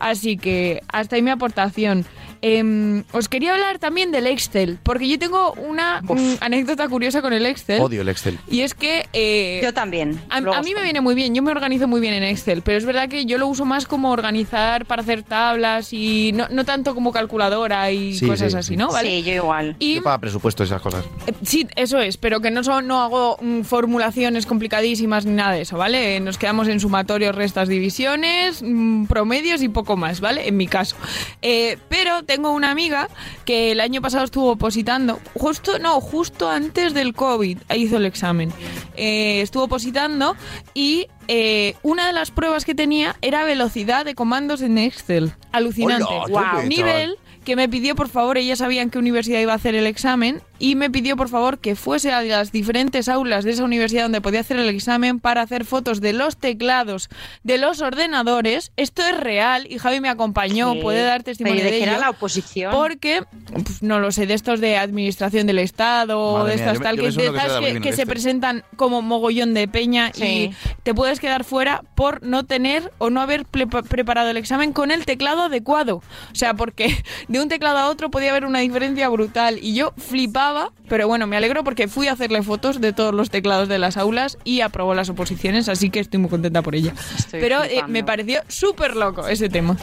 Así 0.00 0.36
que 0.36 0.82
hasta 0.88 1.14
ahí 1.14 1.22
mi 1.22 1.30
aportación. 1.30 2.04
Em, 2.42 3.04
os 3.12 3.28
quería 3.28 3.52
hablar 3.52 3.78
también 3.78 4.10
del 4.12 4.26
Excel, 4.26 4.78
porque 4.82 5.06
yo 5.08 5.18
tengo 5.18 5.52
una 5.54 6.00
mm, 6.02 6.36
anécdota 6.40 6.88
curiosa 6.88 7.20
con 7.22 7.32
el 7.32 7.44
Excel. 7.46 7.80
Odio 7.80 8.02
el 8.02 8.08
Excel. 8.08 8.38
Y 8.50 8.60
es 8.60 8.74
que... 8.74 9.06
eh, 9.12 9.60
Yo 9.62 9.74
también. 9.74 10.20
a, 10.30 10.40
mí 10.40 10.74
me 10.74 10.82
viene 10.82 11.00
muy 11.00 11.14
bien, 11.14 11.34
yo 11.34 11.42
me 11.42 11.50
organizo 11.50 11.86
muy 11.86 12.00
bien 12.00 12.14
en 12.14 12.22
Excel, 12.22 12.62
pero 12.62 12.78
es 12.78 12.84
verdad 12.84 13.08
que 13.08 13.26
yo 13.26 13.36
lo 13.38 13.46
uso 13.46 13.64
más 13.64 13.86
como 13.86 14.10
organizar 14.10 14.86
para 14.86 15.02
hacer 15.02 15.22
tablas 15.22 15.92
y 15.92 16.32
no, 16.32 16.48
no 16.50 16.64
tanto 16.64 16.94
como 16.94 17.12
calculadora 17.12 17.90
y 17.90 18.14
Sí, 18.14 18.26
cosas 18.26 18.52
sí, 18.52 18.58
así, 18.58 18.68
sí. 18.68 18.76
¿no? 18.76 18.88
¿Vale? 18.88 19.08
Sí, 19.10 19.22
yo 19.22 19.32
igual. 19.34 19.76
Y 19.78 19.96
Yo 19.96 20.02
pago 20.02 20.20
presupuesto 20.20 20.64
esas 20.64 20.80
cosas. 20.80 21.04
eh, 21.26 21.32
sí, 21.42 21.66
eso 21.76 21.98
es, 22.00 22.16
pero 22.16 22.40
que 22.40 22.50
no 22.50 22.64
son, 22.64 22.86
no 22.86 23.00
hago 23.02 23.36
mm, 23.40 23.62
formulaciones 23.62 24.46
complicadísimas 24.46 25.26
ni 25.26 25.32
nada 25.32 25.52
de 25.52 25.62
eso, 25.62 25.76
¿vale? 25.76 26.20
Nos 26.20 26.38
quedamos 26.38 26.68
en 26.68 26.80
sumatorios, 26.80 27.34
restas, 27.34 27.68
divisiones, 27.68 28.62
mm, 28.62 29.04
promedios 29.06 29.62
y 29.62 29.68
poco 29.68 29.96
más, 29.96 30.20
¿vale? 30.20 30.48
En 30.48 30.56
mi 30.56 30.66
caso. 30.66 30.96
Eh, 31.42 31.76
pero 31.88 32.22
tengo 32.30 32.52
una 32.52 32.70
amiga 32.70 33.08
que 33.44 33.72
el 33.72 33.80
año 33.80 34.00
pasado 34.00 34.24
estuvo 34.24 34.52
opositando, 34.52 35.18
justo, 35.34 35.80
no, 35.80 36.00
justo 36.00 36.48
antes 36.48 36.94
del 36.94 37.12
COVID, 37.12 37.58
hizo 37.74 37.96
el 37.96 38.06
examen. 38.06 38.52
Eh, 38.94 39.40
estuvo 39.40 39.64
opositando 39.64 40.36
y 40.72 41.08
eh, 41.26 41.74
una 41.82 42.06
de 42.06 42.12
las 42.12 42.30
pruebas 42.30 42.64
que 42.64 42.72
tenía 42.72 43.16
era 43.20 43.42
velocidad 43.42 44.04
de 44.04 44.14
comandos 44.14 44.62
en 44.62 44.78
Excel. 44.78 45.32
Alucinante. 45.50 46.04
Hola, 46.08 46.52
Wow. 46.52 46.68
Nivel 46.68 47.16
que 47.44 47.56
me 47.56 47.68
pidió, 47.68 47.96
por 47.96 48.08
favor, 48.08 48.38
ella 48.38 48.54
sabía 48.54 48.82
en 48.82 48.90
qué 48.90 49.00
universidad 49.00 49.40
iba 49.40 49.52
a 49.52 49.56
hacer 49.56 49.74
el 49.74 49.88
examen, 49.88 50.40
y 50.60 50.76
me 50.76 50.90
pidió 50.90 51.16
por 51.16 51.28
favor 51.28 51.58
que 51.58 51.74
fuese 51.74 52.12
a 52.12 52.22
las 52.22 52.52
diferentes 52.52 53.08
aulas 53.08 53.44
de 53.44 53.50
esa 53.50 53.64
universidad 53.64 54.04
donde 54.04 54.20
podía 54.20 54.40
hacer 54.40 54.58
el 54.58 54.68
examen 54.68 55.18
para 55.18 55.42
hacer 55.42 55.64
fotos 55.64 56.00
de 56.00 56.12
los 56.12 56.36
teclados 56.36 57.08
de 57.42 57.58
los 57.58 57.80
ordenadores. 57.80 58.70
Esto 58.76 59.02
es 59.02 59.18
real 59.18 59.66
y 59.68 59.78
Javi 59.78 60.00
me 60.00 60.08
acompañó, 60.08 60.74
Sí. 60.74 60.80
puede 60.82 61.02
dar 61.02 61.22
testimonio 61.24 61.60
Pero 61.62 61.70
¿de 61.74 61.80
de 61.80 61.90
ello. 61.90 61.98
la 62.00 62.10
oposición? 62.10 62.72
Porque, 62.72 63.22
pues, 63.52 63.82
no 63.82 63.98
lo 63.98 64.12
sé, 64.12 64.26
de 64.26 64.34
estos 64.34 64.60
de 64.60 64.76
administración 64.76 65.46
del 65.46 65.58
Estado, 65.58 66.34
Madre 66.38 66.50
de 66.50 66.54
estas 66.56 66.80
tal, 66.80 66.96
yo 66.96 67.02
que, 67.04 67.72
de 67.72 67.80
que 67.80 67.92
se 67.94 68.06
presentan 68.06 68.62
como 68.76 69.00
mogollón 69.02 69.54
de 69.54 69.66
peña 69.66 70.12
Sí. 70.14 70.24
y 70.24 70.54
te 70.82 70.94
puedes 70.94 71.20
quedar 71.20 71.44
fuera 71.44 71.82
por 71.94 72.22
no 72.22 72.44
tener 72.44 72.92
o 72.98 73.08
no 73.08 73.20
haber 73.22 73.46
preparado 73.46 74.28
el 74.30 74.36
examen 74.36 74.72
con 74.72 74.90
el 74.90 75.06
teclado 75.06 75.42
adecuado. 75.44 75.96
O 75.96 76.34
sea, 76.34 76.52
porque 76.54 76.94
de 77.28 77.40
un 77.40 77.48
teclado 77.48 77.78
a 77.78 77.88
otro 77.88 78.10
podía 78.10 78.30
haber 78.30 78.44
una 78.44 78.58
diferencia 78.58 79.08
brutal 79.08 79.58
y 79.62 79.74
yo 79.74 79.94
flipaba, 79.96 80.49
pero 80.88 81.06
bueno, 81.08 81.26
me 81.26 81.36
alegro 81.36 81.64
porque 81.64 81.88
fui 81.88 82.08
a 82.08 82.12
hacerle 82.12 82.42
fotos 82.42 82.80
de 82.80 82.92
todos 82.92 83.14
los 83.14 83.30
teclados 83.30 83.68
de 83.68 83.78
las 83.78 83.96
aulas 83.96 84.38
y 84.44 84.60
aprobó 84.60 84.94
las 84.94 85.08
oposiciones, 85.08 85.68
así 85.68 85.90
que 85.90 86.00
estoy 86.00 86.20
muy 86.20 86.30
contenta 86.30 86.62
por 86.62 86.74
ella. 86.74 86.92
Estoy 87.16 87.40
pero 87.40 87.62
eh, 87.64 87.82
me 87.88 88.04
pareció 88.04 88.40
súper 88.48 88.96
loco 88.96 89.26
ese 89.28 89.48
tema. 89.48 89.76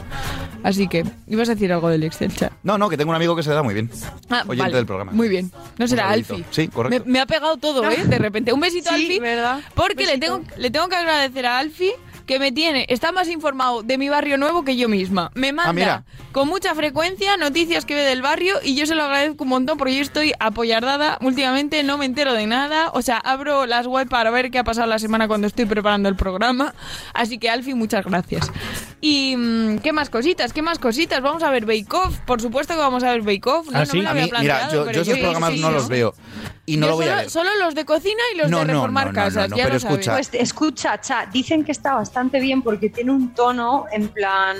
Así 0.62 0.88
que, 0.88 1.04
ibas 1.28 1.48
a 1.48 1.54
decir 1.54 1.72
algo 1.72 1.88
del 1.88 2.02
Excel 2.02 2.34
chat. 2.34 2.52
No, 2.64 2.78
no, 2.78 2.88
que 2.88 2.96
tengo 2.96 3.10
un 3.10 3.16
amigo 3.16 3.36
que 3.36 3.42
se 3.44 3.50
da 3.50 3.62
muy 3.62 3.74
bien. 3.74 3.90
Ah, 4.28 4.42
Oyente 4.46 4.62
vale. 4.62 4.76
del 4.76 4.86
programa. 4.86 5.12
Muy 5.12 5.28
bien. 5.28 5.52
No 5.78 5.84
Un 5.84 5.88
será. 5.88 6.10
Alfie. 6.10 6.44
Sí, 6.50 6.66
correcto. 6.68 7.04
Me, 7.06 7.12
me 7.12 7.20
ha 7.20 7.26
pegado 7.26 7.56
todo, 7.58 7.88
¿eh? 7.88 8.04
De 8.04 8.18
repente. 8.18 8.52
Un 8.52 8.60
besito 8.60 8.90
a 8.90 8.92
Sí, 8.96 9.02
Alfie. 9.04 9.20
¿verdad? 9.20 9.60
Porque 9.74 10.04
le 10.04 10.18
tengo, 10.18 10.42
le 10.56 10.70
tengo 10.70 10.88
que 10.88 10.96
agradecer 10.96 11.46
a 11.46 11.58
Alfie 11.58 11.92
que 12.28 12.38
me 12.38 12.52
tiene, 12.52 12.84
está 12.90 13.10
más 13.10 13.26
informado 13.28 13.82
de 13.82 13.98
mi 13.98 14.08
barrio 14.08 14.36
nuevo 14.38 14.62
que 14.64 14.76
yo 14.76 14.88
misma. 14.88 15.32
Me 15.34 15.52
manda 15.52 15.70
Ah, 15.70 15.72
mira. 15.72 16.04
con 16.30 16.46
mucha 16.46 16.74
frecuencia 16.74 17.36
noticias 17.38 17.84
que 17.86 17.94
ve 17.94 18.02
del 18.02 18.22
barrio 18.22 18.56
y 18.62 18.76
yo 18.76 18.86
se 18.86 18.94
lo 18.94 19.02
agradezco 19.04 19.42
un 19.44 19.50
montón 19.50 19.78
porque 19.78 19.96
yo 19.96 20.02
estoy 20.02 20.32
apoyardada 20.38 21.18
últimamente, 21.22 21.82
no 21.82 21.96
me 21.98 22.04
entero 22.04 22.34
de 22.34 22.46
nada. 22.46 22.90
O 22.92 23.02
sea, 23.02 23.16
abro 23.16 23.64
las 23.66 23.86
web 23.86 24.08
para 24.08 24.30
ver 24.30 24.50
qué 24.50 24.58
ha 24.58 24.64
pasado 24.64 24.86
la 24.86 24.98
semana 24.98 25.26
cuando 25.26 25.46
estoy 25.46 25.64
preparando 25.64 26.08
el 26.08 26.16
programa. 26.16 26.74
Así 27.14 27.38
que 27.38 27.48
Alfie, 27.48 27.74
muchas 27.74 28.04
gracias. 28.04 28.52
Y 29.00 29.34
mm, 29.36 29.78
qué 29.78 29.92
más 29.94 30.10
cositas, 30.10 30.52
qué 30.52 30.60
más 30.60 30.78
cositas. 30.78 31.22
Vamos 31.22 31.42
a 31.42 31.50
ver 31.50 31.64
Bake 31.64 31.92
Off, 31.94 32.18
por 32.26 32.42
supuesto 32.42 32.74
que 32.74 32.80
vamos 32.80 33.02
a 33.04 33.10
ver 33.12 33.22
Bake 33.22 33.46
Off. 33.46 33.70
No, 33.70 33.78
¿Ah, 33.78 33.80
no 33.80 33.86
sí? 33.86 33.96
me 33.96 34.02
lo 34.02 34.08
A 34.08 34.12
había 34.12 34.24
mí, 34.24 34.30
mira, 34.38 34.58
planteado, 34.58 34.84
yo, 34.86 34.92
yo 34.92 35.00
esos 35.00 35.14
sí, 35.14 35.20
programas 35.20 35.52
sí, 35.54 35.60
no 35.60 35.70
los 35.70 35.88
veo 35.88 36.14
y 36.66 36.76
no 36.76 36.86
Yo 36.86 36.90
lo 36.90 36.96
voy 36.96 37.04
solo, 37.06 37.14
a 37.16 37.20
ver. 37.22 37.30
solo 37.30 37.50
los 37.64 37.74
de 37.74 37.84
cocina 37.86 38.20
y 38.34 38.36
los 38.36 38.50
No, 38.50 38.58
de 38.58 38.64
no, 38.66 38.72
reformar 38.74 39.06
no, 39.06 39.12
no, 39.12 39.14
casas, 39.14 39.48
no, 39.48 39.56
ya 39.56 39.62
pero 39.64 39.74
lo 39.76 39.80
sabes. 39.80 39.98
escucha. 40.00 40.12
Pues 40.12 40.30
escucha, 40.34 41.00
cha, 41.00 41.24
dicen 41.32 41.64
que 41.64 41.72
está 41.72 41.94
bastante 41.94 42.17
bien 42.40 42.62
porque 42.62 42.90
tiene 42.90 43.10
un 43.12 43.32
tono 43.34 43.86
en 43.92 44.08
plan 44.08 44.56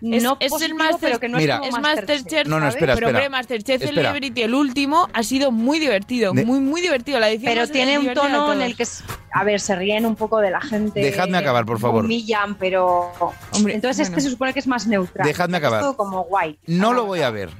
Es- 0.00 0.22
no 0.22 0.36
es 0.40 0.46
el 0.46 0.50
positivo, 0.50 0.78
Master- 0.78 0.98
pero 1.00 1.20
que 1.20 1.28
no 1.28 1.38
Mira. 1.38 1.54
es 1.56 1.60
como 1.60 1.76
Es 1.76 1.82
Masterchef, 1.82 2.08
Masterchef, 2.22 2.46
No, 2.48 2.56
no, 2.56 2.60
¿sabes? 2.62 2.74
espera, 2.74 2.94
pero 2.94 3.06
espera. 3.08 3.18
hombre, 3.24 3.30
Masterchef 3.30 3.82
Espera. 3.82 4.08
Celebrity, 4.10 4.42
el 4.42 4.54
último, 4.54 5.08
ha 5.12 5.22
sido 5.22 5.50
muy 5.50 5.78
divertido, 5.78 6.32
De- 6.32 6.44
muy, 6.44 6.60
muy 6.60 6.80
divertido. 6.80 7.18
La 7.20 7.28
edición 7.30 7.52
Pero 7.54 7.66
tiene 7.68 7.98
un 7.98 8.12
tono 8.14 8.52
en 8.52 8.62
el 8.62 8.76
que, 8.76 8.82
es- 8.84 9.02
a 9.32 9.44
ver, 9.44 9.60
se 9.60 9.74
ríen 9.76 10.06
un 10.06 10.14
poco 10.16 10.38
de 10.38 10.50
la 10.50 10.60
gente. 10.60 11.00
Dejadme 11.00 11.38
acabar, 11.38 11.64
por 11.66 11.78
favor. 11.80 12.04
Humillan, 12.04 12.56
pero... 12.56 13.12
Hombre, 13.52 13.74
Entonces 13.74 14.08
bueno. 14.08 14.18
este 14.18 14.20
se 14.28 14.30
supone 14.30 14.52
que 14.52 14.58
es 14.60 14.66
más 14.66 14.86
neutral. 14.86 15.26
Dejadme 15.26 15.58
Es 15.58 15.62
acabar. 15.64 15.80
todo 15.80 15.96
como 15.96 16.22
guay. 16.24 16.58
No 16.66 16.92
lo 16.92 17.04
voy 17.06 17.20
a 17.22 17.30
ver. 17.30 17.50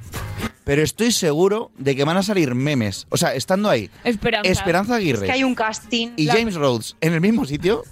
Pero 0.64 0.83
estoy 0.83 1.12
seguro 1.12 1.70
de 1.79 1.96
que 1.96 2.05
van 2.05 2.18
a 2.18 2.22
salir 2.22 2.55
memes. 2.55 3.07
O 3.09 3.16
sea, 3.16 3.35
estando 3.35 3.70
ahí, 3.70 3.88
Esperanza. 4.05 4.51
Esperanza 4.51 4.92
Es 4.92 4.98
Aguirre 4.98 5.24
que 5.27 5.33
hay 5.33 5.42
un 5.42 5.55
casting. 5.55 6.11
y 6.14 6.27
James 6.27 6.57
Rhodes 6.57 6.94
en 7.01 7.14
el 7.14 7.22
mismo 7.22 7.46
sitio, 7.46 7.85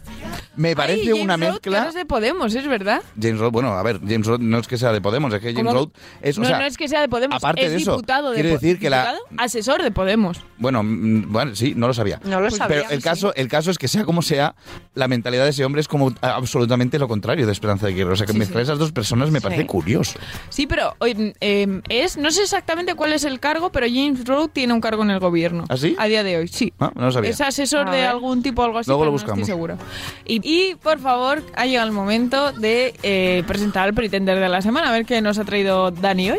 me 0.57 0.75
parece 0.77 1.01
Ay, 1.03 1.07
James 1.09 1.23
una 1.25 1.37
Rhodes, 1.37 1.61
que 1.61 1.71
mezcla. 1.71 1.83
no 1.83 1.89
es 1.89 1.95
de 1.95 2.05
Podemos, 2.07 2.55
es 2.55 2.67
verdad. 2.67 3.03
James 3.21 3.39
Rhodes, 3.39 3.53
bueno, 3.53 3.73
a 3.73 3.83
ver, 3.83 4.01
James 4.01 4.27
Rhodes 4.27 4.41
no 4.41 4.59
es 4.59 4.67
que 4.67 4.77
sea 4.79 4.93
de 4.93 5.01
Podemos, 5.01 5.33
es 5.35 5.41
que 5.41 5.55
James. 5.55 5.73
Rhodes 5.73 5.91
es, 6.23 6.39
o 6.39 6.41
no, 6.43 6.47
sea, 6.49 6.59
no 6.59 6.65
es 6.65 6.77
que 6.77 6.89
sea 6.89 7.01
de 7.01 7.09
Podemos, 7.09 7.37
aparte 7.37 7.65
es 7.65 7.71
de 7.71 7.77
eso, 7.79 7.93
diputado 7.93 8.31
de 8.31 8.35
quiere 8.37 8.49
Po- 8.51 8.55
decir 8.55 8.79
que 8.79 8.91
la- 8.91 9.13
diputado, 9.13 9.27
asesor 9.39 9.83
de 9.83 9.91
Podemos. 9.91 10.41
bueno, 10.59 10.83
mm, 10.83 11.33
bueno, 11.33 11.55
sí, 11.55 11.75
no 11.77 11.87
lo 11.87 11.95
sabía. 11.95 12.21
No 12.25 12.41
lo 12.41 12.51
sabía. 12.51 12.79
Pero 12.83 12.91
el 12.91 13.03
caso, 13.03 13.35
el 13.35 13.49
caso 13.49 13.71
es 13.71 13.79
que 13.79 13.89
sea 13.89 14.05
como 14.05 14.23
sea, 14.23 14.55
la 14.95 15.09
mentalidad 15.09 15.45
de 15.45 15.51
ese 15.51 15.65
hombre 15.65 15.81
es 15.81 15.89
como 15.89 16.13
absolutamente 16.21 16.99
lo 16.99 17.09
contrario 17.09 17.47
de 17.47 17.53
Esperanza 17.53 17.87
Aguirre. 17.87 18.13
O 18.13 18.17
sea, 18.17 18.27
que 18.27 18.33
Sí, 18.33 18.39
mezclar 18.39 18.65
sí. 18.65 18.71
esas 18.71 18.79
dos 18.79 18.93
personas 18.93 19.31
me 19.31 19.41
parece 19.41 19.63
Sí. 19.63 19.67
curioso. 19.67 20.19
Sí, 20.49 20.67
pero 20.67 20.95
eh, 21.41 21.81
es, 21.89 22.17
no 22.17 22.31
sé 22.31 22.43
exactamente 22.43 22.95
cuál 22.95 23.13
es 23.13 23.25
el 23.25 23.41
cargo, 23.41 23.71
pero 23.73 23.87
James 23.87 24.25
Rhodes 24.27 24.51
tiene 24.53 24.73
un 24.73 24.81
cargo 24.81 25.03
en 25.03 25.11
el 25.11 25.19
gobierno. 25.21 25.65
¿Ah, 25.69 25.77
sí? 25.77 25.95
A 25.99 26.07
día 26.07 26.23
de 26.23 26.37
hoy, 26.39 26.49
sí. 26.49 26.73
Ah, 26.79 26.91
no 26.95 27.07
lo 27.07 27.13
sabía. 27.13 27.31
Es 27.31 27.41
asesor 27.41 27.89
A 27.89 27.91
de 27.93 27.99
ver. 27.99 28.09
algún 28.09 28.43
tipo 28.43 28.63
o 28.63 28.65
algo 28.65 28.79
así, 28.79 28.91
Luego 28.91 29.05
lo 29.05 29.11
no 29.13 29.17
estoy 29.17 29.27
buscamos. 29.31 29.47
seguro. 29.47 29.79
Y, 30.25 30.41
y, 30.47 30.77
por 30.77 31.01
favor, 31.01 31.43
ha 31.57 31.67
llegado 31.67 31.89
el 31.89 31.93
momento 31.93 32.53
de 32.53 32.95
eh, 33.03 33.43
presentar 33.49 33.89
al 33.89 33.95
pretender 33.95 34.39
de 34.39 34.49
la 34.49 34.63
semana, 34.63 34.91
a 34.91 34.93
ver 34.93 35.05
qué 35.05 35.21
nos 35.21 35.41
ha 35.41 35.45
traído 35.45 35.91
Dani 35.91 36.31
hoy. 36.31 36.39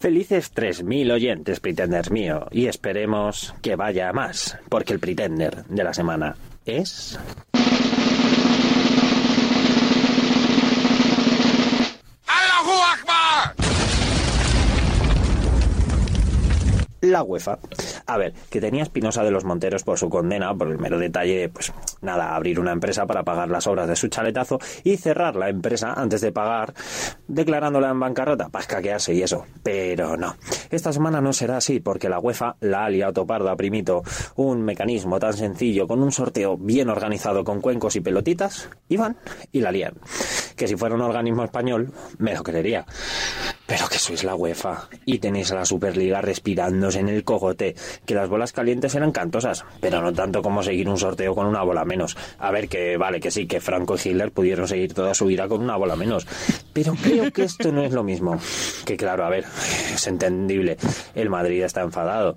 Felices 0.00 0.52
3.000 0.52 1.12
oyentes, 1.12 1.60
Pretenders 1.60 2.10
mío, 2.10 2.48
y 2.50 2.66
esperemos 2.66 3.54
que 3.62 3.76
vaya 3.76 4.08
a 4.08 4.12
más, 4.12 4.58
porque 4.68 4.92
el 4.92 4.98
Pretender 4.98 5.64
de 5.66 5.84
la 5.84 5.94
semana 5.94 6.34
es... 6.66 7.16
La 17.02 17.24
UEFA. 17.24 17.58
A 18.06 18.16
ver, 18.16 18.32
que 18.48 18.60
tenía 18.60 18.84
Espinosa 18.84 19.24
de 19.24 19.32
los 19.32 19.44
Monteros 19.44 19.82
por 19.82 19.98
su 19.98 20.08
condena, 20.08 20.54
por 20.54 20.68
el 20.68 20.78
mero 20.78 21.00
detalle 21.00 21.36
de, 21.36 21.48
pues, 21.48 21.72
nada, 22.00 22.36
abrir 22.36 22.60
una 22.60 22.70
empresa 22.70 23.06
para 23.06 23.24
pagar 23.24 23.48
las 23.48 23.66
obras 23.66 23.88
de 23.88 23.96
su 23.96 24.06
chaletazo 24.06 24.60
y 24.84 24.96
cerrar 24.96 25.34
la 25.34 25.48
empresa 25.48 25.94
antes 25.94 26.20
de 26.20 26.30
pagar, 26.30 26.74
declarándola 27.26 27.90
en 27.90 27.98
bancarrota 27.98 28.50
para 28.50 28.62
escaquearse 28.62 29.14
y 29.14 29.22
eso. 29.22 29.46
Pero 29.64 30.16
no. 30.16 30.36
Esta 30.70 30.92
semana 30.92 31.20
no 31.20 31.32
será 31.32 31.56
así, 31.56 31.80
porque 31.80 32.08
la 32.08 32.20
UEFA 32.20 32.54
la 32.60 32.84
ha 32.84 32.88
liado 32.88 33.12
toparda, 33.14 33.56
primito. 33.56 34.04
Un 34.36 34.62
mecanismo 34.62 35.18
tan 35.18 35.32
sencillo, 35.32 35.88
con 35.88 36.04
un 36.04 36.12
sorteo 36.12 36.56
bien 36.56 36.88
organizado 36.88 37.42
con 37.42 37.60
cuencos 37.60 37.96
y 37.96 38.00
pelotitas, 38.00 38.70
y 38.88 38.96
van 38.96 39.16
y 39.50 39.60
la 39.60 39.72
lían. 39.72 39.94
Que 40.56 40.68
si 40.68 40.76
fuera 40.76 40.94
un 40.94 41.00
organismo 41.00 41.42
español, 41.42 41.90
me 42.18 42.32
lo 42.32 42.44
creería. 42.44 42.86
Pero 43.66 43.88
que 43.88 43.98
sois 43.98 44.24
la 44.24 44.34
UEFA 44.34 44.88
y 45.06 45.18
tenéis 45.18 45.52
a 45.52 45.54
la 45.54 45.64
Superliga 45.64 46.20
respirándose 46.20 47.00
en 47.00 47.08
el 47.08 47.24
cogote, 47.24 47.74
que 48.04 48.14
las 48.14 48.28
bolas 48.28 48.52
calientes 48.52 48.94
eran 48.94 49.12
cantosas, 49.12 49.64
pero 49.80 50.02
no 50.02 50.12
tanto 50.12 50.42
como 50.42 50.62
seguir 50.62 50.88
un 50.88 50.98
sorteo 50.98 51.34
con 51.34 51.46
una 51.46 51.62
bola 51.62 51.84
menos. 51.84 52.16
A 52.38 52.50
ver, 52.50 52.68
que 52.68 52.96
vale, 52.96 53.20
que 53.20 53.30
sí, 53.30 53.46
que 53.46 53.60
Franco 53.60 53.96
y 53.96 54.08
Hitler 54.08 54.32
pudieron 54.32 54.68
seguir 54.68 54.94
toda 54.94 55.14
su 55.14 55.26
vida 55.26 55.48
con 55.48 55.62
una 55.62 55.76
bola 55.76 55.96
menos. 55.96 56.26
Pero 56.72 56.94
creo 56.94 57.32
que 57.32 57.44
esto 57.44 57.72
no 57.72 57.82
es 57.82 57.92
lo 57.92 58.02
mismo. 58.02 58.38
Que 58.84 58.96
claro, 58.96 59.24
a 59.24 59.30
ver, 59.30 59.44
es 59.94 60.06
entendible, 60.06 60.76
el 61.14 61.30
Madrid 61.30 61.62
está 61.62 61.82
enfadado, 61.82 62.36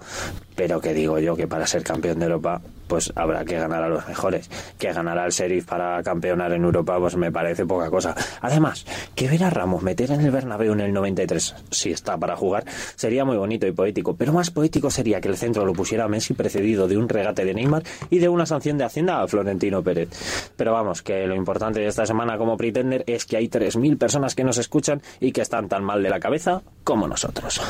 pero 0.56 0.80
que 0.80 0.94
digo 0.94 1.20
yo 1.20 1.36
que 1.36 1.48
para 1.48 1.68
ser 1.68 1.84
campeón 1.84 2.20
de 2.20 2.26
Europa, 2.26 2.62
pues 2.88 3.12
habrá 3.16 3.46
que 3.46 3.56
ganar 3.56 3.84
a 3.84 3.90
los 3.90 4.08
mejores. 4.08 4.50
Que 4.78 4.92
ganar 4.94 5.18
al 5.18 5.32
Sheriff 5.32 5.66
para 5.66 6.02
campeonar 6.04 6.52
en 6.54 6.64
Europa, 6.64 6.98
pues 7.00 7.16
me 7.16 7.32
parece 7.32 7.66
poca 7.66 7.90
cosa. 7.90 8.16
Además, 8.42 8.86
que 9.16 9.28
ver 9.28 9.44
a 9.44 9.50
Ramos 9.50 9.84
meter 9.84 10.12
en 10.12 10.22
el 10.22 10.32
Bernabéu 10.32 10.74
en 10.74 10.82
el 10.82 10.94
93, 10.94 11.56
si 11.72 11.92
está 11.92 12.18
para 12.18 12.36
jugar, 12.36 12.66
sería 12.96 13.26
muy 13.26 13.38
bonito 13.38 13.68
y 13.68 13.72
poético. 13.72 14.16
Pero 14.16 14.34
más 14.34 14.52
poético 14.52 14.90
sería 14.90 15.22
que 15.22 15.28
el 15.28 15.38
centro 15.38 15.66
lo 15.66 15.74
pusiera 15.74 16.08
Messi 16.08 16.34
precedido 16.34 16.88
de 16.88 16.98
un 16.98 17.10
regate 17.10 17.46
de 17.46 17.54
Neymar 17.54 17.84
y 18.10 18.20
de 18.20 18.30
una 18.30 18.46
sanción 18.46 18.78
de 18.78 18.86
Hacienda 18.86 19.22
a 19.22 19.28
Florentino 19.28 19.84
Pérez. 19.84 20.10
Pero 20.56 20.74
vamos, 20.74 21.02
que 21.02 21.26
lo 21.28 21.36
importante 21.36 21.80
de 21.80 21.88
esta 21.88 22.06
semana 22.06 22.38
como 22.38 22.58
Pretender 22.58 23.04
es 23.08 23.26
que 23.26 23.38
hay 23.38 23.48
3.000 23.50 23.98
personas 23.98 24.36
que 24.36 24.44
nos 24.44 24.58
escuchan 24.58 25.02
y 25.20 25.32
que 25.32 25.42
están 25.42 25.68
tan 25.68 25.84
mal 25.84 26.04
de 26.04 26.10
la 26.10 26.20
cabeza 26.20 26.62
como 26.84 27.08
nosotros. 27.08 27.62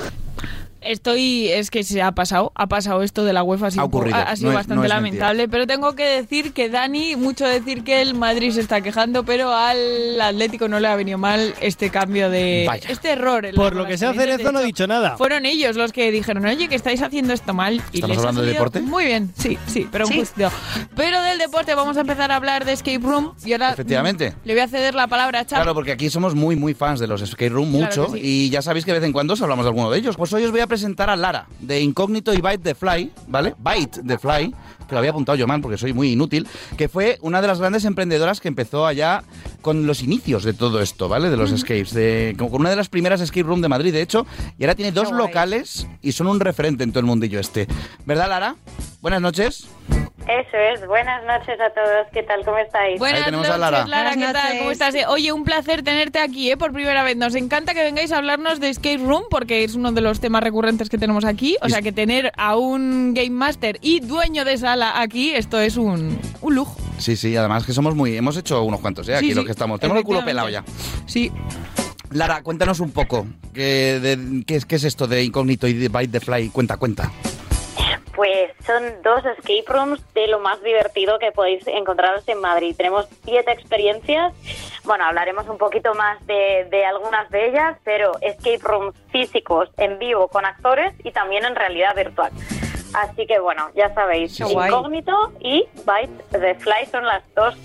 Estoy, 0.86 1.50
es 1.50 1.72
que 1.72 1.84
se 1.84 2.02
ha 2.02 2.12
pasado, 2.14 2.52
ha 2.56 2.68
pasado 2.68 3.02
esto 3.02 3.24
de 3.26 3.34
la 3.34 3.44
UEFA, 3.44 3.68
ha 3.68 3.70
un 3.74 3.80
ocurrido, 3.80 4.16
ha- 4.18 4.22
ha 4.24 4.36
sido 4.36 4.48
no 4.48 4.52
es- 4.52 4.56
bastante 4.60 4.76
no 4.80 4.84
es 4.84 4.90
lamentable, 4.90 5.48
pero 5.48 5.66
tengo 5.68 5.96
que 5.96 6.04
decir 6.06 6.54
que 6.54 6.70
Dani, 6.70 7.16
mucho 7.16 7.46
decir 7.46 7.84
que 7.84 8.02
el 8.02 8.14
Madrid 8.14 8.52
se 8.52 8.62
está 8.62 8.82
quejando, 8.82 9.24
pero 9.26 9.54
al 9.54 10.20
Atlético 10.22 10.68
no 10.68 10.80
le 10.80 10.88
ha 10.88 10.96
venido 10.96 11.18
mal 11.18 11.54
este 11.62 11.90
cambio 11.90 12.30
de, 12.30 12.66
Vaya. 12.68 12.90
este 12.90 13.10
error. 13.12 13.46
en 13.46 13.56
Por 13.56 13.76
lo 13.76 13.86
que 13.86 13.98
sea 13.98 14.14
Cerezo 14.14 14.52
no 14.52 14.60
ha 14.60 14.62
hecho, 14.62 14.68
dicho 14.68 14.88
nada. 14.88 15.18
Fueron 15.18 15.46
ellos 15.46 15.76
los 15.76 15.92
que 15.92 16.12
dijeron, 16.12 16.46
oye, 16.46 16.68
que 16.68 16.76
estáis 16.76 17.02
haciendo 17.02 17.34
esto 17.34 17.54
mal. 17.54 17.76
Y 17.92 17.98
¿Estamos 17.98 18.10
les 18.10 18.18
hablando 18.20 18.42
de 18.42 18.48
salido 18.48 18.64
deporte? 18.64 18.82
Muy 18.82 19.06
bien, 19.06 19.32
sí, 19.38 19.58
sí, 19.68 19.88
pero 19.92 20.06
un 20.06 20.14
Sí. 20.14 20.20
justo. 20.20 20.50
Pero 20.96 21.22
del 21.22 21.38
deporte 21.40 21.74
vamos 21.76 21.98
a 21.98 22.02
empezar 22.02 22.32
a 22.32 22.36
hablar 22.36 22.66
de 22.66 22.74
Escape 22.74 23.00
Room 23.00 23.34
y 23.46 23.54
ahora 23.54 23.72
Efectivamente. 23.72 24.34
le 24.44 24.54
voy 24.54 24.62
a 24.62 24.68
ceder 24.68 24.96
la 24.96 25.08
palabra 25.08 25.40
a 25.40 25.46
Chavo. 25.46 25.62
Claro, 25.64 25.74
porque 25.74 25.92
aquí 25.92 26.10
somos 26.10 26.36
muy, 26.36 26.56
muy 26.56 26.74
fans 26.74 27.00
de 27.00 27.08
los 27.08 27.22
escape 27.22 27.50
room, 27.50 27.72
Claro 27.72 27.86
mucho, 27.86 28.14
que 28.14 28.20
sí. 28.20 28.26
y 28.46 28.50
ya 28.50 28.62
sabéis 28.62 28.86
que 28.86 28.92
de 28.94 29.00
vez 29.00 29.06
en 29.08 29.14
cuando 29.14 29.34
os 29.34 29.42
hablamos 29.42 29.66
de 29.66 29.70
alguno 29.70 29.90
de 29.92 29.98
ellos. 30.00 30.16
Pues 30.18 30.32
hoy 30.34 30.44
os 30.44 30.52
voy 30.52 30.60
a 30.62 30.68
presentar 30.76 31.10
a 31.10 31.16
Lara, 31.16 31.48
de 31.62 31.80
Incógnito 31.80 32.34
y 32.34 32.42
Byte 32.42 32.62
the 32.62 32.76
Fly, 32.76 33.10
¿vale? 33.28 33.56
Byte 33.58 34.02
the 34.06 34.18
Fly, 34.18 34.54
que 34.86 34.92
lo 34.94 34.98
había 34.98 35.12
apuntado 35.12 35.38
yo 35.38 35.48
mal 35.48 35.62
porque 35.62 35.78
soy 35.78 35.94
muy 35.94 36.12
inútil, 36.12 36.46
que 36.76 36.90
fue 36.90 37.18
una 37.22 37.42
de 37.42 37.48
las 37.48 37.60
grandes 37.60 37.86
emprendedoras 37.86 38.42
que 38.42 38.50
empezó 38.50 38.86
allá 38.86 39.24
con 39.62 39.88
los 39.88 40.04
inicios 40.04 40.44
de 40.44 40.52
todo 40.52 40.82
esto, 40.82 41.08
¿vale? 41.08 41.30
De 41.30 41.38
los 41.38 41.54
escapes, 41.54 41.94
de, 41.94 42.36
con 42.38 42.54
una 42.54 42.70
de 42.70 42.76
las 42.76 42.90
primeras 42.90 43.22
escape 43.22 43.44
room 43.44 43.62
de 43.62 43.70
Madrid, 43.70 43.94
de 43.94 44.02
hecho, 44.02 44.26
y 44.58 44.66
ahora 44.66 44.76
tiene 44.76 44.92
dos 44.92 45.14
locales 45.14 45.88
y 46.02 46.12
son 46.12 46.28
un 46.28 46.42
referente 46.42 46.84
en 46.84 46.92
todo 46.92 47.00
el 47.00 47.06
mundillo 47.06 47.40
este. 47.40 47.68
¿Verdad, 48.06 48.28
Lara? 48.28 48.58
Buenas 49.00 49.22
noches. 49.22 49.70
Eso 50.28 50.58
es, 50.58 50.88
buenas 50.88 51.24
noches 51.24 51.56
a 51.62 51.70
todos, 51.70 52.08
¿qué 52.12 52.24
tal? 52.24 52.44
¿Cómo 52.44 52.58
estáis? 52.58 52.98
Buenas 52.98 53.26
tenemos 53.26 53.48
noches, 53.48 53.56
a 53.64 53.70
Lara. 53.72 53.86
Lara, 53.86 54.14
¿qué 54.16 54.34
tal? 54.34 54.58
¿Cómo 54.58 54.72
estás? 54.72 54.96
Oye, 55.08 55.32
un 55.32 55.44
placer 55.44 55.84
tenerte 55.84 56.18
aquí, 56.18 56.50
¿eh? 56.50 56.58
Por 56.58 56.74
primera 56.74 57.04
vez. 57.04 57.16
Nos 57.16 57.36
encanta 57.36 57.76
que 57.76 57.84
vengáis 57.84 58.12
a 58.12 58.18
hablarnos 58.18 58.60
de 58.60 58.74
Skate 58.74 59.02
Room, 59.02 59.26
porque 59.30 59.64
es 59.64 59.76
uno 59.76 59.92
de 59.92 60.02
los 60.02 60.20
temas 60.20 60.42
recurrentes 60.42 60.90
que 60.90 60.98
tenemos 60.98 61.26
aquí. 61.26 61.58
O 61.62 61.70
sea, 61.70 61.84
que 61.84 61.92
tener 61.92 62.32
a 62.38 62.58
un 62.58 63.14
Game 63.14 63.30
Master 63.30 63.78
y 63.82 64.00
dueño 64.00 64.46
de 64.46 64.58
sala 64.58 65.00
aquí, 65.00 65.32
esto 65.36 65.60
es 65.60 65.78
un, 65.78 66.20
un 66.42 66.56
lujo. 66.56 66.76
Sí, 66.98 67.16
sí, 67.16 67.38
además 67.38 67.64
que 67.64 67.74
somos 67.74 67.94
muy... 67.94 68.18
Hemos 68.18 68.36
hecho 68.36 68.64
unos 68.64 68.80
cuantos, 68.80 69.08
¿eh? 69.10 69.16
Aquí 69.18 69.28
Sí, 69.30 69.34
los 69.36 69.44
sí, 69.44 69.46
que 69.46 69.52
estamos. 69.52 69.80
Tenemos 69.80 70.00
el 70.00 70.06
culo 70.06 70.26
pelado 70.26 70.50
ya. 70.50 70.64
Sí. 71.06 71.32
Lara, 72.10 72.42
cuéntanos 72.42 72.80
un 72.80 72.90
poco. 72.92 73.28
¿Qué, 73.54 74.00
de- 74.02 74.44
qué 74.48 74.56
es, 74.56 74.66
qué 74.66 74.78
es 74.78 74.86
esto 74.86 75.06
de 75.06 75.24
Incógnito 75.24 75.68
y 75.68 75.74
de 75.74 75.88
Bite 75.90 76.08
the 76.08 76.20
Fly? 76.20 76.50
Cuenta, 76.50 76.78
cuenta. 76.78 77.12
Pues 78.16 78.52
son 78.66 79.02
dos 79.04 79.26
escape 79.26 79.66
rooms 79.68 80.02
de 80.14 80.28
lo 80.28 80.40
más 80.40 80.64
divertido 80.64 81.20
que 81.20 81.34
podéis 81.34 81.68
encontraros 81.68 82.26
en 82.30 82.40
Madrid. 82.40 82.74
Tenemos 82.76 83.08
siete 83.26 83.52
experiencias. 83.52 84.34
Bueno, 84.86 85.04
hablaremos 85.04 85.48
un 85.50 85.58
poquito 85.58 85.94
más 85.96 86.26
de, 86.26 86.86
algunas 86.86 87.30
de 87.30 87.50
ellas, 87.50 87.78
pero 87.84 88.14
escape 88.22 88.60
rooms 88.62 88.96
físicos 89.12 89.70
en 89.78 90.00
vivo 90.00 90.30
con 90.30 90.46
actores 90.46 90.94
y 91.04 91.12
también 91.12 91.44
en 91.44 91.56
realidad 91.56 91.94
virtual. 91.94 92.32
Así 92.96 93.28
que 93.28 93.40
bueno, 93.40 93.70
ya 93.76 93.94
sabéis, 93.94 94.40
guay. 94.40 94.70
Incógnito 94.70 95.34
y 95.42 95.66
Bite 95.76 96.24
the 96.32 96.56
Fly 96.56 96.86
son 96.92 97.06
las 97.06 97.24
dos 97.36 97.56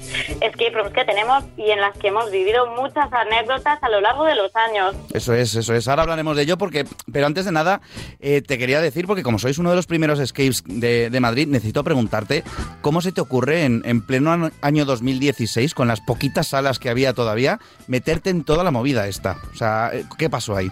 escape 0.41 0.71
rooms 0.71 0.93
que 0.93 1.05
tenemos 1.05 1.45
y 1.57 1.71
en 1.71 1.81
las 1.81 1.97
que 1.99 2.09
hemos 2.09 2.31
vivido 2.31 2.67
muchas 2.75 3.13
anécdotas 3.13 3.81
a 3.83 3.89
lo 3.89 4.01
largo 4.01 4.25
de 4.25 4.35
los 4.35 4.55
años. 4.57 4.97
Eso 5.13 5.33
es, 5.35 5.55
eso 5.55 5.75
es. 5.75 5.87
Ahora 5.87 6.03
hablaremos 6.03 6.37
de 6.37 6.43
ello 6.43 6.59
porque, 6.59 6.85
pero 7.13 7.27
antes 7.27 7.45
de 7.45 7.53
nada, 7.53 7.81
eh, 8.19 8.43
te 8.43 8.59
quería 8.59 8.81
decir, 8.81 9.07
porque 9.07 9.23
como 9.23 9.39
sois 9.39 9.59
uno 9.59 9.71
de 9.71 9.77
los 9.77 9.87
primeros 9.87 10.19
escapes 10.19 10.65
de, 10.67 11.11
de 11.11 11.21
Madrid, 11.21 11.47
necesito 11.47 11.85
preguntarte 11.85 12.43
cómo 12.83 13.01
se 13.01 13.13
te 13.13 13.21
ocurre 13.21 13.65
en, 13.65 13.83
en 13.85 14.05
pleno 14.05 14.51
año 14.63 14.85
2016, 14.85 15.75
con 15.75 15.87
las 15.87 16.01
poquitas 16.01 16.49
salas 16.49 16.79
que 16.79 16.91
había 16.91 17.15
todavía, 17.15 17.61
meterte 17.87 18.31
en 18.31 18.45
toda 18.45 18.65
la 18.65 18.71
movida 18.71 19.07
esta. 19.07 19.37
O 19.53 19.57
sea, 19.57 19.91
eh, 19.93 20.05
¿qué 20.19 20.29
pasó 20.29 20.57
ahí? 20.57 20.71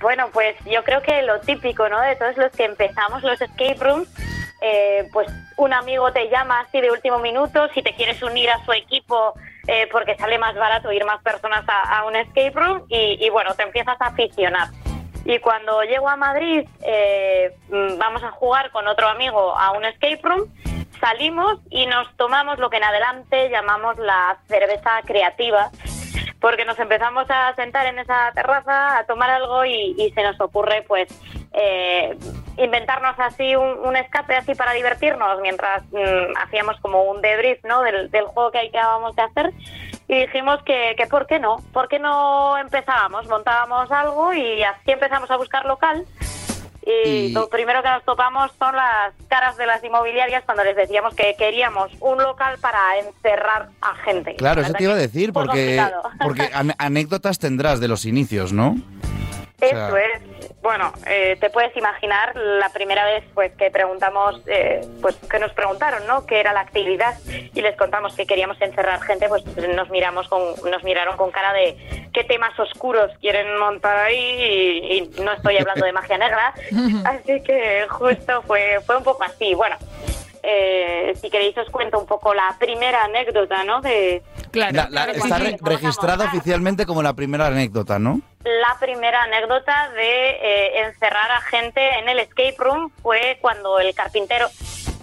Bueno, 0.00 0.28
pues 0.32 0.54
yo 0.70 0.84
creo 0.84 1.02
que 1.02 1.22
lo 1.22 1.40
típico, 1.40 1.88
¿no? 1.88 2.00
De 2.00 2.14
todos 2.16 2.36
los 2.36 2.52
que 2.52 2.64
empezamos 2.64 3.22
los 3.22 3.35
escape 3.40 3.76
rooms, 3.78 4.08
eh, 4.60 5.08
pues 5.12 5.28
un 5.56 5.72
amigo 5.72 6.12
te 6.12 6.28
llama 6.28 6.60
así 6.60 6.80
de 6.80 6.90
último 6.90 7.18
minuto, 7.18 7.68
si 7.74 7.82
te 7.82 7.94
quieres 7.94 8.22
unir 8.22 8.50
a 8.50 8.64
su 8.64 8.72
equipo 8.72 9.34
eh, 9.68 9.88
porque 9.90 10.14
sale 10.16 10.38
más 10.38 10.54
barato 10.54 10.92
ir 10.92 11.04
más 11.04 11.20
personas 11.22 11.64
a, 11.66 12.04
un 12.04 12.14
escape 12.14 12.52
room 12.54 12.84
y, 12.88 13.28
bueno, 13.30 13.54
te 13.54 13.64
empiezas 13.64 14.00
a 14.00 14.06
aficionar. 14.06 14.68
Y 15.24 15.40
cuando 15.40 15.82
llego 15.82 16.08
a 16.08 16.14
Madrid, 16.14 16.68
eh, 16.82 17.52
mm, 17.68 17.98
vamos 17.98 18.22
a 18.22 18.30
jugar 18.30 18.70
con 18.70 18.86
otro 18.86 19.08
amigo 19.08 19.58
a 19.58 19.72
un 19.72 19.84
escape 19.84 20.20
room, 20.22 20.48
salimos 21.00 21.58
y 21.68 21.86
nos 21.86 22.14
tomamos 22.16 22.60
lo 22.60 22.70
que 22.70 22.76
en 22.76 22.84
adelante 22.84 23.50
llamamos 23.50 23.98
la 23.98 24.38
cerveza 24.46 25.02
creativa, 25.04 25.70
porque 26.40 26.64
nos 26.64 26.78
empezamos 26.78 27.26
a 27.28 27.52
sentar 27.56 27.86
en 27.86 27.98
esa 27.98 28.30
terraza 28.34 28.98
a 28.98 29.04
tomar 29.04 29.30
algo 29.30 29.64
y, 29.64 30.12
se 30.14 30.22
nos 30.22 30.40
ocurre 30.40 30.84
pues 30.86 31.08
inventarnos 32.58 33.14
así 33.18 33.54
un, 33.56 33.78
un 33.80 33.96
escape 33.96 34.34
así 34.36 34.54
para 34.54 34.72
divertirnos 34.72 35.40
mientras 35.40 35.82
mm, 35.92 36.36
hacíamos 36.42 36.78
como 36.80 37.02
un 37.04 37.20
debrief 37.20 37.62
¿no? 37.64 37.82
del, 37.82 38.10
del 38.10 38.24
juego 38.24 38.50
que 38.50 38.68
acabamos 38.68 39.14
de 39.16 39.22
hacer 39.22 39.52
y 40.08 40.20
dijimos 40.20 40.62
que, 40.64 40.94
que 40.96 41.06
por 41.06 41.26
qué 41.26 41.38
no, 41.38 41.56
por 41.72 41.88
qué 41.88 41.98
no 41.98 42.56
empezábamos, 42.58 43.26
montábamos 43.28 43.90
algo 43.90 44.32
y 44.32 44.62
así 44.62 44.92
empezamos 44.92 45.30
a 45.30 45.36
buscar 45.36 45.64
local 45.66 46.04
y, 46.86 47.08
Y- 47.08 47.32
lo 47.32 47.48
primero 47.48 47.82
que 47.82 47.88
nos 47.90 48.04
topamos 48.04 48.52
son 48.60 48.76
las 48.76 49.12
caras 49.28 49.56
de 49.56 49.66
las 49.66 49.82
inmobiliarias 49.82 50.44
cuando 50.44 50.62
les 50.62 50.76
decíamos 50.76 51.14
que 51.16 51.34
queríamos 51.36 51.90
un 51.98 52.18
local 52.22 52.58
para 52.60 52.78
encerrar 52.98 53.70
a 53.82 53.94
gente. 54.04 54.36
Claro, 54.36 54.60
La 54.60 54.68
eso 54.68 54.74
te 54.76 54.84
iba 54.84 54.92
a 54.92 54.96
decir, 54.96 55.32
porque, 55.32 55.84
porque 56.22 56.48
an- 56.54 56.74
anécdotas 56.78 57.40
tendrás 57.40 57.80
de 57.80 57.88
los 57.88 58.04
inicios, 58.06 58.52
¿no? 58.52 58.76
Eso 59.60 59.90
sea- 59.90 60.00
es. 60.04 60.22
Bueno, 60.62 60.92
eh, 61.06 61.36
te 61.40 61.48
puedes 61.50 61.74
imaginar 61.76 62.34
la 62.36 62.68
primera 62.70 63.04
vez 63.04 63.24
pues 63.34 63.52
que 63.52 63.70
preguntamos, 63.70 64.42
eh, 64.46 64.80
pues 65.00 65.14
que 65.30 65.38
nos 65.38 65.52
preguntaron, 65.52 66.06
¿no? 66.06 66.26
¿Qué 66.26 66.40
era 66.40 66.52
la 66.52 66.60
actividad? 66.60 67.16
Y 67.54 67.60
les 67.62 67.76
contamos 67.76 68.14
que 68.16 68.26
queríamos 68.26 68.60
encerrar 68.60 69.00
gente, 69.02 69.28
pues 69.28 69.44
nos 69.68 69.88
miramos 69.90 70.28
con, 70.28 70.42
nos 70.70 70.82
miraron 70.82 71.16
con 71.16 71.30
cara 71.30 71.52
de 71.52 71.76
qué 72.12 72.24
temas 72.24 72.58
oscuros 72.58 73.12
quieren 73.20 73.56
montar 73.58 73.96
ahí 73.98 74.16
y, 74.18 74.92
y 75.18 75.22
no 75.22 75.32
estoy 75.32 75.56
hablando 75.58 75.84
de 75.86 75.92
magia 76.00 76.18
negra, 76.18 76.52
así 77.04 77.42
que 77.42 77.86
justo 77.88 78.42
fue 78.42 78.80
fue 78.84 78.96
un 78.96 79.04
poco 79.04 79.22
así. 79.22 79.54
Bueno. 79.54 79.76
Eh, 80.48 81.12
si 81.20 81.28
queréis 81.28 81.56
os 81.58 81.68
cuento 81.70 81.98
un 81.98 82.06
poco 82.06 82.32
la 82.32 82.54
primera 82.58 83.04
anécdota, 83.04 83.64
¿no? 83.64 83.80
De 83.80 84.22
Claro. 84.52 84.72
La- 84.74 84.82
la- 84.84 84.88
claro, 84.88 85.12
está 85.12 85.38
re- 85.38 85.56
registrada 85.60 86.24
oficialmente 86.26 86.86
como 86.86 87.02
la 87.02 87.12
primera 87.14 87.46
anécdota, 87.48 87.98
¿no? 87.98 88.20
La 88.44 88.76
primera 88.80 89.24
anécdota 89.24 89.90
de 89.90 90.30
eh, 90.30 90.80
encerrar 90.86 91.30
a 91.32 91.40
gente 91.42 91.80
en 91.98 92.08
el 92.08 92.20
escape 92.20 92.54
room 92.58 92.90
fue 93.02 93.38
cuando 93.42 93.80
el 93.80 93.92
carpintero 93.94 94.46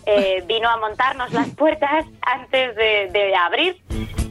eh, 0.05 0.41
vino 0.47 0.69
a 0.69 0.77
montarnos 0.77 1.31
las 1.33 1.49
puertas 1.49 2.05
antes 2.21 2.75
de, 2.75 3.09
de 3.11 3.35
abrir 3.35 3.81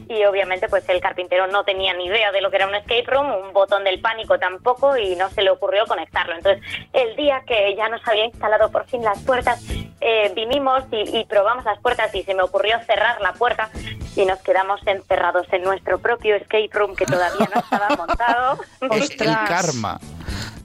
y 0.09 0.25
obviamente 0.25 0.67
pues 0.67 0.87
el 0.89 0.99
carpintero 0.99 1.47
no 1.47 1.63
tenía 1.63 1.93
ni 1.93 2.05
idea 2.05 2.31
de 2.31 2.41
lo 2.41 2.49
que 2.49 2.57
era 2.57 2.67
un 2.67 2.75
escape 2.75 3.05
room, 3.07 3.31
un 3.47 3.53
botón 3.53 3.83
del 3.85 4.01
pánico 4.01 4.37
tampoco 4.37 4.97
y 4.97 5.15
no 5.15 5.29
se 5.29 5.41
le 5.41 5.49
ocurrió 5.51 5.85
conectarlo. 5.85 6.35
Entonces 6.35 6.61
el 6.91 7.15
día 7.15 7.41
que 7.47 7.73
ya 7.75 7.87
nos 7.87 8.05
había 8.07 8.25
instalado 8.25 8.69
por 8.71 8.85
fin 8.85 9.03
las 9.03 9.19
puertas, 9.23 9.63
eh, 10.03 10.31
vinimos 10.35 10.83
y, 10.91 11.17
y 11.17 11.25
probamos 11.25 11.65
las 11.65 11.79
puertas 11.79 12.13
y 12.13 12.23
se 12.23 12.33
me 12.33 12.43
ocurrió 12.43 12.77
cerrar 12.85 13.21
la 13.21 13.33
puerta 13.33 13.69
y 14.15 14.25
nos 14.25 14.39
quedamos 14.39 14.81
encerrados 14.85 15.47
en 15.51 15.63
nuestro 15.63 15.99
propio 15.99 16.35
escape 16.35 16.69
room 16.71 16.95
que 16.95 17.05
todavía 17.05 17.49
no 17.53 17.61
estaba 17.61 17.95
montado. 17.95 18.59
Es 18.91 19.11
el 19.19 19.33
karma. 19.47 19.99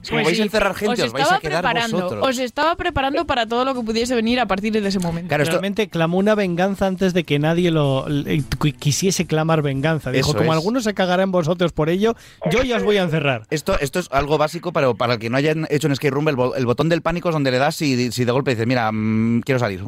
Si 0.09 0.15
Pues 0.15 0.25
vais 0.25 0.33
a 0.33 0.37
sí, 0.37 0.43
encerrar 0.43 0.75
gente, 0.75 1.03
os, 1.03 1.13
vais 1.13 1.23
estaba 1.23 1.37
a 1.37 1.41
quedar 1.41 1.61
preparando, 1.63 1.97
vosotros. 1.99 2.27
Os 2.29 2.39
estaba 2.39 2.77
preparando 2.77 3.27
para 3.27 3.47
todo 3.47 3.67
lo 3.67 3.75
que 3.75 3.83
pudiese 3.83 4.15
venir 4.15 4.41
a 4.41 4.47
partir 4.47 4.73
de 4.73 4.89
ese 4.89 4.99
momento. 5.01 5.29
Claro, 5.29 5.43
esto- 5.43 5.53
Realmente 5.57 5.89
clamó 5.91 6.17
una 6.17 6.35
venganza 6.35 6.87
antes 6.87 7.13
de 7.13 7.25
que 7.25 7.39
nadie 7.39 7.71
lo 7.71 8.07
quisiese 8.79 9.27
clamar 9.27 9.61
venganza. 9.63 10.11
Dijo, 10.11 10.31
Eso 10.31 10.39
como 10.39 10.53
es. 10.53 10.57
algunos 10.59 10.85
se 10.85 10.95
cagará 10.95 11.23
en 11.25 11.31
vosotros 11.33 11.73
por 11.73 11.89
ello, 11.91 12.15
yo 12.51 12.63
ya 12.63 12.77
os 12.77 12.85
voy 12.85 12.97
a 12.97 13.03
encerrar. 13.03 13.43
Esto, 13.51 13.79
esto 13.81 13.99
es 13.99 14.09
algo 14.11 14.39
básico, 14.39 14.73
pero 14.73 14.95
para 14.95 15.15
el 15.15 15.19
que 15.19 15.29
no 15.31 15.37
hayan 15.37 15.67
hecho 15.71 15.89
un 15.89 15.93
escape 15.93 16.11
room, 16.11 16.29
el, 16.29 16.37
bo- 16.37 16.55
el 16.55 16.65
botón 16.65 16.89
del 16.89 17.03
pánico 17.03 17.29
es 17.29 17.35
donde 17.35 17.51
le 17.51 17.59
das 17.59 17.77
si, 17.77 18.11
si 18.13 18.25
de 18.25 18.33
golpe 18.33 18.53
dices, 18.53 18.67
mira, 18.67 18.91
mm, 18.93 19.43
quiero 19.43 19.59
salir, 19.59 19.83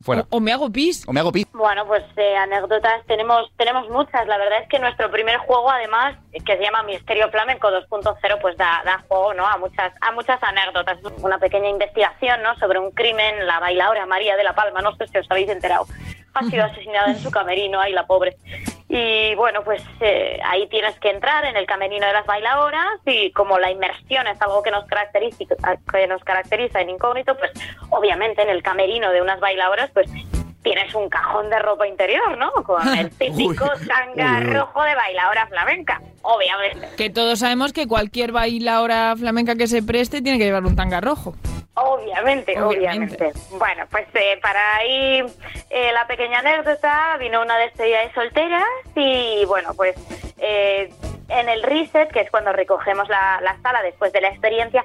fuera. 0.00 0.22
O, 0.30 0.38
o 0.38 0.40
me 0.40 0.52
hago 0.52 0.70
pis. 0.70 1.04
O 1.06 1.12
me 1.12 1.20
hago 1.20 1.32
pis. 1.32 1.46
Bueno, 1.52 1.86
pues 1.86 2.02
eh, 2.16 2.36
anécdotas 2.36 3.04
tenemos 3.06 3.50
tenemos 3.56 3.88
muchas. 3.90 4.26
La 4.26 4.38
verdad 4.38 4.62
es 4.62 4.68
que 4.68 4.78
nuestro 4.78 5.10
primer 5.10 5.36
juego, 5.38 5.70
además, 5.70 6.16
que 6.32 6.56
se 6.56 6.62
llama 6.62 6.82
Misterio 6.84 7.30
Flamenco 7.30 7.68
2.0, 7.68 8.38
pues 8.40 8.56
da, 8.56 8.82
da 8.84 9.04
juego 9.08 9.34
¿no? 9.34 9.46
a 9.46 9.56
muchas 9.68 9.92
a 10.00 10.12
muchas 10.12 10.42
anécdotas. 10.42 10.98
Una 11.22 11.38
pequeña 11.38 11.68
investigación 11.68 12.42
¿no? 12.42 12.56
sobre 12.56 12.78
un 12.78 12.90
crimen. 12.90 13.46
La 13.46 13.60
bailadora 13.60 14.06
María 14.06 14.36
de 14.36 14.44
la 14.44 14.54
Palma, 14.54 14.80
no 14.80 14.94
sé 14.96 15.06
si 15.08 15.18
os 15.18 15.30
habéis 15.30 15.48
enterado, 15.48 15.86
ha 16.34 16.42
sido 16.44 16.64
asesinada 16.64 17.10
en 17.10 17.18
su 17.18 17.30
camerino, 17.30 17.80
ahí 17.80 17.92
la 17.92 18.06
pobre. 18.06 18.36
Y 18.88 19.34
bueno, 19.34 19.64
pues 19.64 19.82
eh, 20.00 20.38
ahí 20.44 20.68
tienes 20.68 20.98
que 21.00 21.10
entrar 21.10 21.44
en 21.44 21.56
el 21.56 21.66
camerino 21.66 22.06
de 22.06 22.12
las 22.12 22.24
bailadoras 22.24 23.00
y 23.04 23.32
como 23.32 23.58
la 23.58 23.70
inmersión 23.70 24.28
es 24.28 24.40
algo 24.40 24.62
que 24.62 24.70
nos 24.70 24.86
caracteriza, 24.86 25.44
que 25.92 26.06
nos 26.06 26.22
caracteriza 26.22 26.80
en 26.80 26.90
incógnito, 26.90 27.36
pues 27.36 27.50
obviamente 27.90 28.42
en 28.42 28.48
el 28.48 28.62
camerino 28.62 29.10
de 29.10 29.22
unas 29.22 29.40
bailadoras, 29.40 29.90
pues 29.90 30.08
tienes 30.66 30.92
un 30.96 31.08
cajón 31.08 31.48
de 31.48 31.60
ropa 31.60 31.86
interior, 31.86 32.36
¿no? 32.36 32.50
Con 32.64 32.86
el 32.98 33.08
típico 33.18 33.70
tanga 33.86 34.40
rojo 34.40 34.82
de 34.82 34.96
bailadora 34.96 35.46
flamenca, 35.46 36.02
obviamente. 36.22 36.88
Que 36.96 37.08
todos 37.08 37.38
sabemos 37.38 37.72
que 37.72 37.86
cualquier 37.86 38.32
bailadora 38.32 39.14
flamenca 39.16 39.54
que 39.54 39.68
se 39.68 39.80
preste 39.80 40.22
tiene 40.22 40.38
que 40.38 40.44
llevar 40.44 40.64
un 40.64 40.74
tanga 40.74 41.00
rojo. 41.00 41.36
Obviamente, 41.74 42.60
obviamente. 42.60 43.32
Bueno, 43.52 43.84
pues 43.92 44.06
eh, 44.14 44.40
para 44.42 44.78
ahí 44.78 45.22
eh, 45.70 45.92
la 45.92 46.04
pequeña 46.08 46.40
anécdota, 46.40 47.16
vino 47.20 47.42
una 47.42 47.58
despedida 47.58 48.00
de 48.00 48.12
solteras 48.12 48.64
y 48.96 49.44
bueno, 49.44 49.72
pues 49.76 49.94
eh, 50.38 50.90
en 51.28 51.48
el 51.48 51.62
reset, 51.62 52.10
que 52.10 52.20
es 52.20 52.30
cuando 52.30 52.52
recogemos 52.52 53.08
la, 53.08 53.40
la 53.42 53.56
sala 53.62 53.82
después 53.82 54.12
de 54.12 54.20
la 54.20 54.28
experiencia, 54.28 54.84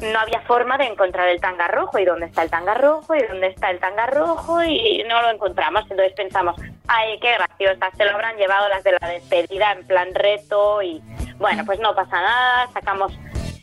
no 0.00 0.18
había 0.18 0.40
forma 0.42 0.76
de 0.78 0.86
encontrar 0.86 1.28
el 1.28 1.40
tanga 1.40 1.68
rojo. 1.68 1.98
¿Y 1.98 2.04
dónde 2.04 2.26
está 2.26 2.42
el 2.42 2.50
tanga 2.50 2.74
rojo? 2.74 3.14
¿Y 3.14 3.22
dónde 3.22 3.48
está 3.48 3.70
el 3.70 3.78
tanga 3.78 4.06
rojo? 4.06 4.62
Y 4.62 5.04
no 5.08 5.22
lo 5.22 5.30
encontramos. 5.30 5.82
Entonces 5.82 6.12
pensamos, 6.14 6.56
ay, 6.88 7.18
qué 7.20 7.32
graciosa, 7.34 7.90
se 7.96 8.04
lo 8.04 8.12
habrán 8.12 8.36
llevado 8.36 8.68
las 8.68 8.84
de 8.84 8.92
la 9.00 9.08
despedida 9.08 9.72
en 9.72 9.86
plan 9.86 10.14
reto 10.14 10.82
y 10.82 11.02
bueno, 11.38 11.64
pues 11.64 11.78
no 11.80 11.94
pasa 11.94 12.20
nada, 12.20 12.68
sacamos 12.72 13.12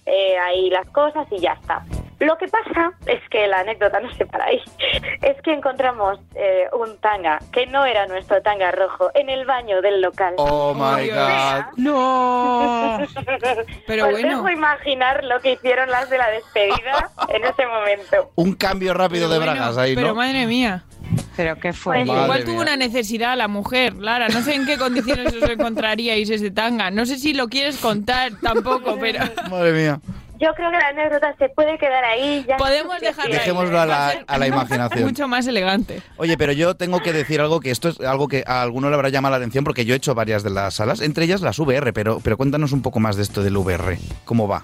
eh, 0.05 0.37
ahí 0.37 0.69
las 0.69 0.87
cosas 0.89 1.25
y 1.31 1.39
ya 1.39 1.53
está. 1.53 1.83
Lo 2.23 2.37
que 2.37 2.47
pasa 2.47 2.93
es 3.05 3.19
que 3.29 3.47
la 3.47 3.59
anécdota 3.59 3.99
no 3.99 4.11
se 4.13 4.25
para 4.25 4.45
ahí. 4.45 4.61
Es 5.21 5.41
que 5.41 5.53
encontramos 5.53 6.19
eh, 6.35 6.67
un 6.73 6.97
tanga 6.99 7.39
que 7.51 7.65
no 7.67 7.85
era 7.85 8.07
nuestro 8.07 8.41
tanga 8.41 8.71
rojo 8.71 9.09
en 9.13 9.29
el 9.29 9.45
baño 9.45 9.81
del 9.81 10.01
local. 10.01 10.33
Oh 10.37 10.73
my 10.73 11.07
god. 11.09 11.65
No. 11.77 12.99
Pero 13.87 14.05
Os 14.05 14.11
bueno. 14.11 14.27
dejo 14.29 14.49
imaginar 14.49 15.23
lo 15.23 15.39
que 15.41 15.53
hicieron 15.53 15.89
las 15.89 16.09
de 16.09 16.17
la 16.17 16.29
despedida 16.29 17.09
en 17.29 17.43
ese 17.43 17.65
momento. 17.65 18.31
Un 18.35 18.53
cambio 18.55 18.93
rápido 18.93 19.29
de 19.29 19.37
Bueno, 19.37 19.53
bragas 19.53 19.77
ahí, 19.77 19.95
Pero 19.95 20.09
¿no? 20.09 20.15
madre 20.15 20.45
mía. 20.45 20.83
Pero 21.35 21.57
qué 21.57 21.73
fue. 21.73 22.05
Pues 22.05 22.07
igual 22.23 22.43
tuvo 22.45 22.61
una 22.61 22.75
necesidad 22.77 23.35
la 23.35 23.47
mujer, 23.47 23.95
Lara. 23.95 24.29
No 24.29 24.41
sé 24.41 24.55
en 24.55 24.65
qué 24.65 24.77
condiciones 24.77 25.33
os 25.33 25.49
encontraríais 25.49 26.29
ese 26.29 26.51
tanga. 26.51 26.89
No 26.91 27.05
sé 27.05 27.17
si 27.17 27.33
lo 27.33 27.47
quieres 27.49 27.77
contar 27.77 28.33
tampoco, 28.41 28.97
pero... 28.99 29.19
Madre 29.49 29.71
mía. 29.73 29.99
Yo 30.39 30.53
creo 30.55 30.71
que 30.71 30.77
la 30.77 30.87
anécdota 30.87 31.35
se 31.37 31.49
puede 31.49 31.77
quedar 31.77 32.03
ahí. 32.03 32.43
Ya 32.47 32.57
Podemos 32.57 32.99
dejarlo 32.99 33.31
ahí. 33.31 33.39
Dejémoslo 33.39 33.79
a 33.79 33.85
la, 33.85 34.23
a 34.27 34.37
la 34.37 34.47
imaginación. 34.47 35.03
Mucho 35.05 35.27
más 35.27 35.47
elegante. 35.47 36.01
Oye, 36.17 36.37
pero 36.37 36.51
yo 36.51 36.75
tengo 36.75 37.01
que 37.01 37.13
decir 37.13 37.39
algo 37.39 37.59
que 37.59 37.71
esto 37.71 37.89
es 37.89 37.99
algo 38.01 38.27
que 38.27 38.43
a 38.45 38.61
alguno 38.61 38.89
le 38.89 38.95
habrá 38.95 39.09
llamado 39.09 39.31
la 39.31 39.37
atención 39.37 39.63
porque 39.63 39.85
yo 39.85 39.93
he 39.93 39.97
hecho 39.97 40.15
varias 40.15 40.43
de 40.43 40.49
las 40.49 40.73
salas, 40.75 41.01
entre 41.01 41.25
ellas 41.25 41.41
las 41.41 41.59
VR, 41.59 41.93
pero, 41.93 42.19
pero 42.23 42.35
cuéntanos 42.37 42.71
un 42.71 42.81
poco 42.81 42.99
más 42.99 43.15
de 43.15 43.23
esto 43.23 43.43
del 43.43 43.55
VR. 43.57 43.97
¿Cómo 44.25 44.47
va? 44.47 44.63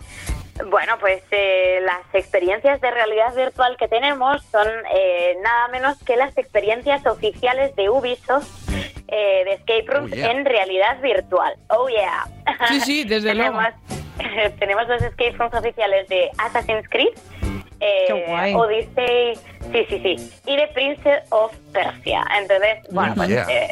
Bueno, 0.70 0.98
pues 1.00 1.22
eh, 1.32 1.80
las 1.86 2.02
experiencias 2.14 2.82
de 2.82 2.92
realidad 2.92 3.34
virtual 3.34 3.78
que 3.78 3.88
tenemos 3.88 4.44
son 4.52 4.68
eh, 4.94 5.38
nada 5.42 5.70
menos 5.70 5.98
que 6.04 6.18
las 6.18 6.38
experiencias 6.38 7.06
oficiales 7.06 7.74
de 7.78 7.90
Ubisoft 7.90 8.68
eh, 9.08 9.44
de 9.46 9.54
escape 9.54 9.86
rooms 9.88 10.12
Oh, 10.12 10.16
yeah. 10.16 10.32
en 10.32 10.44
realidad 10.46 11.00
virtual. 11.02 11.54
Oh 11.70 11.88
yeah. 11.88 12.28
Sí, 12.68 12.82
sí, 12.82 13.04
desde 13.06 13.30
tenemos, 13.34 13.64
tenemos 14.60 14.88
los 14.88 15.02
escape 15.02 15.32
rooms 15.38 15.54
oficiales 15.54 16.08
de 16.08 16.30
Assassin's 16.38 16.88
Creed, 16.90 17.14
eh. 17.80 18.54
Odyssey, 18.56 19.36
sí, 19.72 19.86
sí, 19.90 20.00
sí, 20.00 20.42
y 20.46 20.56
de 20.58 20.68
Prince 20.68 21.24
of 21.30 21.56
Persia. 21.72 22.26
Entonces, 22.38 22.80
bueno, 22.92 23.14
pues 23.16 23.30
eh, 23.30 23.70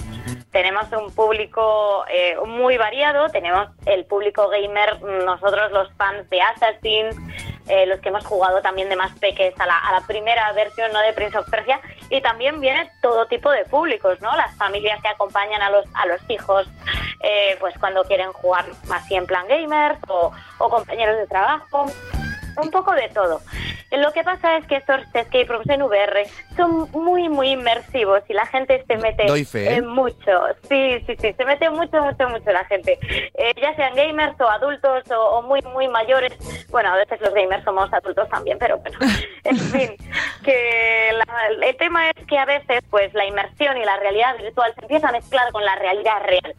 tenemos 0.51 0.85
un 0.93 1.13
público 1.13 2.05
eh, 2.09 2.35
muy 2.45 2.77
variado, 2.77 3.27
tenemos 3.29 3.69
el 3.85 4.05
público 4.05 4.49
gamer, 4.49 5.01
nosotros 5.01 5.71
los 5.71 5.91
fans 5.93 6.29
de 6.29 6.41
Assassin's, 6.41 7.15
eh, 7.67 7.85
los 7.85 7.99
que 7.99 8.09
hemos 8.09 8.25
jugado 8.25 8.61
también 8.61 8.89
de 8.89 8.95
más 8.95 9.17
peques 9.19 9.53
a 9.59 9.65
la, 9.65 9.77
a 9.77 9.91
la 9.93 10.07
primera 10.07 10.51
versión 10.53 10.91
no 10.91 10.99
de 10.99 11.13
Prince 11.13 11.37
of 11.37 11.49
Persia, 11.49 11.79
y 12.09 12.21
también 12.21 12.59
viene 12.59 12.89
todo 13.01 13.27
tipo 13.27 13.51
de 13.51 13.65
públicos, 13.65 14.19
¿no? 14.21 14.35
Las 14.35 14.55
familias 14.55 15.01
que 15.01 15.09
acompañan 15.09 15.61
a 15.61 15.69
los, 15.69 15.85
a 15.93 16.05
los 16.05 16.21
hijos, 16.29 16.67
eh, 17.23 17.57
pues 17.59 17.77
cuando 17.79 18.03
quieren 18.03 18.31
jugar 18.33 18.65
así 18.91 19.15
en 19.15 19.25
plan 19.25 19.47
gamers 19.47 19.99
o, 20.07 20.31
o 20.59 20.69
compañeros 20.69 21.17
de 21.17 21.27
trabajo 21.27 21.85
un 22.61 22.71
poco 22.71 22.91
de 22.93 23.09
todo. 23.09 23.41
Lo 23.91 24.11
que 24.11 24.23
pasa 24.23 24.57
es 24.57 24.65
que 24.67 24.75
estos 24.75 25.01
escape 25.13 25.45
rooms 25.45 25.69
en 25.69 25.81
VR 25.81 26.25
son 26.57 26.91
muy, 26.91 27.29
muy 27.29 27.51
inmersivos 27.51 28.21
y 28.27 28.33
la 28.33 28.45
gente 28.45 28.83
se 28.85 28.97
mete 28.97 29.25
Doy 29.27 29.45
fe, 29.45 29.69
¿eh? 29.69 29.75
en 29.75 29.87
mucho. 29.87 30.31
Sí, 30.67 30.99
sí, 31.05 31.15
sí, 31.19 31.33
se 31.33 31.45
mete 31.45 31.69
mucho, 31.69 32.01
mucho, 32.01 32.27
mucho 32.27 32.51
la 32.51 32.65
gente. 32.65 32.99
Eh, 33.01 33.53
ya 33.61 33.73
sean 33.75 33.95
gamers 33.95 34.39
o 34.41 34.49
adultos 34.49 35.09
o, 35.11 35.37
o 35.37 35.41
muy, 35.41 35.61
muy 35.61 35.87
mayores. 35.87 36.33
Bueno, 36.69 36.89
a 36.93 36.97
veces 36.97 37.19
los 37.21 37.33
gamers 37.33 37.63
somos 37.63 37.91
adultos 37.93 38.27
también, 38.29 38.57
pero 38.59 38.77
bueno. 38.77 38.97
En 39.43 39.57
fin, 39.57 39.95
que 40.43 41.11
la- 41.13 41.65
el 41.67 41.77
tema 41.77 42.09
es 42.09 42.25
que 42.27 42.37
a 42.37 42.45
veces 42.45 42.81
pues 42.89 43.13
la 43.13 43.25
inmersión 43.25 43.77
y 43.77 43.85
la 43.85 43.97
realidad 43.97 44.37
virtual 44.37 44.73
se 44.75 44.81
empieza 44.81 45.07
a 45.09 45.11
mezclar 45.13 45.51
con 45.53 45.63
la 45.63 45.75
realidad 45.75 46.21
real. 46.25 46.53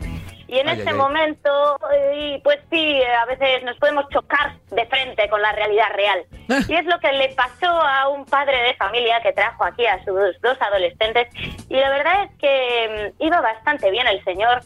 Y 0.47 0.61
en 0.61 0.69
Ay, 0.71 0.79
este 0.79 0.91
ay, 0.91 0.97
momento, 0.97 1.79
eh, 1.93 2.41
pues 2.43 2.59
sí, 2.71 3.03
a 3.03 3.27
veces 3.27 3.63
nos 3.65 3.77
podemos 3.77 4.09
chocar 4.09 4.55
de 4.71 4.87
frente 4.87 5.29
con 5.29 5.43
la 5.43 5.53
realidad 5.53 5.89
real. 5.95 6.25
Y 6.69 6.75
es 6.75 6.87
lo 6.87 6.99
que 7.01 7.13
le 7.13 7.29
pasó 7.35 7.67
a 7.69 8.09
un 8.09 8.25
padre 8.25 8.57
de 8.63 8.75
familia 8.77 9.21
que 9.21 9.35
trajo 9.35 9.63
aquí 9.65 9.85
a 9.85 10.03
sus 10.07 10.41
dos 10.41 10.57
adolescentes. 10.63 11.29
Y 11.69 11.75
la 11.77 11.91
verdad 11.91 12.23
es 12.25 12.31
que 12.39 13.13
mm, 13.19 13.23
iba 13.23 13.43
bastante 13.43 13.91
bien 13.91 14.07
el 14.07 14.25
señor 14.25 14.63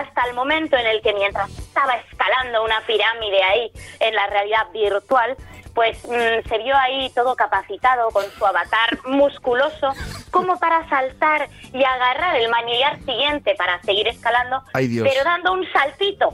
hasta 0.00 0.22
el 0.28 0.34
momento 0.34 0.76
en 0.76 0.86
el 0.86 1.00
que 1.02 1.12
mientras 1.14 1.50
estaba 1.58 1.94
escalando 1.96 2.64
una 2.64 2.80
pirámide 2.86 3.42
ahí 3.42 3.72
en 4.00 4.14
la 4.14 4.26
realidad 4.26 4.66
virtual, 4.72 5.36
pues 5.74 5.98
mm, 6.04 6.48
se 6.48 6.58
vio 6.58 6.76
ahí 6.76 7.10
todo 7.14 7.36
capacitado 7.36 8.10
con 8.10 8.24
su 8.30 8.46
avatar 8.46 8.98
musculoso 9.04 9.92
como 10.30 10.58
para 10.58 10.88
saltar 10.88 11.48
y 11.72 11.84
agarrar 11.84 12.36
el 12.36 12.48
manillar 12.48 12.98
siguiente 13.00 13.54
para 13.56 13.80
seguir 13.82 14.08
escalando, 14.08 14.62
Ay, 14.72 15.00
pero 15.02 15.22
dando 15.24 15.52
un 15.52 15.70
saltito. 15.72 16.32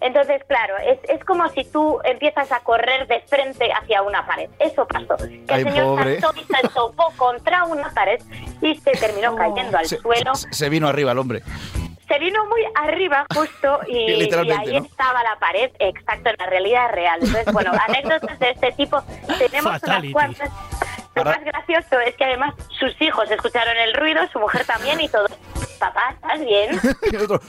Entonces, 0.00 0.42
claro, 0.46 0.74
es, 0.78 0.98
es 1.08 1.24
como 1.24 1.48
si 1.48 1.64
tú 1.64 1.98
empiezas 2.04 2.52
a 2.52 2.60
correr 2.60 3.06
de 3.08 3.20
frente 3.22 3.72
hacia 3.72 4.02
una 4.02 4.26
pared. 4.26 4.50
Eso 4.58 4.86
pasó. 4.86 5.16
Que 5.16 5.42
Ay, 5.48 5.62
el 5.62 5.68
señor 5.70 5.84
pobre. 5.86 6.20
saltó 6.20 6.38
y 6.40 6.44
se 6.44 6.68
topó 6.68 7.12
contra 7.16 7.64
una 7.64 7.90
pared 7.90 8.20
y 8.60 8.76
se 8.76 8.92
terminó 8.92 9.34
cayendo 9.34 9.78
al 9.78 9.86
Se, 9.86 9.96
suelo. 9.96 10.34
se 10.34 10.68
vino 10.68 10.86
arriba 10.86 11.12
el 11.12 11.18
hombre. 11.18 11.42
Se 12.08 12.18
vino 12.18 12.46
muy 12.46 12.62
arriba 12.74 13.26
justo 13.34 13.80
y, 13.88 14.12
ahí 14.52 14.78
¿no? 14.80 14.84
estaba 14.84 15.22
la 15.22 15.38
pared, 15.38 15.70
exacto, 15.78 16.30
en 16.30 16.36
la 16.38 16.46
realidad 16.46 16.90
real. 16.92 17.20
Entonces, 17.20 17.52
bueno, 17.52 17.72
anécdotas 17.88 18.38
de 18.38 18.50
este 18.50 18.72
tipo 18.72 19.02
tenemos 19.38 19.72
Fatality. 19.80 20.12
unas 20.14 20.36
cuantas. 20.36 20.50
Lo 21.14 21.24
más 21.24 21.42
gracioso 21.42 21.98
es 22.00 22.14
que 22.14 22.24
además 22.24 22.54
sus 22.78 23.00
hijos 23.00 23.30
escucharon 23.30 23.74
el 23.78 23.94
ruido, 23.94 24.20
su 24.30 24.38
mujer 24.38 24.66
también 24.66 25.00
y 25.00 25.08
todo. 25.08 25.26
Papá, 25.78 26.14
¿estás 26.14 26.40
bien? 26.40 26.80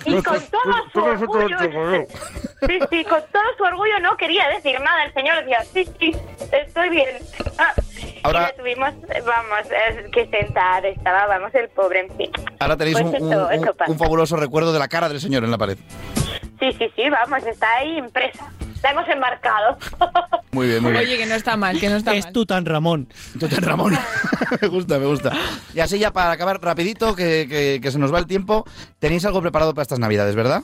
Y 0.06 0.22
con 0.22 0.40
todo 0.48 0.74
su 0.92 1.00
orgullo, 1.00 1.58
sí, 1.60 2.80
sí, 2.90 3.04
con 3.06 3.22
todo 3.32 3.44
su 3.58 3.64
orgullo 3.64 4.00
no 4.02 4.18
quería 4.18 4.48
decir 4.50 4.80
nada. 4.82 5.06
El 5.06 5.14
señor 5.14 5.40
decía, 5.40 5.64
sí, 5.74 5.88
sí, 6.00 6.16
estoy 6.52 6.90
bien. 6.90 7.10
Ah, 7.58 7.74
Ahora- 8.24 8.42
y 8.42 8.46
le 8.46 8.54
tuvimos, 8.64 8.94
vamos, 9.26 9.68
que 10.12 10.28
sentar, 10.28 10.86
estaba, 10.86 11.26
vamos, 11.28 11.54
el 11.56 11.70
pobre, 11.70 12.02
en 12.02 12.18
fin. 12.18 12.32
Ahora 12.60 12.76
tenéis 12.76 13.00
Pues 13.00 13.22
un, 13.22 13.32
eso, 13.32 13.46
un- 13.48 13.54
eso 13.54 13.74
pasa. 13.74 13.92
un 13.92 13.98
fabuloso 13.98 14.36
recuerdo 14.36 14.74
de 14.74 14.80
la 14.80 14.88
cara 14.88 15.08
del 15.08 15.22
señor 15.22 15.44
en 15.44 15.52
la 15.52 15.58
pared. 15.58 15.78
Sí, 16.60 16.72
sí, 16.74 16.92
sí, 16.96 17.10
vamos, 17.10 17.44
está 17.46 17.72
ahí 17.76 17.98
impresa. 17.98 18.52
La 18.88 18.92
hemos 18.94 19.10
enmarcado. 19.10 19.78
Muy 20.52 20.68
bien, 20.68 20.82
muy 20.82 20.94
bien. 20.94 21.04
Oye, 21.04 21.18
que 21.18 21.26
no 21.26 21.36
está 21.36 21.58
mal, 21.58 21.78
que 21.80 21.90
no 21.90 21.98
está 21.98 22.16
Es 22.16 22.24
mal. 22.26 22.34
Tutan 22.34 22.66
Ramón. 22.66 23.10
Tutan 23.38 23.62
Ramón. 23.62 23.96
me 24.62 24.68
gusta, 24.70 24.98
me 24.98 25.06
gusta. 25.06 25.32
Y 25.74 25.82
así 25.82 26.00
ya 26.00 26.12
para 26.12 26.32
acabar 26.32 26.60
rapidito, 26.62 27.16
que, 27.16 27.46
que- 27.50 27.80
que 27.82 27.92
se 27.92 28.00
nos 28.00 28.12
va 28.14 28.20
el 28.20 28.28
tiempo, 28.28 28.64
tenéis 28.98 29.26
algo 29.26 29.42
preparado 29.42 29.74
para 29.76 29.84
estas 29.84 30.00
navidades, 30.00 30.36
¿verdad? 30.36 30.62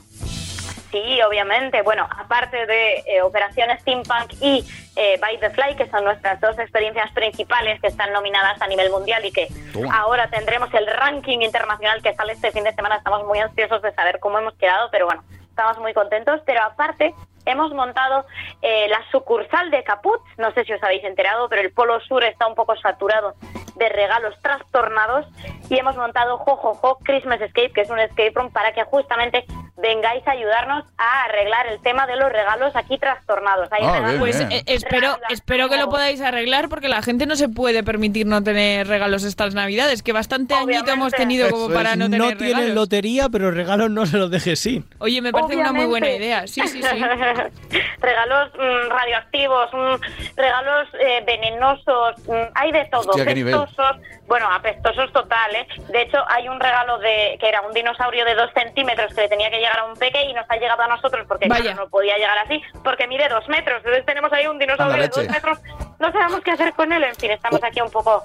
Sí, 0.90 1.20
obviamente. 1.28 1.82
Bueno, 1.82 2.08
aparte 2.18 2.64
de 2.66 2.94
eh, 3.06 3.22
Operación 3.22 3.68
Steampunk 3.80 4.32
y 4.40 4.64
eh, 4.96 5.18
By 5.20 5.38
the 5.38 5.50
Fly, 5.50 5.76
que 5.76 5.88
son 5.90 6.02
nuestras 6.04 6.40
dos 6.40 6.58
experiencias 6.58 7.12
principales 7.12 7.78
que 7.80 7.88
están 7.88 8.10
nominadas 8.12 8.60
a 8.62 8.66
nivel 8.66 8.90
mundial 8.90 9.22
y 9.26 9.32
que 9.32 9.48
Toma. 9.72 9.94
ahora 9.96 10.28
tendremos 10.30 10.72
el 10.72 10.86
ranking 10.86 11.40
internacional 11.40 12.02
que 12.02 12.14
sale 12.14 12.32
este 12.32 12.50
fin 12.52 12.64
de 12.64 12.72
semana. 12.74 12.96
Estamos 12.96 13.24
muy 13.26 13.38
ansiosos 13.38 13.82
de 13.82 13.92
saber 13.94 14.18
cómo 14.18 14.38
hemos 14.38 14.54
quedado, 14.54 14.88
pero 14.90 15.04
bueno, 15.06 15.22
estamos 15.50 15.78
muy 15.78 15.92
contentos. 15.92 16.40
Pero 16.46 16.62
aparte, 16.62 17.14
hemos 17.46 17.72
montado 17.72 18.26
eh, 18.62 18.88
la 18.88 19.00
sucursal 19.10 19.70
de 19.70 19.82
Caput. 19.84 20.20
No 20.38 20.52
sé 20.52 20.64
si 20.64 20.72
os 20.72 20.82
habéis 20.82 21.04
enterado, 21.04 21.48
pero 21.48 21.62
el 21.62 21.72
Polo 21.72 22.00
Sur 22.00 22.24
está 22.24 22.46
un 22.46 22.54
poco 22.54 22.76
saturado 22.76 23.34
de 23.76 23.88
regalos 23.88 24.34
trastornados 24.40 25.26
y 25.68 25.78
hemos 25.78 25.96
montado 25.96 26.38
Jojojo 26.38 26.98
Christmas 27.02 27.40
Escape, 27.40 27.72
que 27.72 27.80
es 27.80 27.90
un 27.90 27.98
escape 27.98 28.32
room 28.34 28.52
para 28.52 28.72
que 28.72 28.84
justamente 28.84 29.44
vengáis 29.76 30.26
a 30.28 30.30
ayudarnos 30.32 30.84
a 30.98 31.24
arreglar 31.24 31.66
el 31.66 31.80
tema 31.82 32.06
de 32.06 32.16
los 32.16 32.30
regalos 32.30 32.74
aquí 32.76 32.96
trastornados. 32.98 33.68
Hay 33.72 33.82
regalos- 33.84 34.18
Pues 34.20 34.40
eh, 34.40 34.62
espero, 34.66 35.18
espero 35.30 35.68
que 35.68 35.76
lo 35.76 35.88
podáis 35.88 36.20
arreglar 36.20 36.68
porque 36.68 36.88
la 36.88 37.02
gente 37.02 37.26
no 37.26 37.34
se 37.36 37.48
puede 37.48 37.82
permitir 37.82 38.26
no 38.26 38.42
tener 38.42 38.86
regalos 38.86 39.24
estas 39.24 39.54
navidades, 39.54 40.02
que 40.02 40.12
bastante 40.12 40.54
añito 40.54 40.90
hemos 40.92 41.12
tenido 41.12 41.50
como 41.50 41.70
para 41.74 41.96
no 41.96 42.04
tener 42.06 42.20
no 42.20 42.26
tienen 42.36 42.56
regalos. 42.56 42.74
lotería, 42.74 43.28
pero 43.30 43.50
regalos 43.50 43.90
no 43.90 44.06
se 44.06 44.16
los 44.16 44.30
dejes 44.30 44.60
sin. 44.60 44.84
Oye, 44.98 45.20
me 45.20 45.32
parece 45.32 45.56
una 45.56 45.72
muy 45.72 45.86
buena 45.86 46.06
Obviamente. 46.06 46.24
idea. 46.24 46.46
Sí, 46.46 46.60
sí, 46.68 46.80
sí. 46.82 46.98
regalos 48.00 48.50
mm, 48.54 48.90
radioactivos, 48.90 49.70
mm, 49.72 50.36
regalos 50.36 50.88
eh, 51.00 51.22
venenosos, 51.26 52.18
mm, 52.28 52.32
hay 52.54 52.72
de 52.72 52.84
todo. 52.86 53.10
Hostia. 53.10 53.24
Apestosos, 53.24 53.96
bueno, 54.26 54.46
apestosos 54.50 55.12
total, 55.12 55.54
¿eh? 55.54 55.66
De 55.90 56.02
hecho, 56.02 56.18
hay 56.28 56.48
un 56.48 56.58
regalo 56.60 56.98
de 56.98 57.36
que 57.40 57.48
era 57.48 57.60
un 57.62 57.72
dinosaurio 57.74 58.24
de 58.24 58.34
dos 58.34 58.50
centímetros 58.54 59.12
que 59.14 59.22
le 59.22 59.28
tenía 59.28 59.50
que 59.50 59.60
llegar 59.64 59.80
a 59.80 59.84
un 59.84 59.94
peque 59.96 60.22
y 60.24 60.32
nos 60.32 60.44
ha 60.48 60.56
llegado 60.56 60.82
a 60.82 60.86
nosotros 60.88 61.24
porque 61.26 61.48
Vaya. 61.48 61.62
claro, 61.62 61.84
no 61.84 61.88
podía 61.90 62.16
llegar 62.16 62.38
así, 62.38 62.60
porque 62.82 63.06
mide 63.06 63.28
dos 63.28 63.48
metros. 63.48 63.78
Entonces 63.78 64.04
tenemos 64.06 64.32
ahí 64.32 64.46
un 64.46 64.58
dinosaurio 64.58 65.02
de 65.02 65.08
dos 65.08 65.28
metros. 65.28 65.58
No 65.98 66.12
sabemos 66.12 66.40
qué 66.42 66.50
hacer 66.52 66.72
con 66.74 66.92
él. 66.92 67.02
En 67.04 67.14
fin, 67.14 67.30
estamos 67.30 67.62
aquí 67.62 67.80
un 67.80 67.90
poco... 67.90 68.22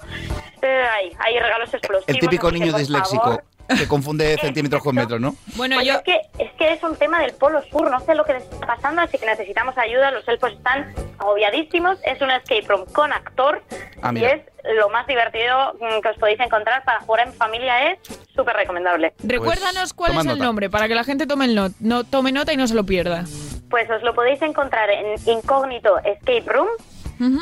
eh, 0.61 0.83
ahí, 0.93 1.11
hay 1.19 1.39
regalos 1.39 1.73
explosivos. 1.73 2.03
El 2.07 2.19
típico 2.19 2.47
que, 2.49 2.59
niño 2.59 2.73
disléxico 2.73 3.23
favor, 3.23 3.43
que 3.77 3.87
confunde 3.87 4.37
centímetros 4.41 4.81
con 4.83 4.95
metros, 4.95 5.19
¿no? 5.21 5.35
Bueno, 5.55 5.75
pues 5.77 5.87
es 5.89 6.01
que 6.01 6.21
es 6.39 6.51
que 6.53 6.73
es 6.73 6.83
un 6.83 6.95
tema 6.97 7.19
del 7.21 7.33
Polo 7.35 7.61
Sur, 7.69 7.89
no 7.89 7.99
sé 8.01 8.15
lo 8.15 8.25
que 8.25 8.33
les 8.33 8.43
está 8.43 8.65
pasando, 8.67 9.01
así 9.01 9.17
que 9.17 9.25
necesitamos 9.25 9.77
ayuda. 9.77 10.11
Los 10.11 10.27
elfos 10.27 10.51
están 10.53 10.93
agobiadísimos. 11.19 11.99
Es 12.03 12.19
un 12.21 12.31
escape 12.31 12.65
room 12.67 12.85
con 12.93 13.13
actor 13.13 13.61
Ah, 14.01 14.09
y 14.09 14.13
mira. 14.13 14.31
es 14.31 14.41
lo 14.75 14.89
más 14.89 15.05
divertido 15.07 15.73
mm, 15.79 16.01
que 16.01 16.09
os 16.09 16.17
podéis 16.17 16.39
encontrar 16.39 16.83
para 16.83 16.99
jugar 17.01 17.27
en 17.27 17.33
familia. 17.33 17.91
Es 17.91 17.99
súper 18.35 18.55
recomendable. 18.55 19.13
Recuérdanos 19.23 19.93
cuál 19.93 20.11
toma 20.11 20.21
es 20.21 20.27
el 20.27 20.33
nota. 20.33 20.43
nombre 20.45 20.69
para 20.69 20.87
que 20.87 20.95
la 20.95 21.03
gente 21.03 21.25
tome, 21.27 21.45
el 21.45 21.55
not- 21.55 21.73
no, 21.79 22.03
tome 22.03 22.31
nota 22.31 22.53
y 22.53 22.57
no 22.57 22.67
se 22.67 22.75
lo 22.75 22.83
pierda. 22.85 23.25
Pues 23.69 23.89
os 23.89 24.01
lo 24.03 24.13
podéis 24.15 24.41
encontrar 24.41 24.89
en 24.89 25.15
Incógnito 25.27 25.97
Escape 25.99 26.43
Room 26.47 26.67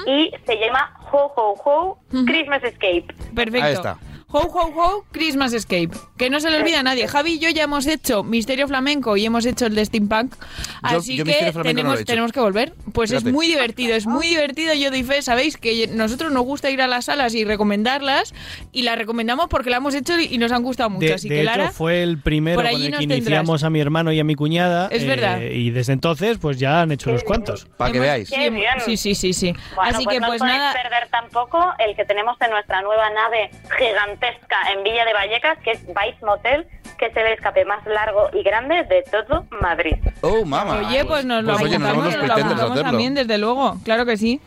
y 0.08 0.32
se 0.46 0.56
llama 0.58 0.92
Ho 1.12 1.32
Ho 1.36 1.54
Ho 1.64 2.00
Christmas 2.26 2.64
Escape. 2.64 3.06
Perfecto. 3.36 3.66
Ahí 3.66 3.74
está. 3.74 3.98
Ho, 4.30 4.40
ho, 4.40 4.72
ho, 4.76 5.06
Christmas 5.12 5.54
Escape. 5.54 5.92
Que 6.18 6.30
no 6.32 6.40
se 6.40 6.50
le 6.50 6.58
olvida 6.58 6.80
a 6.80 6.84
nadie. 6.84 7.08
Javi 7.08 7.34
y 7.34 7.40
yo 7.40 7.50
ya 7.50 7.64
hemos 7.64 7.86
hecho 7.86 8.24
Misterio 8.24 8.68
Flamenco 8.68 9.18
y 9.18 9.26
hemos 9.26 9.46
hecho 9.46 9.68
el 9.68 9.76
de 9.76 9.86
Steampunk. 9.86 10.34
Así 10.82 11.16
yo 11.18 11.24
que 11.24 11.30
Misterio 11.30 11.54
Flamenco 11.54 11.68
no 11.74 11.76
tenemos, 11.82 11.96
hecho. 12.00 12.06
tenemos 12.06 12.32
que 12.32 12.40
volver. 12.40 12.74
Pues 12.94 13.12
Fíjate. 13.12 13.30
es 13.30 13.34
muy 13.34 13.48
divertido, 13.48 13.96
es 13.96 14.08
muy 14.08 14.28
divertido. 14.28 14.74
Yo 14.74 14.90
doy 14.90 15.04
fe, 15.04 15.22
sabéis 15.22 15.58
que 15.58 15.88
nosotros 15.88 16.32
nos 16.32 16.44
gusta 16.44 16.70
ir 16.72 16.82
a 16.82 16.88
las 16.88 17.06
salas 17.06 17.36
y 17.36 17.46
recomendarlas. 17.46 18.34
Y 18.72 18.82
las 18.82 18.98
recomendamos 18.98 19.48
porque 19.48 19.70
la 19.70 19.78
hemos 19.78 19.94
hecho 19.94 20.20
y 20.20 20.38
nos 20.40 20.52
han 20.52 20.64
gustado 20.64 20.90
mucho. 20.90 21.06
De, 21.08 21.14
Así 21.14 21.30
de 21.30 21.36
que 21.36 21.42
hecho, 21.42 21.52
Lara. 21.52 21.72
fue 21.72 22.02
el 22.02 22.18
primero 22.20 22.56
por 22.62 22.66
con 22.72 22.82
el 22.82 22.92
que 22.92 22.98
tendrás. 22.98 23.18
iniciamos 23.20 23.64
a 23.64 23.70
mi 23.70 23.80
hermano 23.80 24.12
y 24.12 24.20
a 24.20 24.24
mi 24.24 24.34
cuñada. 24.36 24.88
Es 24.92 25.06
verdad. 25.06 25.40
Y 25.42 25.70
desde 25.70 25.94
entonces, 25.94 26.38
pues 26.40 26.58
ya 26.58 26.82
han 26.82 26.92
hecho 26.92 27.12
los 27.12 27.24
cuantos. 27.24 27.66
Para 27.78 27.92
que 27.92 27.98
Hemos- 27.98 28.08
veáis. 28.08 28.30
Sí, 28.30 28.36
Qué 28.36 28.50
bien. 28.50 28.74
sí, 28.84 28.98
sí, 28.98 29.14
sí, 29.14 29.34
sí. 29.34 29.54
Bueno, 29.76 29.92
Así 29.96 30.04
pues 30.04 30.16
que 30.16 30.20
no 30.20 30.28
pues 30.28 30.40
podéis 30.40 30.58
nada. 30.58 30.74
perder 30.74 31.08
tampoco 31.12 31.74
el 31.78 31.96
que 31.96 32.06
tenemos 32.06 32.36
en 32.42 32.50
nuestra 32.50 32.82
nueva 32.82 33.10
nave 33.12 33.52
gigantesca 33.78 34.58
en 34.74 34.84
Villa 34.84 35.06
de 35.06 35.14
Vallecas, 35.14 35.58
que 35.64 35.72
es 35.72 35.86
Motel, 36.22 36.68
que 36.98 37.08
es 37.08 37.18
el 37.18 37.28
escape 37.28 37.66
más 37.66 37.86
largo 37.86 38.30
y 38.34 38.44
grande 38.44 38.84
de 38.84 39.04
todo 39.04 39.46
Madrid. 39.62 39.96
Oh, 40.22 40.44
mamá. 40.46 40.80
Oye, 40.88 41.06
pues 41.06 41.26
nos 41.26 41.44
lo 41.44 41.54
Pues 41.54 41.66
oye, 41.66 41.80
nos 41.80 41.90
apuntamos, 41.90 42.60
nos 42.60 42.76
lo 42.76 42.84
también, 42.84 43.14
desde 43.16 43.38
luego. 43.38 43.78
Claro 43.84 44.06
que 44.06 44.18
sí. 44.18 44.42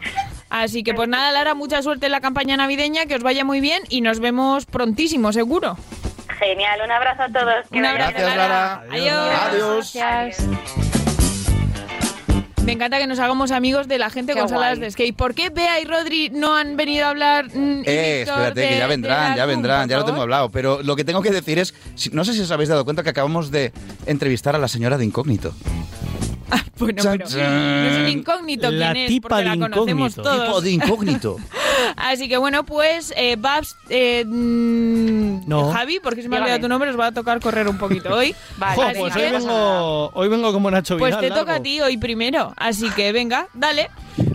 Así 0.50 0.82
que 0.82 0.94
pues 0.94 1.08
nada, 1.08 1.30
Lara, 1.30 1.54
mucha 1.54 1.80
suerte 1.80 2.06
en 2.06 2.12
la 2.12 2.20
campaña 2.20 2.56
navideña, 2.56 3.06
que 3.06 3.14
os 3.14 3.22
vaya 3.22 3.44
muy 3.44 3.60
bien 3.60 3.82
y 3.88 4.00
nos 4.00 4.18
vemos 4.18 4.66
prontísimo, 4.66 5.32
seguro. 5.32 5.76
Genial, 6.38 6.80
un 6.84 6.90
abrazo 6.90 7.22
a 7.22 7.28
todos. 7.28 7.68
que 7.70 7.78
Un 7.78 7.86
abrazo, 7.86 8.12
Gracias, 8.16 8.36
Lara. 8.36 8.82
Adiós. 8.90 9.96
Adiós. 9.96 10.99
Me 12.64 12.72
encanta 12.72 12.98
que 12.98 13.06
nos 13.06 13.18
hagamos 13.18 13.50
amigos 13.50 13.88
de 13.88 13.98
la 13.98 14.10
gente 14.10 14.34
Qué 14.34 14.38
con 14.40 14.48
salas 14.48 14.78
de 14.78 14.90
skate. 14.90 15.16
¿Por 15.16 15.34
qué 15.34 15.48
Bea 15.50 15.80
y 15.80 15.84
Rodri 15.84 16.30
no 16.30 16.54
han 16.54 16.76
venido 16.76 17.06
a 17.06 17.10
hablar? 17.10 17.46
mm, 17.46 17.82
Eh, 17.86 18.22
espérate, 18.22 18.60
de- 18.60 18.68
que 18.68 18.78
ya 18.78 18.86
vendrán, 18.86 19.36
ya 19.36 19.46
vendrán, 19.46 19.88
ya 19.88 19.96
lo 19.96 20.04
tengo 20.04 20.20
hablado. 20.22 20.50
Pero 20.50 20.82
lo 20.82 20.94
que 20.94 21.04
tengo 21.04 21.22
que 21.22 21.30
decir 21.30 21.58
es, 21.58 21.74
no 22.12 22.24
sé 22.24 22.32
si 22.34 22.40
os 22.42 22.50
habéis 22.50 22.68
dado 22.68 22.84
cuenta 22.84 23.02
que 23.02 23.10
acabamos 23.10 23.50
de 23.50 23.72
entrevistar 24.06 24.54
a 24.54 24.58
la 24.58 24.68
señora 24.68 24.98
de 24.98 25.04
Incógnito. 25.06 25.54
Bueno, 26.80 27.02
Chan, 27.02 27.18
pero 27.18 27.88
es 27.90 27.98
un 27.98 28.08
incógnito 28.08 28.70
La 28.70 28.92
quién 28.92 29.04
es, 29.04 29.08
tipa 29.10 29.28
porque 29.28 29.42
de 29.50 29.56
la 29.56 29.68
conocemos 29.68 30.12
incógnito. 30.12 30.22
todos. 30.22 30.46
Tipo 30.46 30.60
de 30.62 30.70
Incógnito. 30.70 31.36
Así 31.96 32.28
que 32.28 32.38
bueno, 32.38 32.64
pues 32.64 33.12
eh, 33.16 33.36
Babs, 33.38 33.76
eh, 33.90 34.24
mm, 34.26 35.46
No. 35.46 35.72
Javi, 35.72 36.00
porque 36.02 36.22
se 36.22 36.28
me 36.30 36.36
ha 36.36 36.40
olvidado 36.40 36.60
tu 36.60 36.68
nombre, 36.68 36.88
os 36.90 36.98
va 36.98 37.08
a 37.08 37.12
tocar 37.12 37.38
correr 37.40 37.68
un 37.68 37.76
poquito 37.76 38.14
hoy. 38.14 38.34
Vale, 38.56 38.76
Jo, 38.76 38.82
pues 38.98 39.14
hoy 39.16 39.22
vengo, 39.30 40.10
hoy 40.14 40.28
vengo 40.28 40.52
como 40.52 40.70
Nacho 40.70 40.96
pues 40.96 41.10
Vidal, 41.16 41.20
te 41.20 41.28
toca 41.28 41.40
a 41.42 41.54
largo. 41.54 41.62
ti 41.64 41.80
hoy 41.82 41.96
primero. 41.98 42.54
Así 42.56 42.88
que 42.90 43.12
venga, 43.12 43.46
dale. 43.52 43.90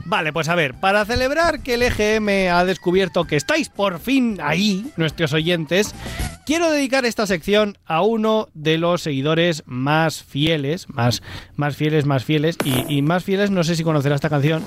Vale, 0.06 0.32
pues 0.32 0.50
a 0.50 0.56
ver, 0.56 0.76
para 0.76 1.04
celebrar 1.04 1.62
que 1.62 1.74
el 1.74 1.82
EGM 1.82 2.54
ha 2.54 2.64
descubierto 2.64 3.26
que 3.26 3.36
estáis 3.36 3.70
por 3.70 4.00
fin 4.00 4.38
ahí, 4.42 4.92
nuestros 4.98 5.34
oyentes, 5.34 5.96
quiero 6.46 6.70
dedicar 6.70 7.06
esta 7.06 7.26
sección 7.26 7.80
a 7.86 8.02
uno 8.02 8.48
de 8.54 8.78
los 8.78 9.02
seguidores 9.02 9.64
más 9.66 10.24
fieles, 10.24 10.88
más, 10.90 11.24
más 11.56 11.76
fieles, 11.76 12.06
más 12.06 12.24
fieles, 12.24 12.56
y, 12.64 12.98
y 12.98 13.02
más 13.02 13.24
fieles, 13.24 13.50
no 13.50 13.64
sé 13.64 13.76
si 13.76 13.84
conocerá 13.84 14.14
esta 14.14 14.30
canción. 14.30 14.64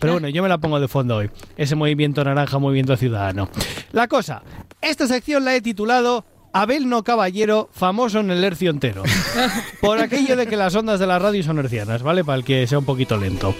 Pero 0.00 0.14
bueno, 0.14 0.28
yo 0.28 0.42
me 0.42 0.48
la 0.48 0.58
pongo 0.58 0.80
de 0.80 0.88
fondo 0.88 1.16
hoy. 1.16 1.30
Ese 1.56 1.76
movimiento 1.76 2.22
naranja, 2.24 2.58
movimiento 2.58 2.96
ciudadano. 2.96 3.48
La 3.92 4.08
cosa, 4.08 4.42
esta 4.82 5.06
sección 5.06 5.44
la 5.44 5.54
he 5.54 5.60
titulado 5.60 6.24
Abel 6.56 6.88
no 6.88 7.04
caballero, 7.04 7.68
famoso 7.70 8.20
en 8.20 8.30
el 8.30 8.42
hercio 8.42 8.70
entero. 8.70 9.02
Por 9.82 9.98
aquello 9.98 10.36
de 10.36 10.46
que 10.46 10.56
las 10.56 10.74
ondas 10.74 10.98
de 10.98 11.06
la 11.06 11.18
radio 11.18 11.42
son 11.42 11.58
hercianas, 11.58 12.02
¿vale? 12.02 12.24
Para 12.24 12.38
el 12.38 12.44
que 12.44 12.66
sea 12.66 12.78
un 12.78 12.86
poquito 12.86 13.18
lento. 13.18 13.54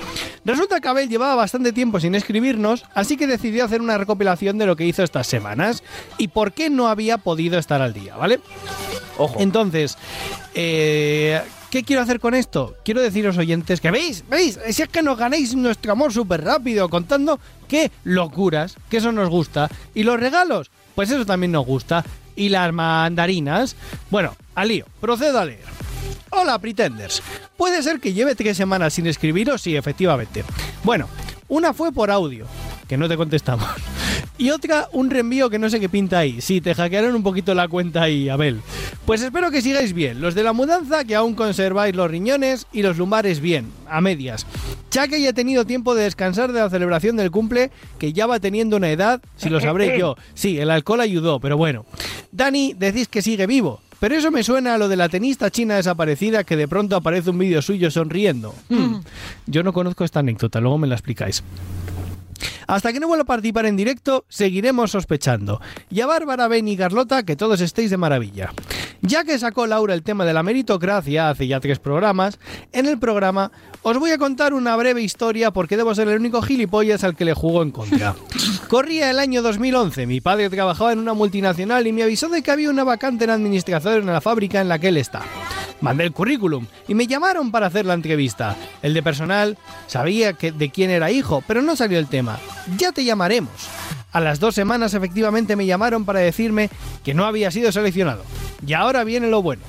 Resulta 0.47 0.80
que 0.80 0.88
Abel 0.88 1.11
llevaba 1.11 1.34
bastante 1.34 1.74
tiempo 1.74 2.01
sin 2.01 2.14
escribirnos, 2.14 2.86
así 2.94 3.18
que 3.18 3.26
decidió 3.26 3.66
hacer 3.66 3.82
una 3.82 3.99
recopilación 3.99 4.57
de 4.57 4.64
lo 4.64 4.76
que 4.76 4.86
hizo 4.86 5.03
estas 5.03 5.26
semanas 5.26 5.82
y 6.16 6.28
por 6.28 6.53
qué 6.53 6.70
no 6.70 6.88
había 6.88 7.18
podido 7.18 7.59
estar 7.59 7.82
al 7.82 7.92
día, 7.92 8.16
¿vale? 8.16 8.40
Ojo. 9.18 9.40
Entonces, 9.40 9.99
eh, 10.55 11.42
¿qué 11.70 11.84
quiero 11.84 12.01
hacer 12.01 12.18
con 12.18 12.34
esto? 12.34 12.76
Quiero 12.82 13.03
deciros, 13.03 13.36
oyentes, 13.36 13.82
que 13.82 13.90
veis, 13.90 14.24
veis, 14.30 14.59
si 14.70 14.82
es 14.82 14.88
que 14.88 15.03
nos 15.03 15.18
ganéis 15.18 15.55
nuestro 15.55 15.92
amor 15.92 16.14
súper 16.14 16.42
rápido 16.42 16.88
contando 16.88 17.40
qué 17.68 17.90
locuras, 18.05 18.76
que 18.88 18.97
eso 18.97 19.12
nos 19.12 19.28
gusta. 19.28 19.68
Y 19.94 20.03
los 20.03 20.18
regalos, 20.18 20.70
pues 20.94 21.11
eso 21.11 21.26
también 21.26 21.53
nos 21.53 21.66
gusta. 21.66 22.03
Y 22.37 22.51
las 22.51 22.72
mandarinas, 22.72 23.74
bueno, 24.11 24.37
al 24.55 24.68
lío, 24.68 24.87
procedo 25.01 25.41
a 25.41 25.45
leer. 25.45 25.64
Hola, 26.30 26.59
Pretenders. 26.59 27.22
Puede 27.57 27.82
ser 27.82 27.99
que 27.99 28.12
lleve 28.12 28.34
tres 28.34 28.57
semanas 28.57 28.93
sin 28.95 29.07
escribiros, 29.07 29.62
sí, 29.62 29.74
efectivamente. 29.74 30.45
Bueno, 30.84 31.09
una 31.49 31.72
fue 31.72 31.93
por 31.93 32.11
audio, 32.11 32.47
que 32.89 32.97
no 32.97 33.09
te 33.09 33.16
contestamos. 33.16 33.68
Y 34.39 34.51
otra, 34.51 34.89
un 34.93 35.09
reenvío 35.09 35.49
que 35.49 35.59
no 35.59 35.70
sé 35.70 35.80
qué 35.80 35.89
pinta 35.89 36.18
ahí. 36.18 36.43
Sí, 36.43 36.61
te 36.61 36.74
hackearon 36.74 37.14
un 37.14 37.22
poquito 37.22 37.55
la 37.55 37.68
cuenta 37.68 38.03
ahí, 38.03 38.28
Abel. 38.28 38.61
Pues 39.07 39.22
espero 39.22 39.51
que 39.51 39.62
sigáis 39.62 39.95
bien. 39.95 40.20
Los 40.20 40.34
de 40.34 40.43
la 40.43 40.53
mudanza, 40.53 41.05
que 41.05 41.14
aún 41.14 41.34
conserváis 41.34 41.97
los 41.97 42.11
riñones 42.11 42.66
y 42.70 42.82
los 42.82 42.99
lumbares 42.99 43.41
bien, 43.41 43.72
a 43.89 44.03
medias. 44.03 44.47
Ya 44.97 45.09
que 45.09 45.20
ya 45.20 45.28
he 45.28 45.32
tenido 45.34 45.66
tiempo 45.66 45.94
de 45.94 46.05
descansar 46.05 46.53
de 46.53 46.59
la 46.59 46.70
celebración 46.70 47.18
del 47.18 47.30
cumple, 47.30 47.70
que 47.99 48.14
ya 48.14 48.26
va 48.26 48.40
teniendo 48.40 48.78
una 48.78 48.88
edad, 48.88 49.20
si 49.36 49.51
lo 49.51 49.61
sabré 49.61 49.99
yo. 49.99 50.16
Sí, 50.32 50.59
el 50.59 50.70
alcohol 50.70 51.03
ayudó, 51.03 51.38
pero 51.38 51.59
bueno. 51.59 51.84
Dani, 52.32 52.72
decís 52.72 53.07
que 53.07 53.20
sigue 53.20 53.47
vivo. 53.47 53.82
Pero 54.01 54.14
eso 54.14 54.30
me 54.30 54.42
suena 54.42 54.72
a 54.72 54.78
lo 54.78 54.88
de 54.88 54.97
la 54.97 55.11
tenista 55.11 55.51
china 55.51 55.76
desaparecida 55.76 56.44
que 56.44 56.57
de 56.57 56.66
pronto 56.66 56.97
aparece 56.97 57.28
un 57.28 57.36
vídeo 57.36 57.61
suyo 57.61 57.90
sonriendo. 57.90 58.55
Hmm. 58.70 59.01
Yo 59.47 59.62
no 59.62 59.74
conozco 59.74 60.03
esta 60.03 60.20
anécdota, 60.20 60.61
luego 60.61 60.78
me 60.78 60.86
la 60.86 60.94
explicáis. 60.94 61.42
Hasta 62.66 62.93
que 62.93 63.01
no 63.01 63.09
vuelva 63.09 63.22
a 63.22 63.26
participar 63.26 63.66
en 63.66 63.76
directo, 63.76 64.24
seguiremos 64.28 64.91
sospechando. 64.91 65.61
Y 65.91 66.01
a 66.01 66.07
Bárbara, 66.07 66.49
Ben 66.49 66.68
y 66.68 66.76
Carlota, 66.76 67.24
que 67.24 67.37
todos 67.37 67.61
estéis 67.61 67.91
de 67.91 67.97
maravilla. 67.97 68.53
Ya 69.03 69.24
que 69.24 69.39
sacó 69.39 69.66
Laura 69.66 69.95
el 69.95 70.03
tema 70.03 70.24
de 70.24 70.32
la 70.32 70.43
meritocracia 70.43 71.30
hace 71.30 71.47
ya 71.47 71.61
tres 71.61 71.78
programas, 71.78 72.39
en 72.72 72.87
el 72.87 72.99
programa 72.99 73.53
os 73.82 73.99
voy 73.99 74.11
a 74.11 74.18
contar 74.18 74.53
una 74.53 74.74
breve 74.74 75.03
historia 75.03 75.53
porque 75.53 75.76
debo 75.76 75.95
ser 75.95 76.09
el 76.09 76.18
único 76.18 76.43
gilipollas 76.43 77.05
al 77.05 77.14
que 77.14 77.24
le 77.24 77.34
jugó 77.34 77.62
en 77.62 77.70
contra. 77.70 78.16
Corría 78.68 79.11
el 79.11 79.20
año 79.20 79.43
2011, 79.43 80.07
mi 80.07 80.20
padre 80.20 80.51
trabajaba 80.51 80.93
en 80.93 80.99
una 80.99 81.14
multinacional 81.14 81.87
y 81.87 81.93
me 81.93 82.03
avisó 82.03 82.28
de 82.28 82.43
que 82.43 82.51
había 82.51 82.70
una 82.70 82.82
vacante 82.82 83.24
en 83.24 83.30
administración 83.30 83.99
en 83.99 84.07
la 84.07 84.20
fábrica 84.20 84.61
en 84.61 84.68
la 84.68 84.78
que 84.78 84.89
él 84.89 84.97
está. 84.97 85.22
Mandé 85.80 86.05
el 86.05 86.12
currículum 86.12 86.66
y 86.89 86.95
me 86.95 87.07
llamaron 87.07 87.53
para 87.53 87.66
hacer 87.66 87.87
la 87.87 87.95
entrevista. 87.95 88.57
El 88.82 88.95
de 88.95 89.03
personal 89.03 89.59
sabía 89.87 90.32
que 90.32 90.51
de 90.51 90.70
quién 90.70 90.91
era 90.91 91.11
hijo, 91.11 91.45
pero 91.47 91.62
no 91.62 91.76
salió 91.76 91.99
el 91.99 92.09
tema. 92.09 92.26
Ya 92.77 92.93
te 92.93 93.05
llamaremos. 93.05 93.53
A 94.12 94.20
las 94.20 94.41
dos 94.41 94.55
semanas 94.55 94.95
efectivamente 94.95 95.57
me 95.57 95.66
llamaron 95.66 96.05
para 96.05 96.20
decirme 96.20 96.70
que 97.05 97.14
no 97.14 97.27
había 97.27 97.51
sido 97.51 97.70
seleccionado. 97.72 98.24
Y 98.66 98.72
ahora 98.72 99.05
viene 99.05 99.29
lo 99.29 99.43
bueno. 99.43 99.62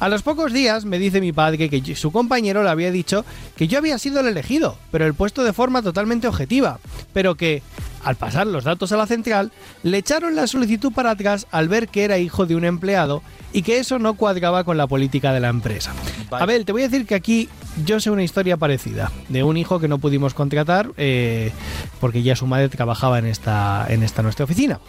A 0.00 0.08
los 0.08 0.22
pocos 0.22 0.52
días 0.52 0.84
me 0.84 0.98
dice 0.98 1.20
mi 1.20 1.32
padre 1.32 1.68
que 1.68 1.96
su 1.96 2.12
compañero 2.12 2.62
le 2.62 2.70
había 2.70 2.92
dicho 2.92 3.24
que 3.56 3.66
yo 3.66 3.78
había 3.78 3.98
sido 3.98 4.20
el 4.20 4.28
elegido, 4.28 4.78
pero 4.92 5.06
el 5.06 5.14
puesto 5.14 5.42
de 5.42 5.52
forma 5.52 5.82
totalmente 5.82 6.28
objetiva, 6.28 6.78
pero 7.12 7.34
que, 7.34 7.62
al 8.04 8.16
pasar 8.16 8.46
los 8.46 8.64
datos 8.64 8.92
a 8.92 8.96
la 8.96 9.06
central, 9.06 9.52
le 9.82 9.98
echaron 9.98 10.36
la 10.36 10.46
solicitud 10.46 10.92
para 10.92 11.10
atrás 11.10 11.46
al 11.50 11.68
ver 11.68 11.88
que 11.88 12.04
era 12.04 12.18
hijo 12.18 12.46
de 12.46 12.56
un 12.56 12.64
empleado 12.64 13.22
y 13.52 13.62
que 13.62 13.78
eso 13.78 13.98
no 13.98 14.14
cuadraba 14.14 14.64
con 14.64 14.76
la 14.76 14.86
política 14.86 15.32
de 15.32 15.40
la 15.40 15.48
empresa. 15.48 15.92
A 16.30 16.46
ver, 16.46 16.64
te 16.64 16.72
voy 16.72 16.82
a 16.82 16.88
decir 16.88 17.06
que 17.06 17.14
aquí 17.14 17.48
yo 17.84 18.00
sé 18.00 18.10
una 18.10 18.22
historia 18.22 18.56
parecida, 18.56 19.10
de 19.28 19.42
un 19.42 19.56
hijo 19.56 19.80
que 19.80 19.88
no 19.88 19.98
pudimos 19.98 20.34
contratar 20.34 20.90
eh, 20.96 21.52
porque 22.00 22.22
ya 22.22 22.36
su 22.36 22.46
madre 22.46 22.68
trabajaba 22.68 23.18
en 23.18 23.26
esta, 23.26 23.86
en 23.88 24.02
esta 24.02 24.22
nuestra 24.22 24.44
oficina. 24.44 24.80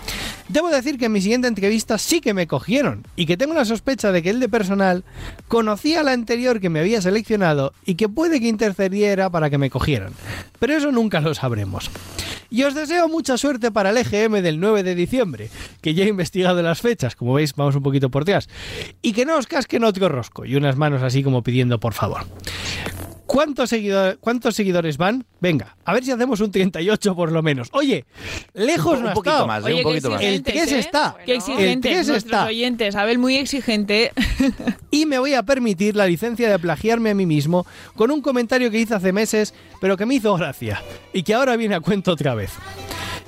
Debo 0.48 0.70
decir 0.70 0.98
que 0.98 1.06
en 1.06 1.12
mi 1.12 1.22
siguiente 1.22 1.48
entrevista 1.48 1.98
sí 1.98 2.22
que 2.22 2.34
me 2.34 2.48
cogieron 2.48 3.06
y 3.16 3.26
que 3.26 3.38
tengo 3.38 3.54
la 3.54 3.66
sospecha 3.66 4.12
de 4.12 4.22
que 4.22 4.30
el 4.30 4.40
de 4.40 4.50
personal 4.50 5.04
conocía 5.48 6.04
la 6.04 6.12
anterior 6.12 6.60
que 6.60 6.70
me 6.70 6.80
había 6.80 7.02
seleccionado 7.02 7.74
y 7.86 7.96
que 7.96 8.10
puede 8.10 8.40
que 8.40 8.48
intercediera 8.48 9.30
para 9.30 9.50
que 9.50 9.58
me 9.58 9.70
cogieran. 9.70 10.14
Pero 10.60 10.74
eso 10.74 10.92
nunca 10.92 11.22
lo 11.22 11.34
sabremos. 11.34 11.90
Y 12.50 12.64
os 12.64 12.74
deseo 12.74 13.08
mucha 13.08 13.38
suerte 13.38 13.72
para 13.72 13.92
el 13.92 13.98
EGM 13.98 14.42
del 14.42 14.60
9 14.60 14.84
de 14.84 14.96
diciembre, 14.96 15.50
que 15.82 15.94
ya 15.94 16.06
he 16.06 16.08
investigado 16.08 16.62
las 16.62 16.82
fechas, 16.82 17.16
como 17.16 17.34
veis 17.34 17.54
vamos 17.56 17.76
un 17.76 17.84
poquito 17.84 18.10
por 18.10 18.26
detrás, 18.26 18.50
y 19.02 19.14
que 19.14 19.26
no 19.26 19.38
os 19.38 19.48
casquen 19.48 19.84
otro 19.84 20.10
rosco 20.10 20.46
y 20.46 20.56
unas 20.56 20.76
manos 20.76 21.04
así 21.04 21.24
como 21.24 21.44
pidiendo 21.44 21.80
por 21.80 21.94
favor. 21.94 22.26
¿Cuántos, 23.32 23.72
seguidor- 23.72 24.18
¿Cuántos 24.20 24.56
seguidores 24.56 24.98
van? 24.98 25.24
Venga, 25.40 25.78
a 25.86 25.94
ver 25.94 26.04
si 26.04 26.10
hacemos 26.10 26.42
un 26.42 26.52
38 26.52 27.16
por 27.16 27.32
lo 27.32 27.44
menos. 27.44 27.68
Oye, 27.74 28.06
lejos 28.56 28.98
Un 28.98 29.04
no 29.04 29.10
ha 29.10 29.14
poquito 29.14 29.30
estado. 29.34 29.48
más, 29.48 29.62
¿eh? 29.62 29.66
Oye, 29.68 29.76
un 29.76 29.84
poquito 29.84 30.10
más. 30.10 30.22
El 30.22 30.28
exigentes, 30.34 30.64
3 30.64 30.72
¿eh? 30.72 30.80
está. 30.80 31.16
Qué 31.24 31.32
El 31.34 31.38
exigentes 31.38 31.92
3 31.92 32.08
nuestros 32.08 32.34
está. 32.34 32.46
oyentes. 32.48 32.96
Abel, 32.96 33.20
muy 33.20 33.36
exigente. 33.38 34.12
Y 34.92 35.06
me 35.06 35.20
voy 35.20 35.36
a 35.36 35.44
permitir 35.44 35.96
la 35.96 36.08
licencia 36.08 36.50
de 36.50 36.58
plagiarme 36.58 37.12
a 37.12 37.14
mí 37.14 37.28
mismo 37.28 37.68
con 37.96 38.10
un 38.10 38.22
comentario 38.22 38.72
que 38.72 38.80
hice 38.80 38.96
hace 38.96 39.14
meses, 39.14 39.54
pero 39.80 39.96
que 39.96 40.08
me 40.08 40.16
hizo 40.16 40.34
gracia 40.36 40.82
y 41.14 41.22
que 41.22 41.36
ahora 41.36 41.56
viene 41.56 41.76
a 41.76 41.80
cuento 41.80 42.12
otra 42.14 42.34
vez. 42.34 42.50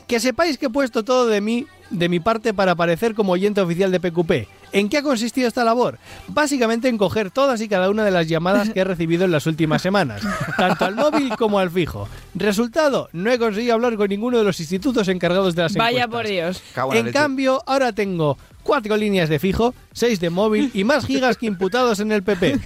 Que 0.07 0.19
sepáis 0.19 0.57
que 0.57 0.65
he 0.65 0.69
puesto 0.71 1.03
todo 1.05 1.27
de 1.27 1.39
mí, 1.39 1.67
de 1.91 2.09
mi 2.09 2.19
parte, 2.19 2.55
para 2.55 2.71
aparecer 2.71 3.13
como 3.13 3.33
oyente 3.33 3.61
oficial 3.61 3.91
de 3.91 3.99
PQP. 3.99 4.31
¿En 4.73 4.87
qué 4.89 4.97
ha 4.99 5.03
consistido 5.03 5.47
esta 5.47 5.63
labor? 5.63 5.99
Básicamente 6.27 6.87
en 6.87 6.97
coger 6.97 7.29
todas 7.31 7.59
y 7.61 7.67
cada 7.67 7.89
una 7.89 8.05
de 8.05 8.11
las 8.11 8.27
llamadas 8.27 8.69
que 8.69 8.79
he 8.79 8.83
recibido 8.83 9.25
en 9.25 9.31
las 9.31 9.45
últimas 9.45 9.81
semanas, 9.81 10.21
tanto 10.57 10.85
al 10.85 10.95
móvil 10.95 11.35
como 11.37 11.59
al 11.59 11.69
fijo. 11.69 12.07
Resultado, 12.35 13.09
no 13.11 13.29
he 13.31 13.37
conseguido 13.37 13.73
hablar 13.73 13.97
con 13.97 14.07
ninguno 14.09 14.37
de 14.37 14.43
los 14.43 14.59
institutos 14.59 15.07
encargados 15.09 15.55
de 15.55 15.63
las 15.63 15.73
Vaya 15.75 16.05
encuestas. 16.05 16.09
por 16.21 16.27
Dios. 16.27 16.63
Cago 16.73 16.93
en 16.93 17.11
cambio, 17.11 17.61
ahora 17.65 17.91
tengo 17.91 18.37
cuatro 18.63 18.95
líneas 18.95 19.27
de 19.27 19.39
fijo, 19.39 19.73
seis 19.91 20.19
de 20.19 20.29
móvil 20.29 20.71
y 20.73 20.83
más 20.83 21.05
gigas 21.05 21.35
que 21.35 21.47
imputados 21.47 21.99
en 21.99 22.11
el 22.11 22.23
PP. 22.23 22.59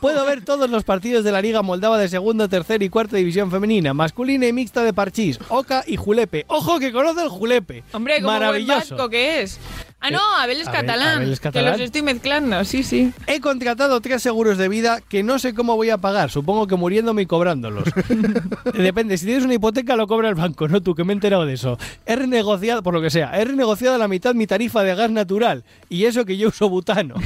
Puedo 0.00 0.24
ver 0.26 0.44
todos 0.44 0.68
los 0.68 0.84
partidos 0.84 1.24
de 1.24 1.32
la 1.32 1.40
Liga 1.40 1.62
Moldava 1.62 1.96
de 1.98 2.08
segunda, 2.08 2.48
tercera 2.48 2.84
y 2.84 2.88
cuarta 2.90 3.16
división 3.16 3.50
femenina, 3.50 3.94
masculina 3.94 4.46
y 4.46 4.52
mixta 4.52 4.82
de 4.82 4.92
Parchís, 4.92 5.38
Oca 5.48 5.84
y 5.86 5.96
Julepe. 5.96 6.44
¡Ojo 6.48 6.78
que 6.78 6.92
conoce 6.92 7.22
el 7.22 7.28
Julepe! 7.28 7.84
Hombre, 7.92 8.16
como 8.16 8.28
buen 8.28 8.40
Maravilloso. 8.40 8.96
vasco 8.96 9.08
que 9.08 9.42
es. 9.42 9.58
Ah, 9.98 10.10
no, 10.10 10.20
Abel 10.38 10.60
es 10.60 10.68
Abel- 10.68 10.80
catalán. 10.80 11.16
Abel 11.16 11.32
es 11.32 11.40
Que 11.40 11.44
catalán. 11.44 11.72
los 11.72 11.80
estoy 11.80 12.02
mezclando, 12.02 12.64
sí, 12.64 12.82
sí. 12.82 13.12
He 13.26 13.40
contratado 13.40 14.00
tres 14.00 14.22
seguros 14.22 14.56
de 14.58 14.68
vida 14.68 15.00
que 15.00 15.22
no 15.22 15.38
sé 15.38 15.52
cómo 15.54 15.74
voy 15.74 15.90
a 15.90 15.98
pagar. 15.98 16.30
Supongo 16.30 16.66
que 16.66 16.76
muriéndome 16.76 17.22
y 17.22 17.26
cobrándolos. 17.26 17.84
Depende, 18.74 19.16
si 19.18 19.26
tienes 19.26 19.44
una 19.44 19.54
hipoteca 19.54 19.96
lo 19.96 20.06
cobra 20.06 20.28
el 20.28 20.34
banco, 20.34 20.68
no 20.68 20.80
tú, 20.82 20.94
que 20.94 21.02
me 21.04 21.12
he 21.12 21.14
enterado 21.14 21.46
de 21.46 21.54
eso. 21.54 21.78
He 22.04 22.14
renegociado, 22.14 22.82
por 22.82 22.94
lo 22.94 23.00
que 23.02 23.10
sea, 23.10 23.32
he 23.40 23.44
renegociado 23.44 23.94
a 23.96 23.98
la 23.98 24.06
mitad 24.08 24.34
mi 24.34 24.46
tarifa 24.46 24.82
de 24.82 24.94
gas 24.94 25.10
natural. 25.10 25.64
Y 25.88 26.04
eso 26.04 26.24
que 26.24 26.36
yo 26.36 26.48
uso 26.48 26.68
butano. 26.68 27.14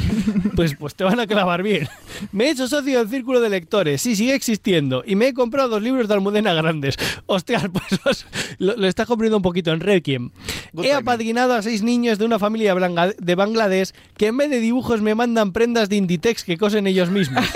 Pues, 0.56 0.74
pues 0.74 0.94
te 0.94 1.04
van 1.04 1.18
a 1.20 1.26
clavar 1.26 1.62
bien. 1.62 1.88
Me 2.32 2.44
he 2.46 2.50
hecho 2.50 2.68
socio 2.68 2.98
del 2.98 3.08
círculo 3.08 3.40
de 3.40 3.48
lectores, 3.48 4.02
sí, 4.02 4.14
sigue 4.14 4.34
existiendo. 4.34 5.02
Y 5.06 5.14
me 5.16 5.28
he 5.28 5.32
comprado 5.34 5.68
dos 5.70 5.82
libros 5.82 6.06
de 6.06 6.12
Almudena 6.14 6.52
grandes. 6.52 6.96
Hostias, 7.26 7.64
pues 7.72 8.00
os- 8.04 8.26
lo, 8.58 8.76
lo 8.76 8.86
estás 8.86 9.06
comprando 9.06 9.36
un 9.38 9.42
poquito 9.42 9.70
en 9.72 9.80
Requiem. 9.80 10.30
He 10.82 10.92
apadrinado 10.92 11.54
a 11.54 11.62
seis 11.62 11.82
niños 11.82 12.18
de 12.18 12.26
una 12.26 12.38
familia 12.38 12.59
blanga- 12.68 13.14
de 13.16 13.34
Bangladesh 13.34 13.90
que 14.16 14.26
en 14.28 14.36
vez 14.36 14.50
de 14.50 14.60
dibujos 14.60 15.00
me 15.02 15.14
mandan 15.14 15.52
prendas 15.52 15.88
de 15.88 15.96
Inditex 15.96 16.44
que 16.44 16.58
cosen 16.58 16.86
ellos 16.86 17.10
mismos. 17.10 17.44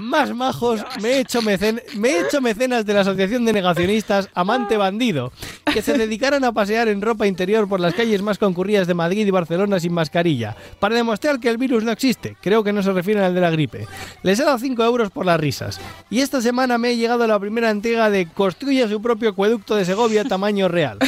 Más 0.00 0.34
majos, 0.34 0.84
me 1.00 1.08
he, 1.14 1.20
hecho 1.20 1.40
mecen- 1.40 1.80
me 1.96 2.10
he 2.10 2.20
hecho 2.20 2.42
mecenas 2.42 2.84
de 2.84 2.92
la 2.92 3.00
Asociación 3.00 3.46
de 3.46 3.54
Negacionistas 3.54 4.28
Amante 4.34 4.76
Bandido, 4.76 5.32
que 5.72 5.80
se 5.80 5.96
dedicaran 5.96 6.44
a 6.44 6.52
pasear 6.52 6.88
en 6.88 7.00
ropa 7.00 7.26
interior 7.26 7.66
por 7.66 7.80
las 7.80 7.94
calles 7.94 8.20
más 8.20 8.36
concurridas 8.36 8.86
de 8.86 8.92
Madrid 8.92 9.26
y 9.26 9.30
Barcelona 9.30 9.80
sin 9.80 9.94
mascarilla, 9.94 10.54
para 10.80 10.96
demostrar 10.96 11.40
que 11.40 11.48
el 11.48 11.56
virus 11.56 11.82
no 11.82 11.92
existe. 11.92 12.36
Creo 12.42 12.62
que 12.62 12.74
no 12.74 12.82
se 12.82 12.92
refieren 12.92 13.24
al 13.24 13.34
de 13.34 13.40
la 13.40 13.50
gripe. 13.50 13.86
Les 14.22 14.38
he 14.38 14.44
dado 14.44 14.58
5 14.58 14.84
euros 14.84 15.10
por 15.10 15.24
las 15.24 15.40
risas. 15.40 15.80
Y 16.10 16.20
esta 16.20 16.42
semana 16.42 16.76
me 16.76 16.88
ha 16.88 16.92
llegado 16.92 17.26
la 17.26 17.40
primera 17.40 17.70
entrega 17.70 18.10
de 18.10 18.26
Construye 18.28 18.86
su 18.88 19.00
propio 19.00 19.30
acueducto 19.30 19.76
de 19.76 19.86
Segovia 19.86 20.24
tamaño 20.24 20.68
real. 20.68 20.98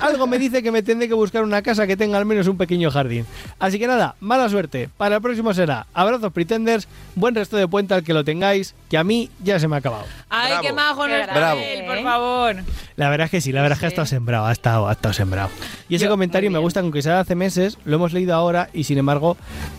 Algo 0.00 0.26
me 0.26 0.38
dice 0.38 0.62
que 0.62 0.70
me 0.72 0.82
tendré 0.82 1.08
que 1.08 1.14
buscar 1.14 1.42
una 1.42 1.62
casa 1.62 1.86
que 1.86 1.96
tenga 1.96 2.18
al 2.18 2.26
menos 2.26 2.46
un 2.48 2.56
pequeño 2.56 2.90
jardín. 2.90 3.26
Así 3.58 3.78
que 3.78 3.86
nada, 3.86 4.14
mala 4.20 4.48
suerte. 4.48 4.88
Para 4.96 5.16
el 5.16 5.22
próximo 5.22 5.54
será 5.54 5.86
abrazos 5.94 6.32
pretenders, 6.32 6.88
buen 7.14 7.34
resto 7.34 7.56
de 7.56 7.66
puente 7.68 7.94
al 7.94 8.02
que 8.04 8.12
lo 8.14 8.24
tengáis, 8.24 8.74
que 8.90 8.98
a 8.98 9.04
mí 9.04 9.30
ya 9.42 9.58
se 9.58 9.68
me 9.68 9.76
ha 9.76 9.78
acabado. 9.78 10.04
Ay, 10.28 10.48
Bravo. 10.52 10.62
qué 10.66 10.72
majo 10.72 11.08
nuestro 11.08 11.34
Bravo. 11.34 11.60
Abel, 11.60 11.84
por 11.86 12.02
favor. 12.02 12.56
La 12.96 13.10
verdad 13.10 13.24
es 13.26 13.30
que 13.30 13.40
sí, 13.40 13.52
la 13.52 13.62
verdad 13.62 13.76
es 13.76 13.80
que 13.80 13.86
ha 13.86 13.88
estado 13.88 14.06
sembrado, 14.06 14.46
ha 14.46 14.52
estado, 14.52 14.88
ha 14.88 14.92
estado 14.92 15.12
sembrado. 15.14 15.50
Y 15.88 15.96
ese 15.96 16.04
Yo- 16.06 16.10
comentario 16.10 16.50
me 16.50 16.58
gusta, 16.58 16.80
aunque 16.80 17.02
sea 17.02 17.20
hace 17.20 17.34
meses, 17.34 17.78
lo 17.84 17.96
hemos 17.96 18.12
leído 18.12 18.34
ahora 18.34 18.68
y 18.72 18.84
sin 18.84 18.98
embargo 18.98 19.36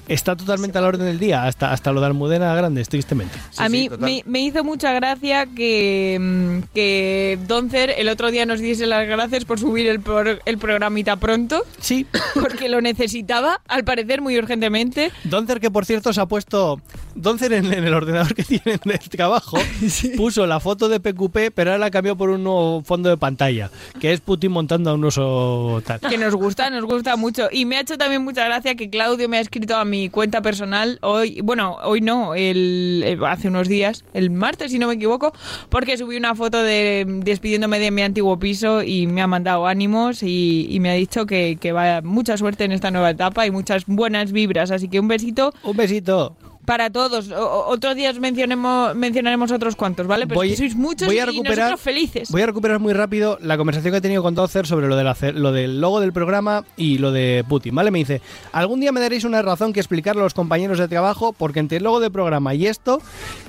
está 0.08 0.36
totalmente 0.36 0.78
a 0.78 0.82
la 0.82 0.88
orden 0.88 1.06
del 1.08 1.20
día, 1.20 1.44
hasta, 1.46 1.72
hasta 1.72 1.92
lo 1.92 2.00
de 2.02 2.08
Almudena 2.08 2.54
Grandes, 2.56 2.90
tristemente. 2.90 3.38
Sí, 3.52 3.64
a 3.64 3.66
sí, 3.68 3.72
mí 3.72 3.90
total. 3.90 4.06
me, 4.10 4.24
me 4.26 4.40
hizo 4.42 4.64
mucha 4.64 4.94
gracia 4.94 5.46
que, 5.48 6.18
mm, 6.20 6.74
que 6.74 7.40
Doncer 7.48 7.94
el 7.98 8.10
otro 8.10 8.32
día 8.32 8.46
nos 8.46 8.60
diese 8.60 8.86
las 8.86 9.08
gracias 9.08 9.46
por 9.46 9.60
subir 9.60 9.88
el, 9.88 10.00
por- 10.08 10.40
el 10.46 10.58
programita 10.58 11.18
pronto, 11.18 11.62
Sí, 11.80 12.06
porque 12.34 12.70
lo 12.70 12.82
necesitaba, 12.82 13.62
al 13.68 13.84
parecer 13.84 14.22
muy 14.22 14.38
urgentemente. 14.38 15.12
Doncer, 15.24 15.60
que 15.60 15.70
por 15.70 15.86
cierto 15.86 16.14
se 16.14 16.22
ha 16.22 16.26
puesto. 16.26 16.82
Doncer 17.16 17.52
en, 17.54 17.74
en 17.74 17.84
el 17.84 17.94
ordenador 17.94 18.34
que 18.36 18.44
tienen 18.44 18.80
del 18.86 19.00
trabajo 19.10 19.58
puso 20.18 20.46
la 20.48 20.60
foto 20.60 20.88
de 20.90 21.00
PQP, 21.00 21.52
pero 21.54 21.72
ahora 21.72 21.78
la 21.86 21.92
cambió 21.92 22.16
por 22.16 22.30
un 22.30 22.44
nuevo 22.44 22.82
fondo 22.84 23.10
de 23.10 23.18
pantalla, 23.18 23.70
que 24.00 24.14
es 24.14 24.22
Putin 24.22 24.52
montando 24.52 24.90
a 24.92 24.94
un 24.94 25.04
oso 25.06 25.82
tal. 25.86 26.00
Que 26.00 26.18
nos 26.18 26.36
gusta, 26.36 26.70
nos 26.70 26.86
gusta 26.86 27.16
mucho. 27.16 27.50
Y 27.52 27.66
me 27.66 27.78
ha 27.78 27.82
hecho 27.82 27.98
también 27.98 28.24
mucha 28.24 28.46
gracia 28.46 28.76
que 28.76 28.90
Claudio 28.90 29.28
me 29.30 29.38
ha 29.38 29.42
escrito 29.42 29.76
a 29.76 29.84
mi 29.86 30.10
cuenta 30.10 30.42
personal 30.42 31.00
hoy, 31.02 31.42
bueno, 31.44 31.78
hoy 31.84 32.02
no, 32.02 32.36
el, 32.36 33.02
eh, 33.06 33.18
hace 33.28 33.48
unos 33.48 33.68
días, 33.68 34.04
el 34.14 34.30
martes 34.30 34.72
si 34.72 34.80
no 34.80 34.88
me 34.88 34.94
equivoco, 34.94 35.34
porque 35.70 35.98
subí 35.98 36.18
una 36.18 36.36
foto 36.36 36.62
de 36.62 37.06
despidiéndome 37.08 37.80
de 37.80 37.92
mi 37.92 38.02
antiguo 38.04 38.38
piso 38.40 38.84
y 38.84 39.08
me 39.08 39.22
ha 39.22 39.28
mandado 39.28 39.66
ánimos 39.98 40.24
y, 40.24 40.68
y 40.70 40.80
me 40.80 40.90
ha 40.90 40.94
dicho 40.94 41.26
que, 41.26 41.58
que 41.60 41.72
va 41.72 42.02
mucha 42.02 42.38
suerte 42.38 42.64
en 42.66 42.72
esta 42.72 42.92
nueva 42.92 43.10
etapa 43.12 43.46
y 43.46 43.52
muchas 43.52 43.86
buenas 43.86 44.32
vibras. 44.32 44.72
Así 44.72 44.88
que 44.90 45.00
un 45.00 45.08
besito 45.08 45.54
Un 45.64 45.76
besito. 45.78 46.36
para 46.66 46.90
todos. 46.90 47.32
O- 47.32 47.68
otros 47.68 47.96
días 47.96 48.20
mencionemos, 48.20 48.96
mencionaremos 48.96 49.52
otros 49.52 49.76
cuantos, 49.76 50.06
¿vale? 50.08 50.28
Pero 50.28 50.40
Voy- 50.40 50.48
es 50.50 50.54
que 50.54 50.58
sois 50.58 50.76
muchos 50.76 51.08
voy 51.08 51.20
a 51.20 51.30
y 51.32 51.42
nosotros 51.42 51.80
felices. 51.82 52.30
Voy 52.32 52.42
a 52.42 52.46
recuperar 52.46 52.80
muy 52.80 52.94
rápido 52.94 53.38
la 53.42 53.58
conversación 53.58 53.92
que 53.92 53.98
he 53.98 54.02
tenido 54.02 54.22
con 54.24 54.36
Dozer 54.36 54.68
sobre 54.68 54.88
lo, 54.88 54.96
del 54.96 55.08
hacer- 55.08 55.36
lo 55.36 55.52
del 55.52 55.80
logo 55.82 56.00
del 56.00 56.14
programa 56.14 56.64
y 56.76 56.98
lo 56.98 57.12
de 57.12 57.44
Putin, 57.48 57.74
¿vale? 57.76 57.92
Me 57.92 58.00
dice, 58.00 58.22
algún 58.52 58.80
día 58.80 58.92
me 58.92 59.00
daréis 59.00 59.24
una 59.24 59.42
razón 59.42 59.74
que 59.74 59.80
explicarle 59.80 60.22
a 60.22 60.24
los 60.26 60.34
compañeros 60.34 60.78
de 60.80 60.88
trabajo 60.88 61.34
porque 61.34 61.60
entre 61.60 61.78
el 61.78 61.84
logo 61.84 62.00
del 62.00 62.12
programa 62.12 62.54
y 62.54 62.68
esto, 62.68 63.02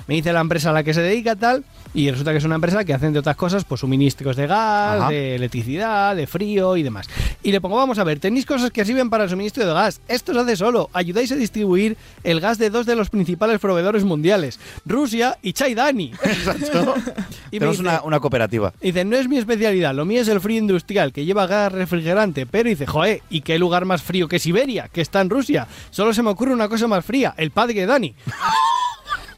me 0.07 0.15
dice 0.15 0.33
la 0.33 0.41
empresa 0.41 0.69
a 0.69 0.73
la 0.73 0.83
que 0.83 0.93
se 0.93 1.01
dedica 1.01 1.35
tal, 1.35 1.63
y 1.93 2.09
resulta 2.11 2.31
que 2.31 2.37
es 2.37 2.43
una 2.43 2.55
empresa 2.55 2.83
que 2.85 2.93
hacen 2.93 3.13
de 3.13 3.19
otras 3.19 3.35
cosas, 3.35 3.63
pues 3.65 3.81
suministros 3.81 4.35
de 4.35 4.47
gas, 4.47 4.99
Ajá. 5.01 5.09
de 5.09 5.35
electricidad, 5.35 6.15
de 6.15 6.27
frío 6.27 6.77
y 6.77 6.83
demás. 6.83 7.07
Y 7.43 7.51
le 7.51 7.61
pongo, 7.61 7.77
vamos 7.77 7.97
a 7.99 8.03
ver, 8.03 8.19
tenéis 8.19 8.45
cosas 8.45 8.71
que 8.71 8.85
sirven 8.85 9.09
para 9.09 9.23
el 9.23 9.29
suministro 9.29 9.65
de 9.65 9.73
gas. 9.73 10.01
Esto 10.07 10.33
se 10.33 10.39
hace 10.39 10.55
solo. 10.55 10.89
Ayudáis 10.93 11.31
a 11.31 11.35
distribuir 11.35 11.97
el 12.23 12.39
gas 12.41 12.57
de 12.57 12.69
dos 12.69 12.85
de 12.85 12.95
los 12.95 13.09
principales 13.09 13.59
proveedores 13.59 14.03
mundiales, 14.03 14.59
Rusia 14.85 15.37
y 15.41 15.53
Chaidani. 15.53 16.11
Exacto. 16.23 16.95
Y 17.51 17.59
Tenemos 17.59 17.77
dice- 17.77 17.89
una, 17.89 18.01
una 18.03 18.19
cooperativa. 18.19 18.73
Dice, 18.81 19.03
no 19.05 19.17
es 19.17 19.27
mi 19.27 19.37
especialidad, 19.37 19.93
lo 19.95 20.05
mío 20.05 20.21
es 20.21 20.27
el 20.27 20.39
frío 20.41 20.57
industrial, 20.59 21.11
que 21.11 21.25
lleva 21.25 21.47
gas 21.47 21.71
refrigerante. 21.71 22.45
Pero 22.45 22.69
dice, 22.69 22.85
joe, 22.85 23.21
¿y 23.29 23.41
qué 23.41 23.57
lugar 23.57 23.85
más 23.85 24.01
frío 24.03 24.27
que 24.27 24.39
Siberia, 24.39 24.89
que 24.91 25.01
está 25.01 25.21
en 25.21 25.29
Rusia? 25.29 25.67
Solo 25.89 26.13
se 26.13 26.21
me 26.23 26.29
ocurre 26.29 26.53
una 26.53 26.69
cosa 26.69 26.87
más 26.87 27.03
fría, 27.05 27.33
el 27.37 27.51
padre 27.51 27.73
de 27.73 27.85
Dani. 27.85 28.15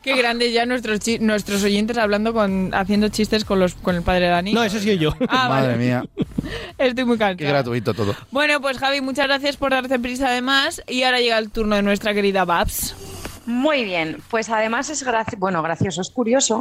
Qué 0.04 0.16
grande 0.16 0.52
ya 0.52 0.66
nuestros 0.66 0.99
chi- 0.99 1.20
nuestros 1.20 1.64
oyentes 1.64 1.97
hablando 1.97 2.34
con 2.34 2.74
haciendo 2.74 3.10
chistes 3.10 3.45
con 3.45 3.60
los 3.60 3.76
con 3.76 3.95
el 3.95 4.02
padre 4.02 4.26
de 4.26 4.32
Dani. 4.32 4.54
No, 4.54 4.64
eso 4.64 4.80
sí 4.80 4.97
yo. 4.97 5.14
Ah, 5.30 5.47
Madre 5.49 5.68
vale. 5.74 5.78
mía, 5.78 6.04
Estoy 6.78 7.06
muy 7.06 7.18
qué 7.18 7.20
cansada. 7.20 7.49
gratuito 7.52 7.93
todo. 7.93 8.16
Bueno, 8.32 8.60
pues 8.62 8.78
Javi, 8.80 9.02
muchas 9.02 9.28
gracias 9.28 9.58
por 9.58 9.72
darte 9.72 9.99
prisa 9.99 10.28
además. 10.30 10.82
Y 10.88 11.04
ahora 11.04 11.20
llega 11.20 11.38
el 11.38 11.52
turno 11.52 11.76
de 11.76 11.84
nuestra 11.84 12.14
querida 12.14 12.45
Babs. 12.45 12.95
Muy 13.52 13.84
bien, 13.84 14.18
pues 14.30 14.49
además 14.49 14.89
es 14.89 15.06
graci- 15.06 15.38
bueno, 15.38 15.62
gracioso, 15.62 15.99
es 16.02 16.10
curioso, 16.10 16.60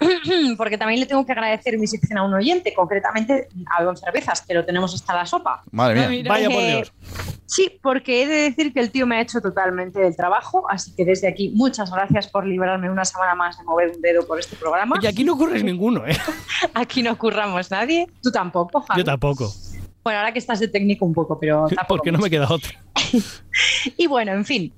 porque 0.56 0.76
también 0.76 0.98
le 1.00 1.06
tengo 1.06 1.24
que 1.24 1.30
agradecer 1.32 1.78
mi 1.78 1.86
sección 1.86 2.18
a 2.18 2.24
un 2.24 2.34
oyente, 2.34 2.74
concretamente 2.74 3.48
a 3.78 3.82
Don 3.84 3.96
Cervezas, 3.96 4.42
que 4.42 4.52
lo 4.54 4.64
tenemos 4.64 4.92
hasta 4.94 5.14
la 5.14 5.24
sopa. 5.24 5.62
Madre 5.70 6.00
Ah, 6.04 6.08
mía. 6.08 6.18
mira. 6.18 6.28
Vaya 6.32 6.48
por 6.50 6.62
Eh, 6.62 6.76
Dios. 6.76 6.92
Sí, 7.46 7.78
porque 7.82 8.22
he 8.22 8.26
de 8.26 8.34
decir 8.50 8.72
que 8.72 8.80
el 8.80 8.90
tío 8.90 9.06
me 9.06 9.16
ha 9.16 9.20
hecho 9.20 9.40
totalmente 9.40 10.00
del 10.00 10.16
trabajo, 10.16 10.64
así 10.68 10.92
que 10.96 11.04
desde 11.04 11.28
aquí 11.28 11.50
muchas 11.54 11.92
gracias 11.92 12.26
por 12.26 12.44
librarme 12.46 12.90
una 12.90 13.04
semana 13.04 13.34
más 13.36 13.56
de 13.58 13.64
mover 13.64 13.92
un 13.94 14.00
dedo 14.02 14.26
por 14.26 14.40
este 14.40 14.56
programa. 14.56 14.96
Y 15.00 15.06
aquí 15.06 15.22
no 15.22 15.34
ocurre 15.34 15.62
ninguno, 15.62 16.04
¿eh? 16.06 16.16
Aquí 16.74 17.02
no 17.02 17.16
curramos 17.16 17.70
nadie, 17.70 18.08
tú 18.22 18.32
tampoco, 18.32 18.80
Javi. 18.80 19.00
Yo 19.00 19.04
tampoco. 19.04 19.52
Bueno, 20.02 20.18
ahora 20.18 20.32
que 20.32 20.40
estás 20.40 20.58
de 20.58 20.66
técnico 20.66 21.04
un 21.04 21.12
poco, 21.14 21.38
pero 21.38 21.66
tampoco 21.68 21.86
Porque 21.86 22.10
no 22.10 22.18
me 22.18 22.28
queda 22.30 22.48
otra. 22.50 22.72
Y 23.96 24.06
bueno, 24.06 24.32
en 24.32 24.44
fin. 24.44 24.72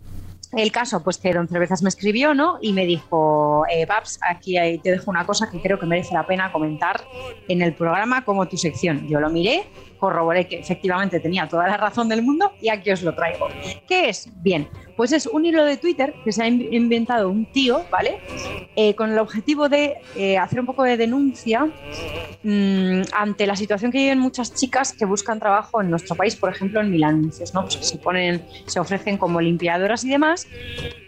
El 0.56 0.70
caso, 0.70 1.02
pues 1.02 1.18
que 1.18 1.32
Don 1.32 1.48
Cervezas 1.48 1.82
me 1.82 1.88
escribió, 1.88 2.32
¿no? 2.32 2.58
Y 2.60 2.72
me 2.72 2.86
dijo, 2.86 3.64
eh, 3.70 3.86
aquí 4.20 4.56
te 4.82 4.90
dejo 4.92 5.10
una 5.10 5.26
cosa 5.26 5.50
que 5.50 5.60
creo 5.60 5.78
que 5.78 5.86
merece 5.86 6.14
la 6.14 6.26
pena 6.26 6.52
comentar 6.52 7.04
en 7.48 7.60
el 7.62 7.74
programa 7.74 8.24
como 8.24 8.46
tu 8.46 8.56
sección. 8.56 9.08
Yo 9.08 9.20
lo 9.20 9.30
miré, 9.30 9.64
corroboré 10.04 10.46
que 10.46 10.58
efectivamente 10.58 11.18
tenía 11.18 11.48
toda 11.48 11.66
la 11.66 11.78
razón 11.78 12.10
del 12.10 12.20
mundo 12.22 12.52
y 12.60 12.68
aquí 12.68 12.90
os 12.90 13.02
lo 13.02 13.14
traigo. 13.14 13.48
¿Qué 13.88 14.10
es? 14.10 14.28
Bien, 14.42 14.68
pues 14.96 15.12
es 15.12 15.26
un 15.26 15.46
hilo 15.46 15.64
de 15.64 15.78
Twitter 15.78 16.14
que 16.24 16.30
se 16.30 16.42
ha 16.42 16.46
in- 16.46 16.68
inventado 16.72 17.30
un 17.30 17.46
tío, 17.46 17.84
¿vale? 17.90 18.18
Eh, 18.76 18.94
con 18.94 19.10
el 19.12 19.18
objetivo 19.18 19.68
de 19.70 19.94
eh, 20.16 20.36
hacer 20.36 20.60
un 20.60 20.66
poco 20.66 20.82
de 20.82 20.96
denuncia 20.98 21.66
mm, 22.42 23.02
ante 23.12 23.46
la 23.46 23.56
situación 23.56 23.90
que 23.92 23.98
viven 23.98 24.18
muchas 24.18 24.52
chicas 24.54 24.92
que 24.92 25.04
buscan 25.06 25.38
trabajo 25.38 25.80
en 25.80 25.88
nuestro 25.90 26.14
país, 26.16 26.36
por 26.36 26.50
ejemplo 26.50 26.80
en 26.80 26.90
Milanuncios, 26.90 27.54
¿no? 27.54 27.62
Pues 27.62 27.74
se 27.76 27.96
ponen, 27.98 28.44
se 28.66 28.78
ofrecen 28.80 29.16
como 29.16 29.40
limpiadoras 29.40 30.04
y 30.04 30.10
demás, 30.10 30.46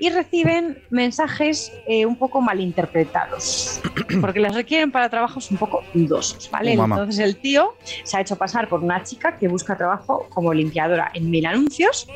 y 0.01 0.09
reciben 0.11 0.79
mensajes 0.91 1.71
eh, 1.87 2.07
un 2.07 2.17
poco 2.17 2.41
malinterpretados, 2.41 3.81
porque 4.21 4.41
les 4.41 4.55
requieren 4.55 4.91
para 4.91 5.09
trabajos 5.11 5.51
un 5.51 5.59
poco 5.59 5.83
dudosos, 5.93 6.51
¿vale? 6.51 6.77
Mamá. 6.77 6.95
Entonces 6.97 7.19
el 7.25 7.37
tío 7.37 7.75
se 8.05 8.17
ha 8.17 8.21
hecho 8.21 8.37
pasar 8.37 8.69
por 8.69 8.83
una 8.87 9.03
chica 9.03 9.37
que 9.37 9.49
busca 9.49 9.77
trabajo 9.77 10.27
como 10.31 10.55
limpiadora 10.55 11.11
en 11.13 11.31
Milanuncios 11.31 12.09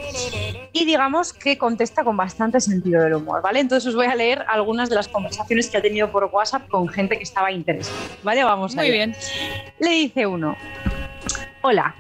y 0.73 0.85
digamos 0.85 1.33
que 1.33 1.59
contesta 1.59 2.05
con 2.05 2.17
bastante 2.17 2.61
sentido 2.61 3.03
del 3.03 3.15
humor, 3.15 3.43
¿vale? 3.43 3.61
Entonces 3.61 3.89
os 3.89 3.97
voy 3.97 4.07
a 4.07 4.15
leer 4.15 4.45
algunas 4.49 4.89
de 4.89 4.95
las 4.95 5.09
conversaciones 5.09 5.69
que 5.69 5.77
ha 5.77 5.83
tenido 5.83 6.11
por 6.11 6.25
WhatsApp 6.33 6.69
con 6.69 6.89
gente 6.89 7.17
que 7.17 7.25
estaba 7.25 7.51
interesada, 7.51 7.99
¿vale? 8.23 8.45
Vamos 8.45 8.75
Muy 8.75 8.85
allá. 8.85 8.93
bien. 8.93 9.17
Le 9.81 9.91
dice 9.91 10.27
uno, 10.27 10.57
hola, 11.63 11.95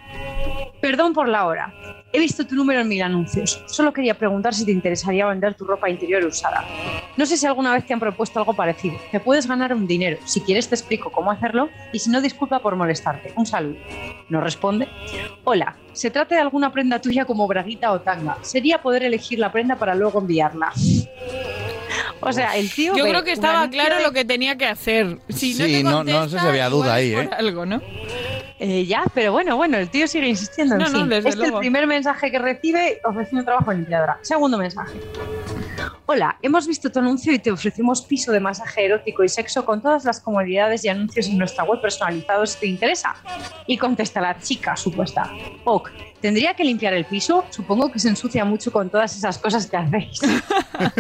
perdón 0.80 1.12
por 1.12 1.28
la 1.28 1.46
hora. 1.46 1.74
He 2.12 2.18
visto 2.18 2.44
tu 2.46 2.54
número 2.54 2.80
en 2.80 2.88
mil 2.88 3.02
anuncios. 3.02 3.62
Solo 3.66 3.92
quería 3.92 4.14
preguntar 4.14 4.52
si 4.54 4.64
te 4.64 4.72
interesaría 4.72 5.26
vender 5.26 5.54
tu 5.54 5.64
ropa 5.64 5.88
interior 5.88 6.24
usada. 6.24 6.64
No 7.16 7.24
sé 7.26 7.36
si 7.36 7.46
alguna 7.46 7.72
vez 7.72 7.86
te 7.86 7.92
han 7.92 8.00
propuesto 8.00 8.38
algo 8.38 8.54
parecido. 8.54 8.96
Te 9.12 9.20
puedes 9.20 9.46
ganar 9.46 9.72
un 9.74 9.86
dinero. 9.86 10.18
Si 10.24 10.40
quieres 10.40 10.68
te 10.68 10.74
explico 10.74 11.11
cómo 11.12 11.30
hacerlo 11.30 11.68
y 11.92 11.98
si 11.98 12.11
no, 12.11 12.20
disculpa 12.20 12.58
por 12.61 12.74
molestarte. 12.76 13.32
Un 13.36 13.46
saludo. 13.46 13.76
No 14.28 14.40
responde. 14.40 14.88
Hola, 15.44 15.76
se 15.92 16.11
trata 16.11 16.34
de 16.34 16.40
alguna 16.40 16.72
prenda 16.72 17.00
tuya 17.00 17.24
como 17.24 17.46
braguita 17.46 17.92
o 17.92 18.00
tanga. 18.00 18.38
Sería 18.42 18.80
poder 18.82 19.02
elegir 19.04 19.38
la 19.38 19.52
prenda 19.52 19.76
para 19.76 19.94
luego 19.94 20.18
enviarla. 20.20 20.72
O 22.22 22.32
sea, 22.32 22.56
el 22.56 22.70
tío. 22.70 22.94
Yo 22.96 23.04
creo 23.04 23.24
que 23.24 23.32
estaba 23.32 23.68
claro 23.70 23.96
de- 23.96 24.02
lo 24.02 24.12
que 24.12 24.24
tenía 24.24 24.56
que 24.58 24.66
hacer. 24.66 25.18
Si 25.28 25.54
no 25.54 25.64
Sí, 25.64 25.72
te 25.72 25.82
no- 25.82 26.04
no 26.04 26.28
sé 26.28 26.38
si 26.38 26.46
había 26.46 26.68
duda 26.68 26.94
ahí, 26.94 27.14
¿eh? 27.14 27.30
Algo, 27.36 27.64
¿no? 27.64 27.80
Eh, 28.62 28.84
ya, 28.84 29.04
pero 29.14 29.32
bueno, 29.32 29.56
bueno, 29.56 29.78
el 29.78 29.88
tío 29.88 30.06
sigue 30.06 30.28
insistiendo. 30.28 30.74
En 30.74 30.82
No, 30.82 30.88
no, 30.90 30.98
fin. 31.00 31.08
desde 31.08 31.30
este 31.30 31.44
es 31.44 31.48
el 31.48 31.58
primer 31.58 31.86
mensaje 31.86 32.30
que 32.30 32.38
recibe 32.38 33.00
ofreciendo 33.04 33.42
trabajo 33.42 33.72
en 33.72 33.78
limpiadora. 33.78 34.18
Segundo 34.20 34.58
mensaje. 34.58 35.00
Hola, 36.04 36.36
hemos 36.42 36.66
visto 36.66 36.92
tu 36.92 36.98
anuncio 36.98 37.32
y 37.32 37.38
te 37.38 37.50
ofrecemos 37.50 38.02
piso 38.02 38.32
de 38.32 38.40
masaje 38.40 38.84
erótico 38.84 39.24
y 39.24 39.30
sexo 39.30 39.64
con 39.64 39.80
todas 39.80 40.04
las 40.04 40.20
comodidades 40.20 40.84
y 40.84 40.88
anuncios 40.90 41.26
en 41.28 41.38
nuestra 41.38 41.64
web 41.64 41.80
personalizados 41.80 42.50
si 42.50 42.61
te 42.61 42.66
interesa. 42.66 43.16
Y 43.66 43.78
contesta 43.78 44.20
la 44.20 44.38
chica 44.38 44.76
supuesta. 44.76 45.30
Ok, 45.64 45.88
¿tendría 46.20 46.52
que 46.52 46.62
limpiar 46.64 46.92
el 46.92 47.06
piso? 47.06 47.46
Supongo 47.48 47.90
que 47.90 47.98
se 47.98 48.08
ensucia 48.11 48.44
mucho 48.44 48.70
con 48.70 48.90
todas 48.90 49.16
esas 49.16 49.38
cosas 49.38 49.66
que 49.68 49.78
hacéis. 49.78 50.20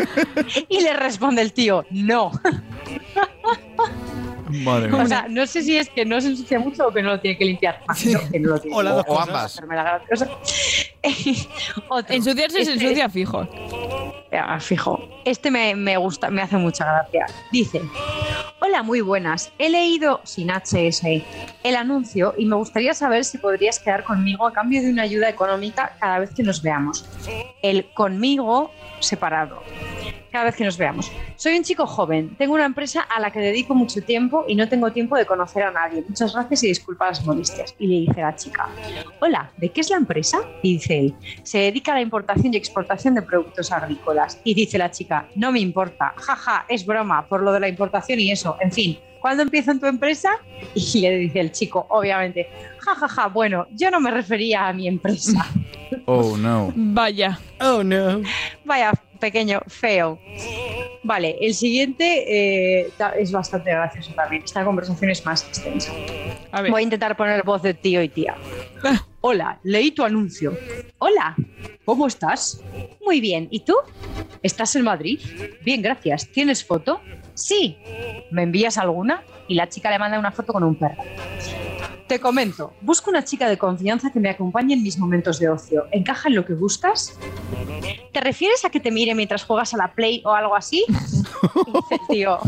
y 0.70 0.80
le 0.80 0.94
responde 0.94 1.42
el 1.42 1.52
tío, 1.52 1.84
no. 1.90 2.30
Madre 4.50 4.92
O 4.92 5.06
sea, 5.06 5.26
no 5.28 5.46
sé 5.46 5.62
si 5.62 5.76
es 5.76 5.88
que 5.88 6.04
no 6.04 6.20
se 6.20 6.28
ensucia 6.28 6.58
mucho 6.58 6.88
o 6.88 6.92
que 6.92 7.02
no 7.02 7.10
lo 7.10 7.20
tiene 7.20 7.38
que 7.38 7.44
limpiar. 7.44 7.80
Imagino 7.84 8.20
que 8.30 8.40
no 8.40 8.48
lo 8.50 8.60
tiene 8.60 8.76
O 8.76 8.82
las 8.82 8.94
dos 8.96 9.04
cosas. 9.06 9.60
Otro. 11.88 12.14
Ensuciarse 12.14 12.64
se 12.64 12.72
Este- 12.72 12.84
ensucia 12.84 13.08
fijo. 13.08 13.48
Fijo. 14.60 15.00
Este 15.24 15.50
me, 15.50 15.74
me 15.74 15.96
gusta, 15.96 16.30
me 16.30 16.42
hace 16.42 16.56
mucha 16.56 16.84
gracia. 16.84 17.26
Dice: 17.50 17.80
Hola, 18.60 18.82
muy 18.82 19.00
buenas. 19.00 19.50
He 19.58 19.68
leído 19.70 20.20
sin 20.24 20.50
HS 20.50 21.02
el 21.64 21.76
anuncio 21.76 22.34
y 22.38 22.44
me 22.46 22.56
gustaría 22.56 22.94
saber 22.94 23.24
si 23.24 23.38
podrías 23.38 23.78
quedar 23.80 24.04
conmigo 24.04 24.46
a 24.46 24.52
cambio 24.52 24.82
de 24.82 24.90
una 24.90 25.02
ayuda 25.02 25.28
económica 25.28 25.96
cada 25.98 26.20
vez 26.20 26.30
que 26.34 26.42
nos 26.42 26.62
veamos. 26.62 27.04
El 27.62 27.90
conmigo 27.92 28.70
separado. 29.00 29.62
Cada 30.30 30.44
vez 30.44 30.56
que 30.56 30.64
nos 30.64 30.78
veamos. 30.78 31.10
Soy 31.36 31.56
un 31.56 31.64
chico 31.64 31.86
joven, 31.86 32.36
tengo 32.36 32.54
una 32.54 32.64
empresa 32.64 33.00
a 33.00 33.18
la 33.20 33.32
que 33.32 33.40
dedico 33.40 33.74
mucho 33.74 34.00
tiempo 34.02 34.44
y 34.46 34.54
no 34.54 34.68
tengo 34.68 34.92
tiempo 34.92 35.16
de 35.16 35.26
conocer 35.26 35.64
a 35.64 35.72
nadie. 35.72 36.04
Muchas 36.08 36.32
gracias 36.34 36.62
y 36.62 36.68
disculpa 36.68 37.08
las 37.08 37.24
molestias. 37.24 37.74
Y 37.78 37.86
le 37.86 37.94
dice 38.00 38.20
la 38.20 38.36
chica, 38.36 38.68
hola, 39.20 39.50
¿de 39.56 39.70
qué 39.70 39.80
es 39.80 39.90
la 39.90 39.96
empresa? 39.96 40.38
Y 40.62 40.74
dice 40.74 41.00
él, 41.00 41.14
se 41.42 41.58
dedica 41.58 41.92
a 41.92 41.96
la 41.96 42.00
importación 42.02 42.54
y 42.54 42.56
exportación 42.56 43.14
de 43.14 43.22
productos 43.22 43.72
agrícolas. 43.72 44.40
Y 44.44 44.54
dice 44.54 44.78
la 44.78 44.90
chica, 44.90 45.28
no 45.34 45.50
me 45.50 45.60
importa, 45.60 46.14
jaja, 46.16 46.64
es 46.68 46.86
broma, 46.86 47.26
por 47.26 47.42
lo 47.42 47.52
de 47.52 47.60
la 47.60 47.68
importación 47.68 48.20
y 48.20 48.30
eso, 48.30 48.56
en 48.60 48.70
fin. 48.70 48.98
¿Cuándo 49.20 49.42
empieza 49.42 49.72
en 49.72 49.80
tu 49.80 49.86
empresa? 49.86 50.30
Y 50.74 51.00
le 51.02 51.16
dice 51.18 51.40
el 51.40 51.52
chico, 51.52 51.86
obviamente, 51.90 52.48
jajaja, 52.80 53.28
bueno, 53.28 53.66
yo 53.72 53.90
no 53.90 54.00
me 54.00 54.10
refería 54.10 54.68
a 54.68 54.72
mi 54.72 54.88
empresa. 54.88 55.46
Oh, 56.06 56.36
no. 56.36 56.72
Vaya. 56.76 57.40
Oh, 57.60 57.82
no. 57.82 58.22
Vaya, 58.64 58.92
pequeño, 59.18 59.60
feo. 59.66 60.20
Vale, 61.02 61.36
el 61.40 61.52
siguiente 61.54 62.82
eh, 62.82 62.92
es 63.18 63.32
bastante 63.32 63.70
gracioso 63.70 64.12
también. 64.14 64.42
Esta 64.44 64.64
conversación 64.64 65.10
es 65.10 65.24
más 65.26 65.44
extensa. 65.44 65.92
A 66.52 66.62
ver. 66.62 66.70
Voy 66.70 66.80
a 66.80 66.84
intentar 66.84 67.16
poner 67.16 67.42
voz 67.42 67.62
de 67.62 67.74
tío 67.74 68.02
y 68.02 68.08
tía. 68.08 68.36
Hola, 69.20 69.58
leí 69.64 69.90
tu 69.90 70.04
anuncio. 70.04 70.56
Hola, 70.98 71.34
¿cómo 71.84 72.06
estás? 72.06 72.62
Muy 73.04 73.20
bien, 73.20 73.48
¿y 73.50 73.60
tú? 73.60 73.74
¿Estás 74.42 74.76
en 74.76 74.84
Madrid? 74.84 75.20
Bien, 75.62 75.82
gracias. 75.82 76.28
¿Tienes 76.28 76.64
foto? 76.64 77.00
Sí. 77.34 77.76
¿Me 78.30 78.44
envías 78.44 78.78
alguna? 78.78 79.22
Y 79.48 79.54
la 79.54 79.68
chica 79.68 79.90
le 79.90 79.98
manda 79.98 80.18
una 80.18 80.32
foto 80.32 80.52
con 80.52 80.62
un 80.62 80.76
perro. 80.76 81.02
Te 82.10 82.18
comento, 82.18 82.74
busco 82.80 83.08
una 83.08 83.24
chica 83.24 83.48
de 83.48 83.56
confianza 83.56 84.10
que 84.10 84.18
me 84.18 84.30
acompañe 84.30 84.74
en 84.74 84.82
mis 84.82 84.98
momentos 84.98 85.38
de 85.38 85.48
ocio. 85.48 85.86
¿Encaja 85.92 86.28
en 86.28 86.34
lo 86.34 86.44
que 86.44 86.54
buscas? 86.54 87.16
¿Te 88.12 88.20
refieres 88.20 88.64
a 88.64 88.70
que 88.70 88.80
te 88.80 88.90
mire 88.90 89.14
mientras 89.14 89.44
juegas 89.44 89.74
a 89.74 89.76
la 89.76 89.94
Play 89.94 90.20
o 90.24 90.32
algo 90.32 90.56
así? 90.56 90.84
Dice 90.88 92.00
tío, 92.08 92.40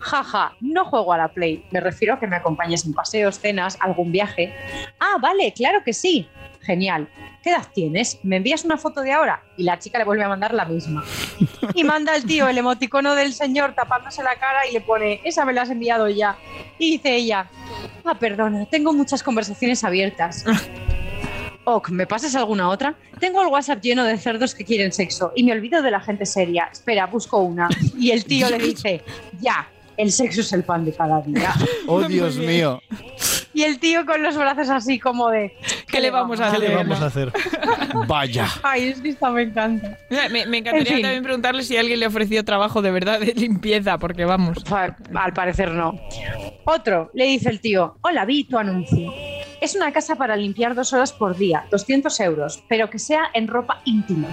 jaja, 0.00 0.54
no 0.60 0.84
juego 0.84 1.14
a 1.14 1.16
la 1.16 1.28
Play. 1.28 1.64
Me 1.70 1.80
refiero 1.80 2.12
a 2.12 2.20
que 2.20 2.26
me 2.26 2.36
acompañes 2.36 2.84
en 2.84 2.92
paseos, 2.92 3.38
cenas, 3.38 3.78
algún 3.80 4.12
viaje. 4.12 4.52
Ah, 4.98 5.16
vale, 5.18 5.54
claro 5.54 5.82
que 5.82 5.94
sí. 5.94 6.28
Genial. 6.60 7.08
¿Qué 7.42 7.50
edad 7.50 7.66
tienes? 7.72 8.18
¿Me 8.22 8.36
envías 8.36 8.64
una 8.64 8.76
foto 8.76 9.00
de 9.00 9.12
ahora? 9.12 9.42
Y 9.56 9.62
la 9.62 9.78
chica 9.78 9.98
le 9.98 10.04
vuelve 10.04 10.24
a 10.24 10.28
mandar 10.28 10.52
la 10.52 10.64
misma. 10.66 11.02
Y 11.74 11.84
manda 11.84 12.14
el 12.14 12.24
tío 12.24 12.48
el 12.48 12.58
emoticono 12.58 13.14
del 13.14 13.32
señor 13.32 13.74
tapándose 13.74 14.22
la 14.22 14.34
cara 14.36 14.66
y 14.68 14.72
le 14.72 14.80
pone, 14.80 15.20
esa 15.24 15.44
me 15.44 15.52
la 15.52 15.62
has 15.62 15.70
enviado 15.70 16.08
ya. 16.08 16.36
Y 16.78 16.92
dice 16.92 17.14
ella, 17.14 17.48
ah, 18.04 18.14
perdona, 18.14 18.66
tengo 18.66 18.92
muchas 18.92 19.22
conversaciones 19.22 19.82
abiertas. 19.84 20.44
Ok, 21.64 21.90
¿me 21.90 22.06
pasas 22.06 22.34
alguna 22.34 22.68
otra? 22.68 22.94
Tengo 23.18 23.42
el 23.42 23.48
WhatsApp 23.48 23.82
lleno 23.82 24.02
de 24.04 24.16
cerdos 24.18 24.54
que 24.54 24.64
quieren 24.64 24.92
sexo 24.92 25.32
y 25.36 25.44
me 25.44 25.52
olvido 25.52 25.82
de 25.82 25.90
la 25.90 26.00
gente 26.00 26.26
seria. 26.26 26.68
Espera, 26.72 27.06
busco 27.06 27.38
una. 27.38 27.68
Y 27.98 28.10
el 28.10 28.24
tío 28.24 28.48
le 28.50 28.58
dice, 28.58 29.02
ya, 29.40 29.68
el 30.00 30.10
sexo 30.12 30.40
es 30.40 30.52
el 30.52 30.64
pan 30.64 30.84
de 30.84 30.92
cada 30.92 31.20
día. 31.22 31.52
Oh, 31.86 32.02
Dios 32.02 32.36
mío. 32.36 32.80
Y 33.52 33.64
el 33.64 33.80
tío 33.80 34.06
con 34.06 34.22
los 34.22 34.36
brazos 34.36 34.70
así 34.70 34.98
como 35.00 35.28
de... 35.28 35.56
¿Qué 35.88 36.00
le 36.00 36.10
vamos 36.10 36.38
a 36.40 36.52
¿Qué 36.52 36.58
le 36.60 36.66
hacer? 36.66 36.76
vamos 36.76 37.00
a 37.02 37.06
hacer? 37.06 37.32
Vaya. 38.06 38.46
Ay, 38.62 38.88
es 38.90 39.00
que 39.00 39.08
esta 39.08 39.28
me 39.30 39.42
encanta. 39.42 39.98
Me, 40.30 40.46
me 40.46 40.58
encantaría 40.58 40.80
En 40.90 40.94
fin. 40.96 41.02
también 41.02 41.22
preguntarle 41.24 41.64
si 41.64 41.76
alguien 41.76 41.98
le 41.98 42.06
ofreció 42.06 42.44
trabajo 42.44 42.80
de 42.80 42.92
verdad 42.92 43.18
de 43.18 43.34
limpieza, 43.34 43.98
porque 43.98 44.24
vamos. 44.24 44.58
Al 44.72 45.32
parecer 45.34 45.72
no. 45.72 45.98
Otro, 46.64 47.10
le 47.12 47.24
dice 47.24 47.50
el 47.50 47.60
tío, 47.60 47.96
hola, 48.02 48.24
vi 48.24 48.44
tu 48.44 48.56
anuncio. 48.56 49.12
Es 49.60 49.74
una 49.74 49.92
casa 49.92 50.14
para 50.14 50.36
limpiar 50.36 50.74
dos 50.76 50.92
horas 50.92 51.12
por 51.12 51.36
día, 51.36 51.64
200 51.72 52.20
euros, 52.20 52.62
pero 52.68 52.88
que 52.88 53.00
sea 53.00 53.24
en 53.34 53.48
ropa 53.48 53.80
íntima. 53.84 54.28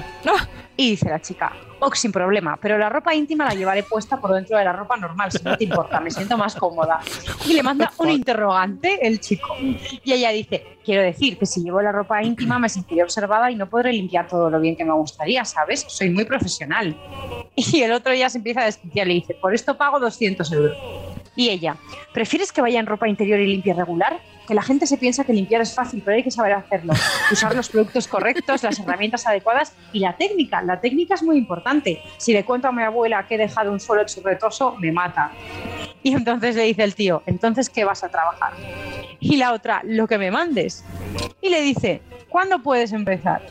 Y 0.78 0.92
dice 0.92 1.10
la 1.10 1.20
chica, 1.20 1.52
ok, 1.80 1.96
sin 1.96 2.12
problema, 2.12 2.58
pero 2.62 2.78
la 2.78 2.90
ropa 2.90 3.14
íntima 3.14 3.46
la 3.46 3.54
llevaré 3.54 3.84
puesta 3.84 4.20
por 4.20 4.34
dentro 4.34 4.58
de 4.58 4.66
la 4.66 4.74
ropa 4.74 4.98
normal, 4.98 5.32
si 5.32 5.44
no 5.44 5.58
te 5.58 5.64
importa, 5.64 6.00
me 6.00 6.12
siento 6.12 6.38
más 6.38 6.56
cómoda. 6.56 7.00
Y 7.46 7.54
le 7.54 7.64
manda 7.64 7.92
un 7.98 8.10
interrogante 8.10 9.06
el 9.06 9.20
chico. 9.20 9.56
Y 9.60 10.14
ella 10.14 10.32
dice, 10.32 10.78
quiero 10.84 11.02
decir 11.02 11.38
que 11.38 11.46
si 11.46 11.64
llevo 11.64 11.82
la 11.82 11.92
ropa 11.92 12.24
íntima 12.24 12.60
me 12.60 12.70
sentiré 12.70 13.04
observada 13.04 13.52
y 13.52 13.56
no 13.56 13.70
podré 13.70 13.94
limpiar 13.94 14.28
todo 14.28 14.50
lo 14.50 14.60
bien 14.60 14.76
que 14.76 14.86
me 14.86 14.94
gustaría, 14.94 15.46
¿sabes? 15.46 15.86
Soy 15.88 16.10
muy 16.10 16.26
profesional. 16.26 16.96
Y 17.56 17.82
el 17.82 17.92
otro 17.92 18.14
ya 18.14 18.30
se 18.30 18.38
empieza 18.38 18.62
a 18.62 18.66
desquiciar 18.66 19.08
y 19.08 19.10
le 19.10 19.16
dice, 19.16 19.34
por 19.36 19.54
esto 19.54 19.78
pago 19.78 20.00
200 20.00 20.52
euros. 20.52 20.78
Y 21.38 21.50
ella, 21.50 21.78
¿prefieres 22.14 22.52
que 22.52 22.62
vaya 22.62 22.80
en 22.80 22.88
ropa 22.88 23.08
interior 23.08 23.40
y 23.40 23.46
limpie 23.46 23.74
regular? 23.74 24.20
Que 24.48 24.56
la 24.56 24.64
gente 24.64 24.88
se 24.88 24.98
piensa 24.98 25.24
que 25.24 25.34
limpiar 25.34 25.62
es 25.62 25.76
fácil, 25.76 26.02
pero 26.04 26.18
hay 26.18 26.24
que 26.24 26.32
saber 26.32 26.54
hacerlo. 26.54 26.94
Usar 27.32 27.56
los 27.56 27.70
productos 27.70 28.08
correctos, 28.08 28.64
las 28.64 28.80
herramientas 28.80 29.28
adecuadas 29.28 29.74
y 29.94 30.00
la 30.00 30.18
técnica. 30.18 30.64
La 30.64 30.82
técnica 30.82 31.14
es 31.14 31.22
muy 31.22 31.38
importante. 31.38 32.02
Si 32.18 32.34
le 32.34 32.44
cuento 32.44 32.68
a 32.68 32.72
mi 32.72 32.82
abuela 32.82 33.28
que 33.28 33.36
he 33.36 33.38
dejado 33.38 33.72
un 33.72 33.80
suelo 33.80 34.04
churretoso, 34.06 34.76
me 34.80 34.92
mata. 34.92 35.32
Y 36.02 36.14
entonces 36.14 36.56
le 36.56 36.64
dice 36.64 36.84
el 36.84 36.96
tío, 36.96 37.22
¿entonces 37.28 37.70
qué 37.70 37.86
vas 37.86 38.04
a 38.04 38.10
trabajar? 38.10 38.54
Y 39.20 39.36
la 39.38 39.54
otra, 39.54 39.82
lo 39.84 40.08
que 40.08 40.18
me 40.18 40.32
mandes. 40.32 40.84
Y 41.40 41.50
le 41.50 41.62
dice, 41.62 42.02
¿cuándo 42.30 42.64
puedes 42.64 42.94
empezar? 42.94 43.46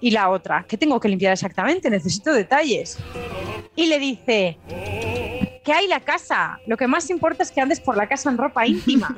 Y 0.00 0.10
la 0.10 0.28
otra, 0.30 0.64
¿qué 0.66 0.76
tengo 0.76 0.98
que 0.98 1.08
limpiar 1.08 1.34
exactamente? 1.34 1.88
Necesito 1.88 2.32
detalles. 2.32 2.98
Y 3.76 3.86
le 3.86 4.00
dice, 4.00 4.58
que 5.64 5.72
hay 5.72 5.86
la 5.86 6.00
casa. 6.00 6.58
Lo 6.66 6.76
que 6.76 6.86
más 6.86 7.08
importa 7.10 7.42
es 7.42 7.50
que 7.52 7.60
andes 7.60 7.78
por 7.80 7.96
la 7.96 8.08
casa 8.08 8.30
en 8.30 8.36
ropa 8.38 8.66
íntima. 8.66 9.14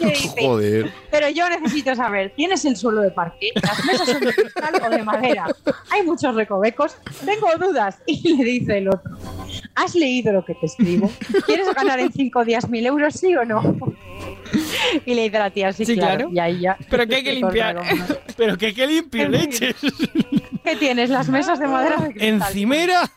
Y 0.00 0.04
le 0.04 0.10
dice, 0.12 0.40
Joder. 0.42 0.92
pero 1.10 1.28
yo 1.28 1.48
necesito 1.48 1.94
saber, 1.94 2.32
¿tienes 2.36 2.64
el 2.64 2.76
suelo 2.76 3.00
de 3.02 3.10
parque? 3.10 3.50
¿Las 3.54 3.84
mesas 3.84 4.08
son 4.08 4.20
de 4.20 4.32
cristal 4.34 4.74
o 4.84 4.90
de 4.90 5.02
madera? 5.04 5.46
Hay 5.90 6.02
muchos 6.02 6.34
recovecos. 6.34 6.96
Tengo 7.24 7.48
dudas. 7.58 7.98
Y 8.06 8.36
le 8.36 8.44
dice 8.44 8.78
el 8.78 8.88
otro, 8.88 9.16
¿has 9.76 9.94
leído 9.94 10.32
lo 10.32 10.44
que 10.44 10.54
te 10.56 10.66
escribo? 10.66 11.10
¿Quieres 11.46 11.72
ganar 11.74 12.00
en 12.00 12.12
cinco 12.12 12.44
días 12.44 12.68
mil 12.68 12.84
euros, 12.86 13.14
sí 13.14 13.34
o 13.36 13.44
no? 13.44 13.76
Y 15.06 15.14
le 15.14 15.22
dice 15.22 15.38
la 15.38 15.50
tía, 15.50 15.72
sí, 15.72 15.84
Sí, 15.86 15.94
claro. 15.94 16.28
claro. 16.28 16.30
Y 16.32 16.38
ahí 16.40 16.60
ya. 16.60 16.76
Pero 16.90 17.06
que 17.06 17.14
hay 17.16 17.22
que 17.22 17.32
limpiar. 17.32 17.80
Pero 18.36 18.58
que 18.58 18.74
qué 18.74 18.86
limpio 18.88 19.22
En 19.22 19.32
fin. 19.32 19.40
leches. 19.42 19.76
¿Qué 20.64 20.76
tienes? 20.76 21.10
Las 21.10 21.28
mesas 21.28 21.60
de 21.60 21.66
madera 21.68 21.96
de 21.98 22.10
cristal. 22.12 22.28
Encimera. 22.48 23.10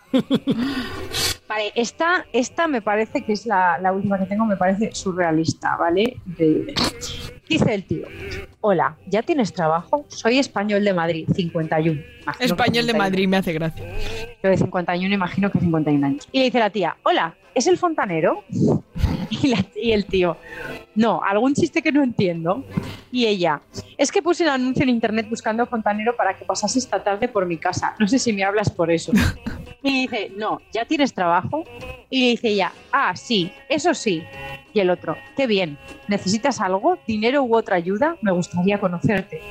Vale, 1.53 1.71
esta, 1.75 2.25
esta 2.33 2.67
me 2.67 2.81
parece 2.81 3.23
que 3.23 3.33
es 3.33 3.45
la, 3.45 3.77
la 3.77 3.91
última 3.91 4.17
que 4.17 4.25
tengo, 4.25 4.43
me 4.43 4.57
parece 4.57 4.89
surrealista, 4.91 5.75
¿vale? 5.77 6.17
De- 6.25 6.73
dice 7.47 7.75
el 7.75 7.83
tío, 7.83 8.07
hola, 8.61 8.97
¿ya 9.05 9.21
tienes 9.21 9.53
trabajo? 9.53 10.03
Soy 10.07 10.39
español 10.39 10.83
de 10.83 10.93
Madrid, 10.95 11.27
51. 11.35 11.91
Imagino 12.23 12.37
que 12.39 12.45
Español 12.45 12.87
de 12.87 12.93
51. 12.93 12.97
Madrid 12.97 13.27
me 13.27 13.37
hace 13.37 13.53
gracia. 13.53 13.85
Yo 14.41 14.49
de 14.49 14.57
51 14.57 15.13
imagino 15.13 15.51
que 15.51 15.59
51 15.59 16.07
años. 16.07 16.27
Y 16.31 16.39
le 16.39 16.45
dice 16.45 16.57
la 16.57 16.71
tía, 16.71 16.97
hola, 17.03 17.35
¿es 17.53 17.67
el 17.67 17.77
fontanero? 17.77 18.43
Y 19.29 19.39
Y, 19.43 19.47
la- 19.49 19.65
y 19.75 19.91
el 19.91 20.05
tío, 20.05 20.37
no, 20.95 21.21
algún 21.23 21.53
chiste 21.53 21.81
que 21.81 21.91
no 21.91 22.01
entiendo. 22.03 22.63
Y 23.11 23.25
ella, 23.25 23.61
es 23.97 24.11
que 24.11 24.21
puse 24.21 24.43
el 24.43 24.49
anuncio 24.49 24.83
en 24.83 24.89
internet 24.89 25.27
buscando 25.29 25.65
fontanero 25.65 26.15
para 26.15 26.35
que 26.35 26.45
pasase 26.45 26.79
esta 26.79 27.03
tarde 27.03 27.27
por 27.27 27.45
mi 27.45 27.57
casa. 27.57 27.95
No 27.99 28.07
sé 28.07 28.17
si 28.19 28.31
me 28.33 28.43
hablas 28.43 28.69
por 28.69 28.91
eso. 28.91 29.11
Y 29.85 30.03
dice, 30.07 30.31
no, 30.37 30.61
¿ya 30.71 30.85
tienes 30.85 31.13
trabajo? 31.13 31.65
Y 32.09 32.21
le 32.21 32.27
dice 32.27 32.47
ella, 32.47 32.71
ah, 32.93 33.13
sí, 33.17 33.51
eso 33.67 33.93
sí. 33.93 34.23
Y 34.73 34.79
el 34.79 34.89
otro, 34.89 35.17
qué 35.35 35.45
bien, 35.45 35.77
¿necesitas 36.07 36.61
algo? 36.61 36.97
¿Dinero 37.05 37.43
u 37.43 37.53
otra 37.57 37.75
ayuda? 37.75 38.15
Me 38.21 38.31
gustaría 38.31 38.79
conocerte. 38.79 39.41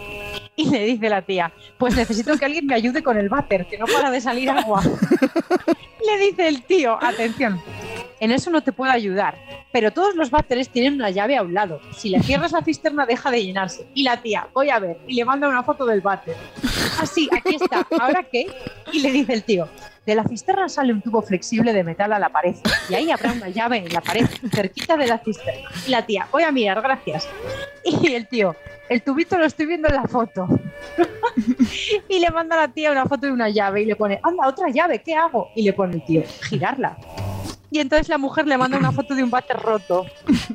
Y 0.56 0.70
le 0.70 0.86
dice 0.86 1.10
la 1.10 1.20
tía, 1.20 1.52
pues 1.76 1.94
necesito 1.94 2.34
que 2.38 2.46
alguien 2.46 2.64
me 2.64 2.74
ayude 2.74 3.02
con 3.02 3.18
el 3.18 3.28
váter, 3.28 3.66
que 3.66 3.76
no 3.76 3.84
para 3.84 4.10
de 4.10 4.22
salir 4.22 4.48
agua. 4.48 4.82
le 6.06 6.24
dice 6.26 6.48
el 6.48 6.62
tío, 6.62 6.96
atención, 7.02 7.60
en 8.22 8.30
eso 8.30 8.50
no 8.50 8.62
te 8.62 8.70
puedo 8.70 8.92
ayudar, 8.92 9.36
pero 9.72 9.92
todos 9.92 10.14
los 10.14 10.30
váteres 10.30 10.68
tienen 10.68 10.94
una 10.94 11.10
llave 11.10 11.36
a 11.36 11.42
un 11.42 11.54
lado. 11.54 11.80
Si 11.96 12.08
le 12.08 12.22
cierras 12.22 12.52
la 12.52 12.62
cisterna 12.62 13.04
deja 13.04 13.32
de 13.32 13.44
llenarse. 13.44 13.84
Y 13.94 14.04
la 14.04 14.22
tía, 14.22 14.46
voy 14.54 14.70
a 14.70 14.78
ver, 14.78 14.98
y 15.08 15.14
le 15.14 15.24
manda 15.24 15.48
una 15.48 15.64
foto 15.64 15.84
del 15.86 16.02
váter. 16.02 16.36
Así, 17.00 17.28
aquí 17.32 17.56
está, 17.56 17.84
¿ahora 17.98 18.22
qué? 18.30 18.46
Y 18.92 19.00
le 19.00 19.10
dice 19.10 19.32
el 19.32 19.42
tío, 19.42 19.68
de 20.06 20.14
la 20.14 20.22
cisterna 20.22 20.68
sale 20.68 20.92
un 20.92 21.02
tubo 21.02 21.20
flexible 21.20 21.72
de 21.72 21.82
metal 21.82 22.12
a 22.12 22.20
la 22.20 22.28
pared 22.28 22.54
y 22.88 22.94
ahí 22.94 23.10
habrá 23.10 23.32
una 23.32 23.48
llave 23.48 23.78
en 23.78 23.92
la 23.92 24.00
pared, 24.00 24.24
cerquita 24.52 24.96
de 24.96 25.08
la 25.08 25.18
cisterna. 25.18 25.68
Y 25.88 25.90
la 25.90 26.06
tía, 26.06 26.28
voy 26.30 26.44
a 26.44 26.52
mirar, 26.52 26.80
gracias. 26.80 27.28
Y 27.84 28.12
el 28.14 28.28
tío, 28.28 28.54
el 28.88 29.02
tubito 29.02 29.36
lo 29.36 29.46
estoy 29.46 29.66
viendo 29.66 29.88
en 29.88 29.96
la 29.96 30.04
foto. 30.04 30.46
y 32.08 32.20
le 32.20 32.30
manda 32.30 32.54
a 32.56 32.68
la 32.68 32.72
tía 32.72 32.92
una 32.92 33.06
foto 33.06 33.26
de 33.26 33.32
una 33.32 33.48
llave 33.48 33.82
y 33.82 33.86
le 33.86 33.96
pone, 33.96 34.20
anda, 34.22 34.46
otra 34.46 34.68
llave, 34.68 35.00
¿qué 35.00 35.16
hago? 35.16 35.48
Y 35.56 35.62
le 35.62 35.72
pone 35.72 35.94
el 35.94 36.04
tío, 36.04 36.22
girarla. 36.48 36.96
Y 37.72 37.78
entonces 37.78 38.10
la 38.10 38.18
mujer 38.18 38.46
le 38.46 38.58
manda 38.58 38.76
una 38.76 38.92
foto 38.92 39.14
de 39.14 39.24
un 39.24 39.30
váter 39.30 39.56
roto 39.56 40.04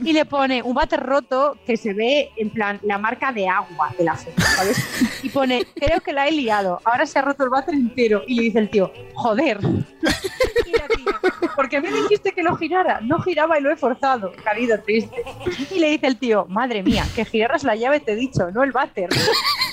y 0.03 0.13
le 0.13 0.23
pone 0.25 0.61
un 0.61 0.75
váter 0.75 0.99
roto 0.99 1.57
que 1.65 1.75
se 1.75 1.91
ve 1.91 2.29
en 2.37 2.51
plan 2.51 2.79
la 2.83 2.99
marca 2.99 3.31
de 3.31 3.47
agua 3.47 3.91
de 3.97 4.03
la 4.03 4.13
foto, 4.13 4.39
¿sabes? 4.39 4.77
Y 5.23 5.29
pone, 5.29 5.65
creo 5.73 5.99
que 5.99 6.13
la 6.13 6.27
he 6.27 6.31
liado, 6.31 6.79
ahora 6.85 7.07
se 7.07 7.17
ha 7.17 7.23
roto 7.23 7.43
el 7.43 7.49
váter 7.49 7.73
entero. 7.73 8.21
Y 8.27 8.35
le 8.35 8.43
dice 8.43 8.59
el 8.59 8.69
tío, 8.69 8.93
joder. 9.15 9.59
Y 9.63 10.71
la 10.71 10.87
tía, 10.89 11.49
¿por 11.55 11.67
qué 11.69 11.81
me 11.81 11.91
dijiste 11.91 12.33
que 12.33 12.43
lo 12.43 12.55
girara? 12.55 13.01
No 13.01 13.19
giraba 13.19 13.57
y 13.57 13.63
lo 13.63 13.71
he 13.71 13.75
forzado, 13.75 14.31
carido 14.43 14.79
triste. 14.79 15.23
Y 15.71 15.79
le 15.79 15.89
dice 15.89 16.05
el 16.05 16.17
tío, 16.17 16.45
madre 16.49 16.83
mía, 16.83 17.03
que 17.15 17.25
giraras 17.25 17.63
la 17.63 17.75
llave 17.75 17.99
te 17.99 18.11
he 18.11 18.15
dicho, 18.15 18.51
no 18.51 18.61
el 18.61 18.71
váter. 18.71 19.09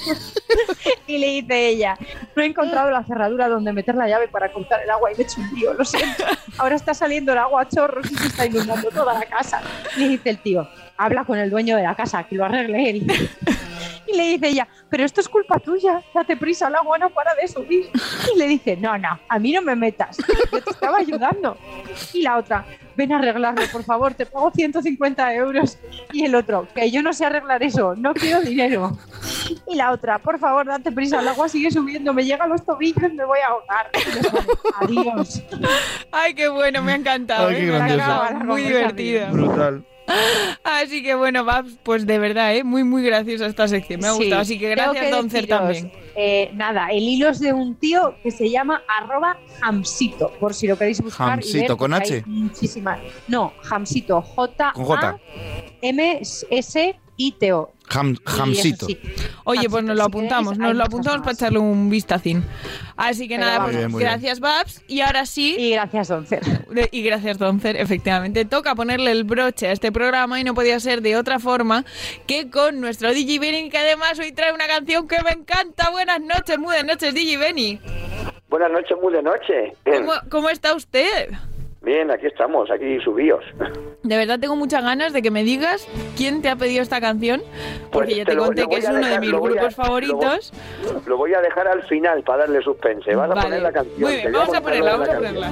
Y 1.06 1.18
le 1.18 1.26
dice 1.26 1.68
ella, 1.68 1.98
no 2.34 2.42
he 2.42 2.46
encontrado 2.46 2.90
la 2.90 3.04
cerradura 3.04 3.48
donde 3.48 3.72
meter 3.72 3.94
la 3.94 4.08
llave 4.08 4.28
para 4.28 4.50
cortar 4.52 4.82
el 4.82 4.90
agua 4.90 5.12
y 5.12 5.16
me 5.16 5.22
he 5.22 5.26
hecho 5.26 5.40
un 5.40 5.54
lío, 5.54 5.74
lo 5.74 5.84
siento. 5.84 6.24
Ahora 6.58 6.76
está 6.76 6.94
saliendo 6.94 7.32
el 7.32 7.38
agua 7.38 7.62
a 7.62 7.68
chorros 7.68 8.10
y 8.10 8.14
se 8.14 8.26
está 8.26 8.46
inundando 8.46 8.90
toda 8.90 9.14
la 9.14 9.26
casa. 9.26 9.60
Le 9.96 10.08
dice 10.08 10.30
el 10.30 10.38
tío, 10.38 10.68
habla 10.96 11.24
con 11.24 11.38
el 11.38 11.50
dueño 11.50 11.76
de 11.76 11.82
la 11.82 11.94
casa, 11.94 12.24
que 12.24 12.36
lo 12.36 12.44
arregle 12.44 12.90
él. 12.90 13.30
Y 14.14 14.16
le 14.16 14.28
dice 14.28 14.48
ella, 14.48 14.68
pero 14.88 15.04
esto 15.04 15.20
es 15.20 15.28
culpa 15.28 15.58
tuya, 15.58 16.00
date 16.14 16.36
prisa, 16.36 16.68
el 16.68 16.76
agua 16.76 16.98
no 16.98 17.10
para 17.10 17.34
de 17.34 17.48
subir. 17.48 17.90
Y 18.32 18.38
le 18.38 18.46
dice, 18.46 18.76
no, 18.76 18.96
no, 18.96 19.18
a 19.28 19.38
mí 19.40 19.52
no 19.52 19.60
me 19.60 19.74
metas, 19.74 20.18
yo 20.52 20.62
te 20.62 20.70
estaba 20.70 20.98
ayudando. 20.98 21.56
Y 22.12 22.22
la 22.22 22.36
otra, 22.36 22.64
ven 22.96 23.12
a 23.12 23.18
arreglarlo, 23.18 23.64
por 23.72 23.82
favor, 23.82 24.14
te 24.14 24.24
pago 24.24 24.52
150 24.52 25.34
euros. 25.34 25.78
Y 26.12 26.24
el 26.24 26.34
otro, 26.36 26.68
que 26.74 26.90
yo 26.92 27.02
no 27.02 27.12
sé 27.12 27.24
arreglar 27.24 27.62
eso, 27.64 27.96
no 27.96 28.14
quiero 28.14 28.40
dinero. 28.40 28.96
Y 29.66 29.74
la 29.74 29.90
otra, 29.90 30.20
por 30.20 30.38
favor, 30.38 30.64
date 30.66 30.92
prisa, 30.92 31.20
el 31.20 31.26
agua 31.26 31.48
sigue 31.48 31.72
subiendo, 31.72 32.14
me 32.14 32.24
llega 32.24 32.44
a 32.44 32.48
los 32.48 32.64
tobillos, 32.64 33.12
me 33.12 33.24
voy 33.24 33.40
a 33.40 33.48
ahogar. 33.48 33.90
Adiós. 34.80 35.42
Ay, 36.12 36.34
qué 36.34 36.48
bueno, 36.48 36.82
me 36.82 36.92
ha 36.92 36.96
encantado. 36.96 37.48
Ay, 37.48 37.56
qué 37.56 37.62
¿eh? 37.62 37.66
Grandiosa. 37.66 38.30
Muy 38.44 38.62
divertida. 38.62 39.30
Brutal. 39.30 39.84
Así 40.62 41.02
que 41.02 41.14
bueno, 41.14 41.44
Babs, 41.44 41.72
pues 41.82 42.06
de 42.06 42.18
verdad, 42.18 42.54
¿eh? 42.54 42.64
muy, 42.64 42.84
muy 42.84 43.02
graciosa 43.02 43.46
esta 43.46 43.68
sección. 43.68 44.00
Me 44.00 44.08
ha 44.08 44.12
Sí, 44.12 44.18
gustado. 44.18 44.40
Así 44.42 44.58
que 44.58 44.70
gracias, 44.70 45.10
Doncer, 45.10 45.42
deciros, 45.42 45.60
también. 45.60 45.92
eh, 46.16 46.50
nada, 46.54 46.88
el 46.88 47.02
hilo 47.02 47.28
es 47.30 47.40
de 47.40 47.52
un 47.52 47.74
tío 47.76 48.14
que 48.22 48.30
se 48.30 48.50
llama 48.50 48.82
arroba 48.98 49.38
hamsito, 49.62 50.32
por 50.40 50.54
si 50.54 50.66
lo 50.66 50.76
queréis 50.78 51.00
buscar. 51.00 51.28
y 51.28 51.32
Hamsito, 51.32 51.58
ver, 51.68 51.76
¿con 51.76 51.94
H? 51.94 52.22
Muchísimas. 52.26 53.00
No, 53.28 53.52
hamsito, 53.70 54.20
J. 54.22 54.72
Con 54.74 54.84
J. 54.84 55.18
M 55.82 56.20
S 56.50 56.96
I 57.16 57.32
T 57.32 57.52
O. 57.52 57.66
Ham- 57.66 57.70
Y 57.72 57.73
eso 57.88 58.42
Hamsito. 58.42 58.86
sí. 58.86 58.98
Oye, 59.44 59.68
pues 59.68 59.84
nos 59.84 59.96
lo 59.96 60.04
si 60.04 60.08
apuntamos, 60.08 60.58
nos 60.58 60.74
lo 60.74 60.84
apuntamos 60.84 61.20
para 61.20 61.32
echarle 61.32 61.58
un 61.58 61.90
vistacín. 61.90 62.44
Así 62.96 63.28
que 63.28 63.36
Pero 63.36 63.46
nada, 63.46 63.64
pues 63.64 63.76
bien, 63.76 63.88
bien. 63.88 63.98
gracias, 64.00 64.40
Babs. 64.40 64.82
Y 64.88 65.00
ahora 65.02 65.26
sí. 65.26 65.54
Y 65.58 65.70
gracias, 65.70 66.08
Doncer. 66.08 66.42
De- 66.68 66.88
Y 66.92 67.02
gracias, 67.02 67.38
Doncer, 67.38 67.76
efectivamente. 67.76 68.44
Toca 68.44 68.74
ponerle 68.74 69.10
el 69.10 69.24
broche 69.24 69.68
a 69.68 69.72
este 69.72 69.92
programa 69.92 70.40
y 70.40 70.44
no 70.44 70.54
podía 70.54 70.80
ser 70.80 71.02
de 71.02 71.16
otra 71.16 71.38
forma 71.38 71.84
que 72.26 72.50
con 72.50 72.80
nuestro 72.80 73.12
DJ 73.12 73.38
Benny, 73.38 73.68
que 73.70 73.78
además 73.78 74.18
hoy 74.18 74.32
trae 74.32 74.52
una 74.52 74.66
canción 74.66 75.06
que 75.06 75.16
me 75.22 75.30
encanta. 75.30 75.90
Buenas 75.90 76.20
noches, 76.20 76.56
muy 76.58 76.66
buenas 76.66 76.86
noches, 76.86 77.14
DJ 77.14 77.36
Benny. 77.36 77.80
Buenas 78.48 78.70
noches, 78.72 78.96
muy 79.02 79.12
de 79.12 79.22
noche. 79.22 79.74
¿Cómo, 79.84 80.12
cómo 80.30 80.48
está 80.48 80.74
usted? 80.74 81.30
Bien, 81.84 82.10
aquí 82.10 82.26
estamos, 82.26 82.70
aquí 82.70 82.98
subíos. 83.00 83.44
De 84.02 84.16
verdad 84.16 84.38
tengo 84.40 84.56
muchas 84.56 84.82
ganas 84.82 85.12
de 85.12 85.20
que 85.22 85.30
me 85.30 85.44
digas 85.44 85.86
quién 86.16 86.40
te 86.42 86.48
ha 86.48 86.56
pedido 86.56 86.82
esta 86.82 87.00
canción, 87.00 87.42
porque 87.92 88.06
Pues 88.08 88.16
ya 88.16 88.24
te 88.24 88.30
te 88.32 88.34
lo- 88.36 88.44
conté 88.46 88.62
lo 88.62 88.68
que 88.68 88.76
es 88.76 88.84
uno 88.88 88.94
de 89.06 89.18
mis 89.20 89.28
a- 89.28 89.32
grupos 89.32 89.50
lo 89.54 89.60
voy- 89.62 89.70
favoritos. 89.70 90.52
Lo 91.06 91.16
voy 91.16 91.34
a 91.34 91.40
dejar 91.40 91.68
al 91.68 91.82
final 91.84 92.22
para 92.22 92.40
darle 92.40 92.62
suspense. 92.62 93.14
Vas 93.14 93.30
a 93.30 93.34
poner 93.34 93.62
la 93.62 93.72
canción. 93.72 94.00
Muy 94.00 94.16
bien, 94.16 94.32
vamos 94.32 94.54
a 94.56 94.60
ponerla, 94.60 94.84
la 94.84 94.92
vamos 94.92 95.08
a 95.08 95.14
ponerla. 95.14 95.50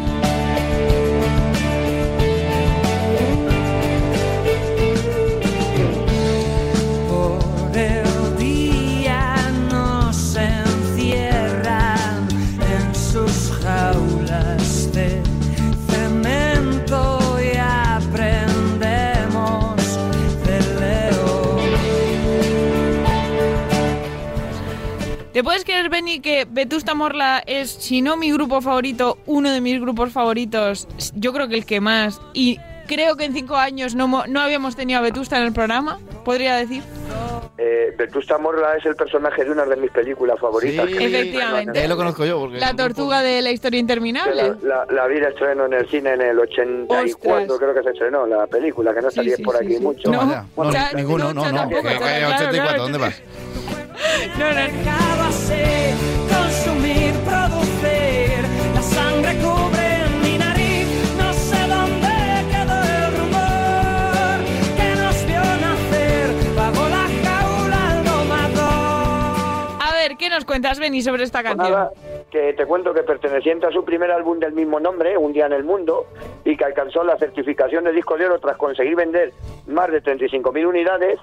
¿Te 25.33 25.43
puedes 25.43 25.65
creer, 25.65 25.89
Benny, 25.89 26.21
que 26.21 26.47
Vetusta 26.49 26.93
Morla 26.95 27.43
es, 27.47 27.71
si 27.71 28.03
no 28.03 28.17
mi 28.19 28.31
grupo 28.33 28.61
favorito, 28.61 29.17
uno 29.25 29.51
de 29.51 29.63
mis 29.63 29.81
grupos 29.81 30.13
favoritos? 30.13 30.87
Yo 31.15 31.33
creo 31.33 31.49
que 31.49 31.55
el 31.55 31.65
que 31.65 31.81
más. 31.81 32.21
Y 32.35 32.59
creo 32.87 33.17
que 33.17 33.25
en 33.25 33.33
cinco 33.33 33.57
años 33.57 33.95
no, 33.95 34.09
mo- 34.09 34.25
no 34.29 34.41
habíamos 34.43 34.77
tenido 34.77 34.99
a 34.99 35.03
Vetusta 35.03 35.39
en 35.39 35.45
el 35.45 35.53
programa, 35.55 35.99
podría 36.27 36.57
decir. 36.57 36.83
Eh, 37.57 37.95
Vetusta 37.97 38.37
Morla 38.37 38.77
es 38.77 38.85
el 38.85 38.95
personaje 38.95 39.43
de 39.45 39.53
una 39.53 39.65
de 39.65 39.77
mis 39.77 39.91
películas 39.91 40.39
favoritas. 40.39 40.87
Sí, 40.87 40.99
que- 40.99 41.07
Efectivamente. 41.07 41.83
Eh, 41.83 41.89
lo 41.89 41.97
conozco 41.97 42.27
yo. 42.27 42.39
Porque 42.39 42.59
La 42.59 42.75
tortuga 42.77 43.23
de 43.23 43.41
la 43.41 43.53
historia 43.53 43.81
interminable. 43.81 44.35
La, 44.63 44.85
la, 44.85 44.87
la 44.91 45.07
vi 45.07 45.19
de 45.19 45.29
estreno 45.29 45.65
en 45.65 45.73
el 45.73 45.89
cine 45.89 46.13
en 46.13 46.21
el 46.21 46.39
84, 46.39 47.05
Ostras. 47.15 47.59
creo 47.59 47.75
que 47.75 47.83
se 47.85 47.91
estrenó 47.91 48.27
la 48.27 48.47
película, 48.49 48.93
que 48.93 49.01
no 49.01 49.11
salía 49.11 49.37
sí, 49.37 49.43
por 49.43 49.57
sí, 49.57 49.65
aquí 49.65 49.75
sí. 49.77 49.81
mucho. 49.81 50.11
No. 50.11 50.25
No, 50.57 50.73
Cha- 50.73 50.93
ninguno, 50.95 51.33
no, 51.33 51.47
no. 51.51 51.57
tampoco, 51.57 51.83
Que- 51.85 51.89
Cha, 51.89 51.99
que- 51.99 51.99
claro, 52.19 52.27
84, 52.35 52.63
claro. 52.65 52.83
¿dónde 52.83 52.99
vas? 52.99 53.23
No, 54.39 54.53
no, 54.53 55.23
así, 55.29 55.63
consumir, 56.29 57.13
producir, 57.25 58.43
la 58.75 58.83
sangre 58.83 59.37
cubre 59.37 59.89
mi 60.23 60.39
nariz, 60.39 60.87
no 61.19 61.33
sé 61.33 61.59
dónde 61.69 62.09
quedó 62.51 62.83
el 62.83 63.17
rumor 63.19 64.39
que 64.77 64.95
nos 65.01 65.27
vio 65.27 65.41
nacer 65.41 66.55
bajo 66.57 66.89
la 66.89 67.07
jaula 67.25 67.91
al 67.91 68.05
domador. 68.05 69.79
A 69.81 69.93
ver, 69.93 70.17
¿qué 70.17 70.29
nos 70.31 70.45
cuentas, 70.45 70.79
Benny, 70.79 71.03
sobre 71.03 71.25
esta 71.25 71.43
Pues 71.43 71.55
canción? 71.55 71.73
nada, 71.79 71.91
que 72.33 72.55
te 72.55 72.65
cuento 72.65 72.95
que 72.95 73.03
perteneciente 73.03 73.67
a 73.67 73.71
su 73.71 73.85
primer 73.85 74.11
álbum 74.11 74.39
del 74.39 74.53
mismo 74.55 74.81
nombre, 74.81 75.19
Un 75.19 75.35
día 75.35 75.45
en 75.47 75.53
el 75.53 75.65
mundo, 75.65 76.07
y 76.45 76.57
que 76.57 76.65
alcanzó 76.65 77.05
la 77.05 77.19
certificación 77.19 77.85
de 77.85 77.93
disco 77.93 78.17
de 78.17 78.25
oro 78.27 78.41
tras 78.41 78.57
conseguir 78.57 78.97
vender 78.97 79.33
más 79.67 79.91
de 79.93 80.03
35.000 80.03 80.67
unidades, 80.67 81.19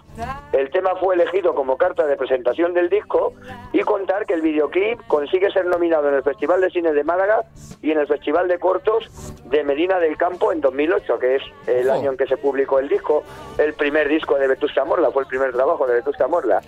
el 0.53 0.69
tema 0.69 0.91
fue 0.97 1.15
elegido 1.15 1.55
como 1.55 1.77
carta 1.77 2.05
de 2.05 2.15
presentación 2.15 2.73
del 2.73 2.89
disco 2.89 3.33
y 3.73 3.79
contar 3.81 4.25
que 4.27 4.35
el 4.35 4.41
videoclip 4.41 4.99
consigue 5.07 5.51
ser 5.51 5.65
nominado 5.65 6.07
en 6.09 6.15
el 6.15 6.23
Festival 6.23 6.61
de 6.61 6.69
Cine 6.69 6.93
de 6.93 7.03
Málaga 7.03 7.43
y 7.81 7.91
en 7.91 7.97
el 7.99 8.07
Festival 8.07 8.47
de 8.47 8.59
Cortos 8.59 9.09
de 9.45 9.63
Medina 9.63 9.97
del 9.99 10.15
Campo 10.15 10.51
en 10.51 10.61
2008, 10.61 11.17
que 11.19 11.35
es 11.37 11.41
el 11.65 11.89
Oh. 11.89 11.93
año 11.93 12.11
en 12.11 12.17
que 12.17 12.27
se 12.27 12.37
publicó 12.37 12.77
el 12.77 12.87
disco, 12.87 13.23
el 13.57 13.73
primer 13.73 14.07
disco 14.07 14.35
de 14.35 14.47
Vetusta 14.47 14.85
Morla, 14.85 15.09
fue 15.09 15.23
el 15.23 15.27
primer 15.27 15.51
trabajo 15.53 15.87
de 15.87 15.95
Vetusta 15.95 16.27
Morla. 16.27 16.61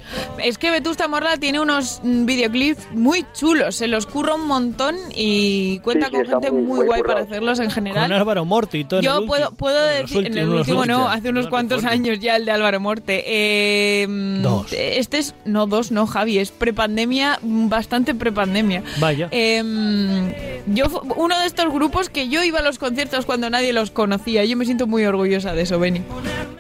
Es 0.44 0.58
que 0.58 0.72
Vetusta 0.72 1.08
Morla 1.08 1.38
tiene 1.38 1.60
unos 1.60 2.02
mm, 2.04 2.26
videoclips 2.26 2.92
muy 2.92 3.24
chulos, 3.34 3.76
se 3.76 3.88
los 3.88 4.08
curra 4.32 4.42
un 4.42 4.48
montón 4.48 4.96
y 5.16 5.80
cuenta 5.80 6.08
Sí, 6.08 6.12
con 6.14 6.26
gente 6.26 6.52
muy- 6.52 6.62
muy, 6.62 6.78
muy 6.78 6.86
guay 6.88 7.02
currado. 7.02 7.20
para 7.20 7.30
hacerlos 7.30 7.60
en 7.60 7.66
Con 7.66 7.74
general. 7.76 8.12
Álvaro 8.12 8.46
Morto 8.46 8.78
y 8.78 8.84
todo. 8.86 9.00
en 9.00 9.06
Yo 9.06 9.26
puedo, 9.26 9.52
puedo 9.52 9.90
En 9.90 10.02
decir, 10.04 10.26
en 10.28 10.38
el 10.38 10.50
último 10.50 10.84
en 10.84 10.90
no, 10.90 11.08
hace 11.10 11.30
unos 11.30 11.46
Bueno, 11.46 11.50
cuántos 11.50 11.86
años 11.86 12.20
ya 12.20 12.36
el 12.36 12.46
de 12.46 12.52
Álvaro 12.52 12.80
Morte. 12.80 13.24
Eh, 13.26 14.08
Dos. 14.42 14.72
Este 14.74 15.18
es, 15.20 15.36
no 15.46 15.68
dos, 15.68 15.92
no 15.92 16.08
Javi, 16.08 16.40
es 16.40 16.52
prepandemia, 16.52 17.40
bastante 17.42 18.16
prepandemia. 18.16 18.84
Vaya. 19.00 19.28
Eh, 19.32 20.64
yo 20.68 20.86
uno 21.16 21.40
de 21.40 21.46
estos 21.46 21.72
grupos 21.74 22.10
que 22.10 22.30
yo 22.30 22.44
iba 22.44 22.60
a 22.60 22.64
los 22.64 22.80
conciertos 22.80 23.26
cuando 23.26 23.50
nadie 23.50 23.74
los 23.74 23.92
conocía. 23.92 24.46
Yo 24.46 24.58
me 24.58 24.66
siento 24.66 24.88
muy 24.88 25.06
orgullosa 25.06 25.54
de 25.54 25.64
eso, 25.64 25.80
Beni. 25.80 26.02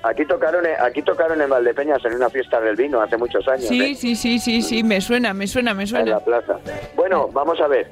Aquí 0.04 0.26
tocaron, 0.26 0.66
en- 0.66 0.82
aquí 0.84 1.02
tocaron 1.04 1.42
en 1.42 1.50
Valdepeñas 1.50 2.04
en 2.06 2.16
una 2.16 2.30
fiesta 2.30 2.60
del 2.60 2.76
vino 2.76 3.02
hace 3.02 3.18
muchos 3.18 3.48
años. 3.48 3.66
Sí, 3.68 3.82
¿eh? 3.82 3.96
sí, 3.96 4.16
sí, 4.16 4.40
sí, 4.40 4.62
sí, 4.62 4.84
me 4.84 5.00
suena, 5.02 5.34
me 5.34 5.46
suena, 5.48 5.74
me 5.74 5.84
En 5.84 5.88
suena. 5.88 6.06
la 6.12 6.20
plaza. 6.20 6.58
Bueno, 6.96 7.30
vamos 7.32 7.60
a 7.62 7.68
ver. 7.68 7.92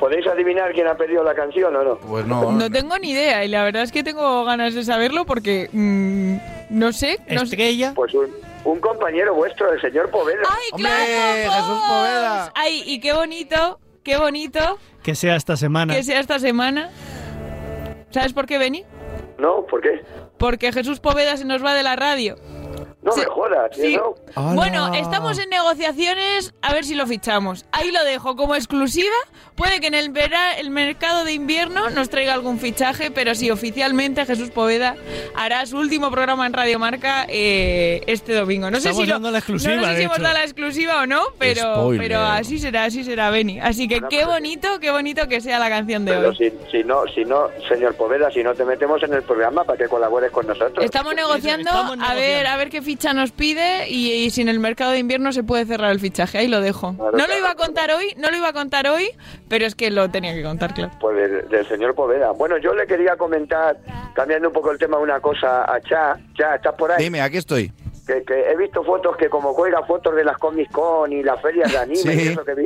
¿Podéis 0.00 0.26
adivinar 0.26 0.72
quién 0.72 0.88
ha 0.88 0.96
pedido 0.96 1.22
la 1.22 1.34
canción 1.34 1.76
o 1.76 1.84
no? 1.84 1.98
Pues 1.98 2.26
no. 2.26 2.50
No 2.52 2.70
tengo 2.70 2.98
ni 2.98 3.10
idea 3.12 3.44
y 3.44 3.48
la 3.48 3.62
verdad 3.62 3.82
es 3.84 3.92
que 3.92 4.02
tengo 4.02 4.44
ganas 4.44 4.74
de 4.74 4.82
saberlo 4.84 5.24
porque 5.24 5.68
mm, 5.72 6.36
no 6.70 6.92
sé, 6.92 7.18
no 7.28 7.40
sé. 7.46 7.54
Estrella. 7.54 7.92
Pues 7.94 8.12
un, 8.14 8.28
un 8.64 8.80
compañero 8.80 9.34
vuestro, 9.34 9.72
el 9.72 9.80
señor 9.80 10.10
Poveda. 10.10 10.42
¡Ay, 10.48 10.80
claro! 10.82 11.52
Jesús 11.52 11.82
Poveda! 11.88 12.52
¡Ay, 12.56 12.82
y 12.86 12.98
qué 13.00 13.12
bonito, 13.12 13.78
qué 14.02 14.16
bonito 14.16 14.78
Que 15.04 15.14
sea 15.14 15.36
esta 15.36 15.56
semana. 15.56 15.94
que 15.94 16.02
sea 16.02 16.18
esta 16.18 16.40
semana! 16.40 16.90
¿Sabes 18.10 18.32
por 18.32 18.46
qué, 18.46 18.58
Beni? 18.58 18.84
¿No? 19.38 19.66
¿Por 19.66 19.80
qué? 19.80 20.02
Porque 20.38 20.72
Jesús 20.72 20.98
Poveda 21.00 21.36
se 21.36 21.44
nos 21.44 21.64
va 21.64 21.74
de 21.74 21.82
la 21.82 21.94
radio. 21.96 22.36
No 23.02 23.16
me 23.16 23.24
jodas, 23.24 23.70
Sí. 23.74 23.96
¿no? 23.96 24.14
Bueno, 24.54 24.94
estamos 24.94 25.36
en 25.38 25.50
negociaciones, 25.50 26.54
a 26.62 26.72
ver 26.72 26.84
si 26.84 26.94
lo 26.94 27.06
fichamos. 27.06 27.64
Ahí 27.72 27.90
lo 27.90 28.04
dejo 28.04 28.36
como 28.36 28.54
exclusiva. 28.54 29.14
Puede 29.56 29.80
que 29.80 29.88
en 29.88 29.94
el, 29.94 30.10
vera- 30.10 30.56
el 30.58 30.70
mercado 30.70 31.24
de 31.24 31.32
invierno 31.32 31.90
nos 31.90 32.08
traiga 32.08 32.32
algún 32.32 32.58
fichaje, 32.58 33.10
pero 33.10 33.34
sí, 33.34 33.50
oficialmente 33.50 34.24
Jesús 34.24 34.50
Poveda 34.50 34.94
hará 35.34 35.66
su 35.66 35.76
último 35.78 36.10
programa 36.10 36.46
en 36.46 36.52
Radio 36.52 36.78
Marca 36.78 37.26
eh, 37.28 38.02
este 38.06 38.34
domingo. 38.34 38.70
No 38.70 38.78
sé 38.80 38.90
Estamos 38.90 39.04
si 39.04 39.10
lo- 39.22 39.30
la 39.30 39.38
exclusiva, 39.38 39.74
no, 39.76 39.84
sé 39.88 39.96
si 39.96 40.02
hemos 40.04 40.18
dado 40.18 40.34
la 40.34 40.42
exclusiva 40.44 41.02
o 41.02 41.06
no, 41.06 41.22
pero, 41.38 41.74
Spoiler. 41.74 42.02
pero 42.08 42.20
así 42.22 42.58
será, 42.58 42.84
así 42.84 43.02
será, 43.04 43.30
Beni. 43.30 43.60
Así 43.60 43.88
que 43.88 44.00
qué 44.08 44.24
bonito, 44.24 44.78
qué 44.80 44.90
bonito 44.90 45.26
que 45.28 45.40
sea 45.40 45.58
la 45.58 45.68
canción 45.68 46.04
de 46.04 46.12
Pero 46.14 46.28
hoy. 46.30 46.36
si, 46.36 46.52
si 46.70 46.84
no, 46.84 47.02
si 47.14 47.24
no, 47.24 47.48
señor 47.68 47.94
Poveda, 47.94 48.30
si 48.30 48.42
no 48.42 48.54
te 48.54 48.64
metemos 48.64 49.02
en 49.02 49.12
el 49.12 49.22
programa 49.22 49.64
para 49.64 49.76
que 49.76 49.88
colabores 49.88 50.30
con 50.30 50.46
nosotros. 50.46 50.84
Estamos 50.84 51.14
negociando, 51.14 51.68
estamos 51.68 51.98
a 52.00 52.14
ver 52.14 52.46
a 52.46 52.56
ver 52.56 52.70
qué 52.70 52.80
ficha 52.92 53.14
nos 53.14 53.32
pide 53.32 53.88
y, 53.88 54.12
y 54.12 54.30
si 54.30 54.42
en 54.42 54.48
el 54.50 54.60
mercado 54.60 54.90
de 54.92 54.98
invierno 54.98 55.32
se 55.32 55.42
puede 55.42 55.64
cerrar 55.64 55.92
el 55.92 55.98
fichaje, 56.00 56.36
ahí 56.36 56.46
lo 56.48 56.60
dejo. 56.60 56.94
Claro, 56.94 57.16
No 57.16 57.26
lo 57.26 57.38
iba 57.38 57.50
a 57.50 57.54
contar 57.54 57.90
hoy, 57.90 58.12
no 58.18 58.30
lo 58.30 58.36
iba 58.36 58.48
a 58.48 58.52
contar 58.52 58.86
hoy, 58.86 59.08
pero 59.48 59.64
es 59.64 59.74
que 59.74 59.90
lo 59.90 60.10
tenía 60.10 60.34
que 60.34 60.42
contar, 60.42 60.74
claro. 60.74 60.92
Pues 61.00 61.16
del, 61.16 61.48
del 61.48 61.66
señor 61.68 61.94
Poveda. 61.94 62.32
Bueno, 62.32 62.58
yo 62.58 62.74
le 62.74 62.86
quería 62.86 63.16
comentar, 63.16 63.78
cambiando 64.14 64.48
un 64.48 64.52
poco 64.54 64.70
el 64.72 64.78
tema, 64.78 64.98
una 64.98 65.20
cosa 65.20 65.64
a 65.64 65.80
Cha. 65.80 66.18
Cha, 66.34 66.56
¿estás 66.56 66.74
por 66.74 66.92
ahí? 66.92 67.02
Dime, 67.02 67.22
aquí 67.22 67.38
estoy. 67.38 67.72
Que, 68.06 68.24
que 68.24 68.50
he 68.50 68.56
visto 68.56 68.82
fotos 68.82 69.16
que 69.16 69.28
como 69.28 69.54
cuelga 69.54 69.84
fotos 69.84 70.16
de 70.16 70.24
las 70.24 70.36
Comic 70.36 70.72
Con 70.72 71.12
y 71.12 71.22
las 71.22 71.40
ferias 71.40 71.70
de 71.70 71.78
anime 71.78 71.96
Sí. 71.96 72.10
y 72.10 72.28
eso 72.28 72.44
que 72.44 72.54
vi. 72.54 72.64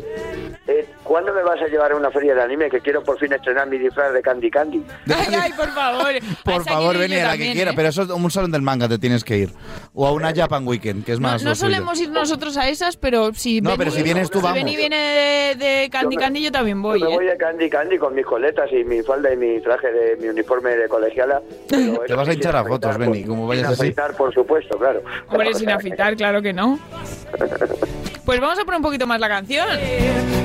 Eh, 0.67 0.87
¿Cuándo 1.05 1.33
me 1.35 1.43
vas 1.43 1.61
a 1.61 1.67
llevar 1.67 1.93
a 1.93 1.97
una 1.97 2.11
feria 2.11 2.35
de 2.35 2.41
anime? 2.43 2.71
Que 2.71 2.81
quiero 2.81 3.03
por 3.05 3.19
fin 3.19 3.33
estrenar 3.35 3.69
mi 3.69 3.77
disfraz 3.77 4.15
de 4.15 4.23
Candy 4.23 4.51
Candy. 4.51 4.83
Ay, 5.15 5.35
ay, 5.39 5.53
por 5.53 5.69
favor. 5.69 6.07
A 6.07 6.43
Por 6.45 6.65
favor, 6.65 6.97
yo 6.97 7.03
a 7.05 7.09
la 7.29 7.37
que 7.37 7.53
quiera, 7.53 7.73
¿eh? 7.73 7.75
pero 7.77 7.89
eso 7.89 8.03
es 8.03 8.09
un 8.11 8.31
salón 8.31 8.51
del 8.51 8.63
manga 8.63 8.89
te 8.89 8.99
tienes 8.99 9.25
que 9.25 9.37
ir. 9.37 9.51
O 9.93 10.07
a 10.07 10.13
una 10.13 10.33
Japan 10.35 10.67
Weekend, 10.67 11.05
que 11.05 11.13
es 11.13 11.21
más 11.21 11.43
no 11.45 11.55
solemos 11.55 12.01
ir 12.01 12.09
nosotros 12.11 12.57
a 12.57 12.69
esas, 12.71 12.97
pero 12.97 13.33
si 13.35 13.61
No, 13.61 13.77
pero 13.77 13.91
si 13.91 14.03
vienes 14.03 14.31
tú, 14.31 14.39
si 14.39 14.45
vamos. 14.45 14.59
Beni 14.59 14.75
viene 14.77 14.97
de, 14.97 15.65
de 15.65 15.91
Candy 15.91 16.15
Yo 16.17 16.19
me- 16.21 16.25
Candy, 16.25 16.43
yo 16.45 16.51
también 16.53 16.81
voy, 16.81 16.99
Yo 17.01 17.11
me 17.11 17.17
voy 17.17 17.27
¿eh? 17.27 17.31
de 17.33 17.37
Candy 17.37 17.69
Candy 17.69 17.99
con 17.99 18.15
mis 18.15 18.25
coletas 18.25 18.71
y 18.73 18.85
mi 18.85 19.03
falda 19.03 19.33
y 19.33 19.37
mi 19.37 19.61
traje 19.61 19.93
de 19.93 20.17
mi 20.17 20.29
uniforme 20.29 20.77
de 20.77 20.89
colegiala. 20.89 21.43
pero 21.69 21.99
Te 22.07 22.15
vas 22.15 22.29
a 22.29 22.33
hinchar 22.33 22.57
a 22.57 22.65
fotos, 22.65 22.97
por- 22.97 23.27
como 23.27 23.47
vayas 23.47 23.71
afeitar, 23.73 24.17
por 24.17 24.33
supuesto, 24.33 24.79
claro. 24.79 25.03
Hombre, 25.29 25.55
sin 25.55 25.71
afitar, 25.71 26.17
claro 26.17 26.41
que 26.43 26.53
no. 26.53 26.79
Pues 28.25 28.41
vamos 28.41 28.59
a 28.59 28.65
poner 28.65 28.79
un 28.79 28.83
poquito 28.83 29.07
más 29.07 29.21
la 29.21 29.29
canción. 29.29 29.67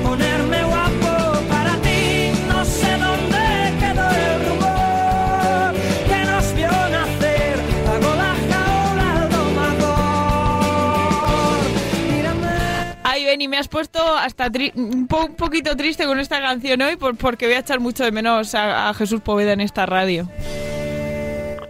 Ponerme 0.04 0.62
guapo 0.64 1.40
para 1.48 1.74
ti, 1.76 2.30
no 2.48 2.64
sé 2.64 2.92
dónde 2.98 3.72
quedó 3.80 4.08
el 4.10 4.46
rumor 4.48 5.74
que 6.06 6.24
nos 6.30 6.54
vio 6.54 6.68
nacer. 6.68 7.56
Hago 7.88 8.14
la 8.14 8.34
jaula 8.54 9.22
al 9.22 9.30
domador. 10.32 11.58
Mírame. 12.10 12.48
Ay, 13.04 13.24
Beni, 13.24 13.48
me 13.48 13.58
has 13.58 13.68
puesto 13.68 14.00
hasta 14.16 14.48
tri- 14.50 14.72
un, 14.74 15.06
po- 15.08 15.26
un 15.26 15.34
poquito 15.34 15.76
triste 15.76 16.04
con 16.06 16.18
esta 16.20 16.40
canción 16.40 16.80
hoy 16.82 16.96
por- 16.96 17.16
porque 17.16 17.46
voy 17.46 17.54
a 17.56 17.60
echar 17.60 17.80
mucho 17.80 18.04
de 18.04 18.12
menos 18.12 18.54
a, 18.54 18.88
a 18.90 18.94
Jesús 18.94 19.20
Poveda 19.20 19.52
en 19.52 19.60
esta 19.60 19.86
radio. 19.86 20.28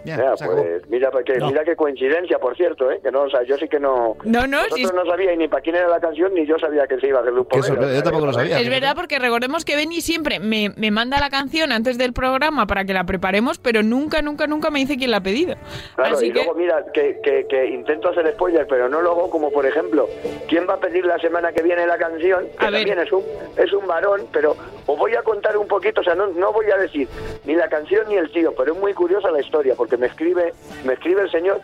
Ya, 0.05 0.17
Mira, 0.17 0.37
se 0.37 0.43
acabó. 0.43 0.61
pues, 0.61 0.89
mira, 0.89 1.11
porque, 1.11 1.33
No. 1.37 1.47
mira 1.47 1.63
qué 1.63 1.75
coincidencia, 1.75 2.37
por 2.39 2.55
cierto, 2.57 2.91
¿eh? 2.91 2.99
que 3.01 3.11
no, 3.11 3.21
o 3.21 3.29
sea, 3.29 3.43
yo 3.43 3.57
sí 3.57 3.67
que 3.69 3.79
no... 3.79 4.17
No, 4.25 4.45
no, 4.47 4.59
sí- 4.75 4.83
no 4.83 5.05
sabíais 5.05 5.37
ni 5.37 5.47
para 5.47 5.61
quién 5.61 5.75
era 5.77 5.87
la 5.87 5.99
canción, 5.99 6.33
ni 6.33 6.45
yo 6.45 6.57
sabía 6.59 6.85
que 6.87 6.99
se 6.99 7.07
iba 7.07 7.19
a 7.19 7.21
hacer 7.21 7.33
un 7.33 7.47
sorpresa, 7.49 7.93
yo 7.95 8.03
tampoco 8.03 8.25
lo 8.27 8.33
sabía. 8.33 8.59
Es 8.59 8.69
verdad, 8.69 8.95
porque 8.95 9.17
recordemos 9.19 9.63
que 9.65 9.75
Benny 9.75 10.01
siempre 10.01 10.39
me, 10.39 10.71
me 10.75 10.91
manda 10.91 11.19
la 11.19 11.29
canción 11.29 11.71
antes 11.71 11.97
del 11.97 12.13
programa 12.13 12.67
para 12.67 12.83
que 12.85 12.93
la 12.93 13.05
preparemos, 13.05 13.59
pero 13.59 13.81
nunca, 13.83 14.21
nunca, 14.21 14.45
nunca 14.47 14.69
me 14.69 14.79
dice 14.79 14.97
quién 14.97 15.11
la 15.11 15.17
ha 15.17 15.23
pedido. 15.23 15.55
Claro, 15.95 16.15
Así 16.17 16.25
y 16.27 16.31
que, 16.31 16.39
luego 16.39 16.55
mira, 16.55 16.83
que, 16.93 17.19
que, 17.23 17.45
que 17.47 17.65
intento 17.67 18.09
hacer 18.09 18.29
spoiler, 18.33 18.67
pero 18.67 18.89
no 18.89 19.01
lo 19.01 19.11
hago 19.11 19.29
como, 19.29 19.51
por 19.51 19.65
ejemplo, 19.65 20.07
¿quién 20.49 20.67
va 20.67 20.73
a 20.73 20.79
pedir 20.79 21.05
la 21.05 21.17
semana 21.19 21.51
que 21.53 21.61
viene 21.63 21.87
la 21.87 21.97
canción? 21.97 22.45
Que 22.59 22.65
A 22.65 22.69
ver. 22.69 22.81
también 22.81 22.99
es 22.99 23.11
un, 23.11 23.23
es 23.57 23.71
un 23.71 23.87
varón, 23.87 24.27
pero 24.31 24.55
os 24.85 24.97
voy 24.99 25.15
a 25.15 25.21
contar 25.23 25.55
un 25.57 25.67
poquito, 25.67 26.01
o 26.01 26.03
sea, 26.03 26.15
no, 26.15 26.27
no 26.27 26.51
voy 26.51 26.65
a 26.71 26.77
decir 26.77 27.07
ni 27.45 27.55
la 27.55 27.69
canción 27.69 28.05
ni 28.09 28.15
el 28.15 28.31
tío, 28.31 28.53
pero 28.55 28.73
es 28.73 28.79
muy 28.79 28.93
curiosa 28.93 29.31
la 29.31 29.39
historia, 29.41 29.75
porque 29.77 29.92
me 29.97 30.07
escribe, 30.07 30.53
me 30.85 30.93
escribe 30.93 31.21
el 31.23 31.31
señor 31.31 31.61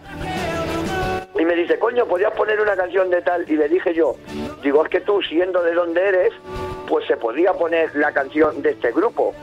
y 1.40 1.46
me 1.46 1.56
dice, 1.56 1.80
coño, 1.80 2.06
¿podías 2.06 2.34
poner 2.34 2.60
una 2.60 2.76
canción 2.76 3.10
de 3.10 3.22
tal? 3.22 3.50
Y 3.50 3.56
le 3.56 3.70
dije 3.70 3.94
yo, 3.94 4.16
digo, 4.62 4.84
es 4.84 4.90
que 4.90 5.00
tú, 5.02 5.22
siendo 5.22 5.64
de 5.64 5.74
donde 5.74 6.02
eres, 6.02 6.34
pues 6.90 7.06
se 7.08 7.16
podía 7.18 7.54
poner 7.54 7.96
la 7.96 8.12
canción 8.12 8.62
de 8.64 8.72
este 8.72 8.92
grupo. 8.92 9.34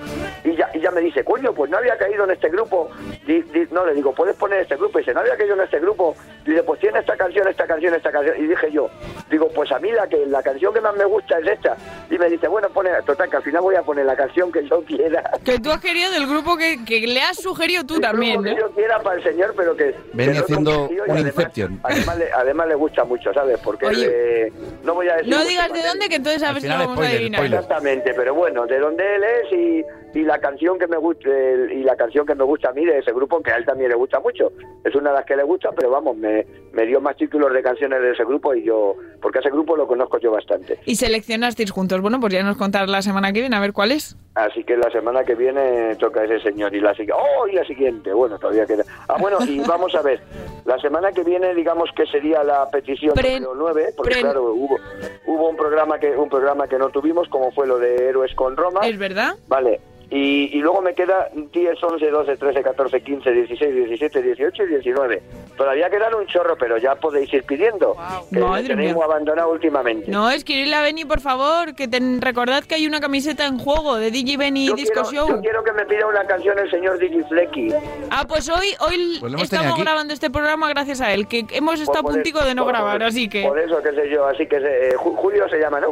Y 0.44 0.56
ya, 0.56 0.68
y 0.74 0.80
ya 0.80 0.90
me 0.90 1.00
dice, 1.00 1.24
coño, 1.24 1.52
pues 1.54 1.70
no 1.70 1.78
había 1.78 1.96
caído 1.96 2.24
en 2.24 2.30
este 2.32 2.48
grupo. 2.50 2.90
Di- 3.26 3.42
di- 3.42 3.66
no, 3.70 3.86
le 3.86 3.94
digo, 3.94 4.12
¿puedes 4.12 4.34
poner 4.36 4.60
este 4.62 4.76
grupo? 4.76 4.98
Y 4.98 5.02
dice, 5.02 5.14
no 5.14 5.20
había 5.20 5.36
caído 5.36 5.54
en 5.54 5.60
este 5.62 5.78
grupo. 5.80 6.14
Y 6.44 6.50
dice, 6.50 6.62
pues 6.64 6.80
tiene 6.80 6.98
esta 6.98 7.16
canción, 7.16 7.46
esta 7.48 7.66
canción, 7.66 7.94
esta 7.94 8.10
canción. 8.12 8.36
Y 8.38 8.46
dije 8.46 8.70
yo, 8.72 8.90
digo, 9.30 9.48
pues 9.54 9.70
a 9.72 9.78
mí 9.78 9.90
la 9.92 10.08
que 10.08 10.26
la 10.26 10.42
canción 10.42 10.74
que 10.74 10.80
más 10.80 10.94
me 10.96 11.04
gusta 11.04 11.38
es 11.38 11.46
esta. 11.46 11.76
Y 12.10 12.18
me 12.18 12.28
dice, 12.28 12.48
bueno, 12.48 12.68
pone, 12.70 12.90
total, 13.06 13.30
que 13.30 13.36
al 13.36 13.42
final 13.44 13.62
voy 13.62 13.76
a 13.76 13.82
poner 13.82 14.04
la 14.06 14.16
canción 14.16 14.50
que 14.52 14.66
yo 14.68 14.82
quiera. 14.84 15.22
que 15.44 15.58
tú 15.60 15.70
has 15.70 15.80
querido 15.80 16.10
del 16.10 16.26
grupo 16.26 16.56
que, 16.56 16.84
que 16.84 17.06
le 17.06 17.20
has 17.22 17.36
sugerido 17.36 17.84
tú 17.84 17.96
El 17.96 18.00
también, 18.02 18.34
grupo 18.42 18.48
¿no? 18.50 18.54
que 18.56 18.60
yo 18.60 18.70
quiera 18.72 19.00
para 19.00 19.16
el 19.16 19.22
señor, 19.22 19.54
pero 19.56 19.76
que... 19.76 19.94
Venía 20.12 20.40
haciendo 20.40 20.88
un 20.88 21.00
además- 21.08 21.26
Inception. 21.26 21.80
Además 21.82 22.18
le, 22.18 22.32
además 22.32 22.68
le 22.68 22.74
gusta 22.74 23.04
mucho, 23.04 23.32
¿sabes? 23.32 23.58
Porque 23.62 23.86
Oye, 23.86 24.52
no 24.84 24.94
voy 24.94 25.08
a 25.08 25.16
decir... 25.16 25.30
No 25.32 25.44
digas 25.44 25.72
de 25.72 25.82
dónde, 25.82 26.08
que 26.08 26.16
entonces 26.16 26.42
a 26.42 26.52
ver 26.52 26.62
si 26.62 26.68
lo 26.68 26.74
vamos 26.78 26.98
a 27.04 27.08
adivinar. 27.08 27.35
Exactamente, 27.44 28.14
pero 28.14 28.34
bueno, 28.34 28.66
de 28.66 28.78
donde 28.78 29.16
él 29.16 29.24
es 29.24 29.52
y, 29.52 29.84
y 30.16 30.22
la 30.24 30.38
canción 30.38 30.78
que 30.78 30.86
me 30.86 30.96
gusta 30.96 31.28
y 31.28 31.82
la 31.82 31.94
canción 31.96 32.24
que 32.26 32.34
me 32.34 32.44
gusta 32.44 32.70
a 32.70 32.72
mí 32.72 32.84
de 32.86 32.98
ese 32.98 33.12
grupo, 33.12 33.42
que 33.42 33.52
a 33.52 33.56
él 33.56 33.64
también 33.66 33.90
le 33.90 33.96
gusta 33.96 34.18
mucho. 34.20 34.50
Es 34.84 34.94
una 34.94 35.10
de 35.10 35.16
las 35.16 35.26
que 35.26 35.36
le 35.36 35.42
gusta, 35.42 35.70
pero 35.76 35.90
vamos, 35.90 36.16
me, 36.16 36.46
me 36.72 36.86
dio 36.86 37.00
más 37.00 37.16
títulos 37.16 37.52
de 37.52 37.62
canciones 37.62 38.00
de 38.00 38.12
ese 38.12 38.24
grupo 38.24 38.54
y 38.54 38.64
yo, 38.64 38.94
porque 39.20 39.40
ese 39.40 39.50
grupo 39.50 39.76
lo 39.76 39.86
conozco 39.86 40.18
yo 40.18 40.30
bastante. 40.30 40.78
Y 40.86 40.96
seleccionasteis 40.96 41.70
juntos. 41.70 42.00
Bueno, 42.00 42.18
pues 42.18 42.32
ya 42.32 42.42
nos 42.42 42.56
contarás 42.56 42.88
la 42.88 43.02
semana 43.02 43.32
que 43.32 43.40
viene 43.40 43.56
a 43.56 43.60
ver 43.60 43.72
cuál 43.74 43.92
es. 43.92 44.16
Así 44.34 44.64
que 44.64 44.76
la 44.76 44.90
semana 44.90 45.24
que 45.24 45.34
viene 45.34 45.94
toca 45.96 46.24
ese 46.24 46.40
señor 46.40 46.74
y 46.74 46.80
la 46.80 46.92
siguiente. 46.94 47.14
¡Oh! 47.14 47.46
Y 47.48 47.52
la 47.52 47.64
siguiente. 47.64 48.12
Bueno, 48.12 48.38
todavía 48.38 48.66
queda. 48.66 48.84
Ah, 49.08 49.16
bueno, 49.20 49.38
y 49.46 49.60
vamos 49.66 49.94
a 49.94 50.02
ver. 50.02 50.20
La 50.64 50.78
semana 50.78 51.12
que 51.12 51.22
viene, 51.24 51.54
digamos 51.54 51.90
que 51.96 52.06
sería 52.06 52.42
la 52.42 52.68
petición 52.70 53.14
Pre- 53.14 53.40
número 53.40 53.54
9, 53.54 53.94
porque 53.96 54.12
pre- 54.12 54.20
claro, 54.22 54.52
hubo, 54.52 54.76
hubo 55.26 55.48
un 55.50 55.56
programa 55.56 55.98
que 55.98 56.10
un 56.16 56.28
programa 56.28 56.66
que 56.68 56.78
no 56.78 56.88
tuvimos, 56.90 57.28
como 57.28 57.50
fue 57.52 57.66
lo 57.66 57.78
de 57.78 58.08
Héroes 58.08 58.34
con 58.34 58.56
Roma. 58.56 58.80
¿Es 58.86 58.98
verdad? 58.98 59.34
Vale. 59.48 59.80
Y, 60.08 60.56
y 60.56 60.60
luego 60.60 60.80
me 60.82 60.94
queda 60.94 61.28
10, 61.52 61.82
11, 61.82 62.10
12, 62.10 62.36
13, 62.36 62.62
14, 62.62 63.00
15, 63.02 63.32
16, 63.32 63.74
17, 63.74 64.22
18 64.22 64.62
y 64.62 64.66
19. 64.68 65.22
Todavía 65.56 65.90
quedan 65.90 66.14
un 66.14 66.26
chorro, 66.26 66.56
pero 66.56 66.78
ya 66.78 66.94
podéis 66.94 67.32
ir 67.34 67.42
pidiendo. 67.42 67.96
Que 68.32 68.38
Madre 68.38 68.68
tenéis 68.68 68.94
mía. 68.94 69.04
abandonado 69.04 69.50
últimamente. 69.50 70.08
No, 70.08 70.30
escribirle 70.30 70.76
a 70.76 70.82
Benny, 70.82 71.04
por 71.04 71.20
favor, 71.20 71.74
que 71.74 71.88
ten- 71.88 72.20
recordad 72.20 72.62
que 72.62 72.76
hay 72.76 72.86
una 72.86 73.00
camiseta 73.00 73.46
en 73.46 73.58
juego 73.58 73.96
de 73.96 74.12
DJ 74.12 74.36
Benny 74.36 74.68
yo, 74.68 74.74
Disco 74.76 75.02
quiero, 75.10 75.26
Show. 75.26 75.36
yo 75.36 75.40
quiero 75.40 75.64
que 75.64 75.72
me 75.72 75.84
pida 75.86 76.06
una 76.06 76.24
canción 76.24 76.56
el 76.56 76.70
señor 76.70 76.98
Digi 77.00 77.22
Flecky. 77.28 77.68
Ah, 78.10 78.24
pues 78.28 78.48
hoy, 78.48 78.68
hoy 78.88 79.16
Pues 79.18 79.34
estamos 79.42 79.76
grabando 79.76 80.14
este 80.14 80.30
programa 80.30 80.68
gracias 80.68 81.00
a 81.00 81.12
él, 81.14 81.26
que 81.26 81.44
hemos 81.50 81.80
estado 81.80 81.98
a 81.98 82.02
Por- 82.02 82.12
por 82.12 82.14
puntico 82.22 82.44
de 82.44 82.54
no 82.54 82.62
por- 82.62 82.72
grabar, 82.72 82.98
por- 82.98 83.08
así 83.08 83.28
que... 83.28 83.42
Por 83.42 83.58
eso, 83.58 83.82
qué 83.82 83.90
sé 83.92 84.08
yo, 84.08 84.24
así 84.26 84.46
que 84.46 84.56
eh, 84.58 84.94
Ju- 84.96 85.16
Julio 85.16 85.48
se 85.48 85.58
llama, 85.58 85.80
¿no? 85.80 85.88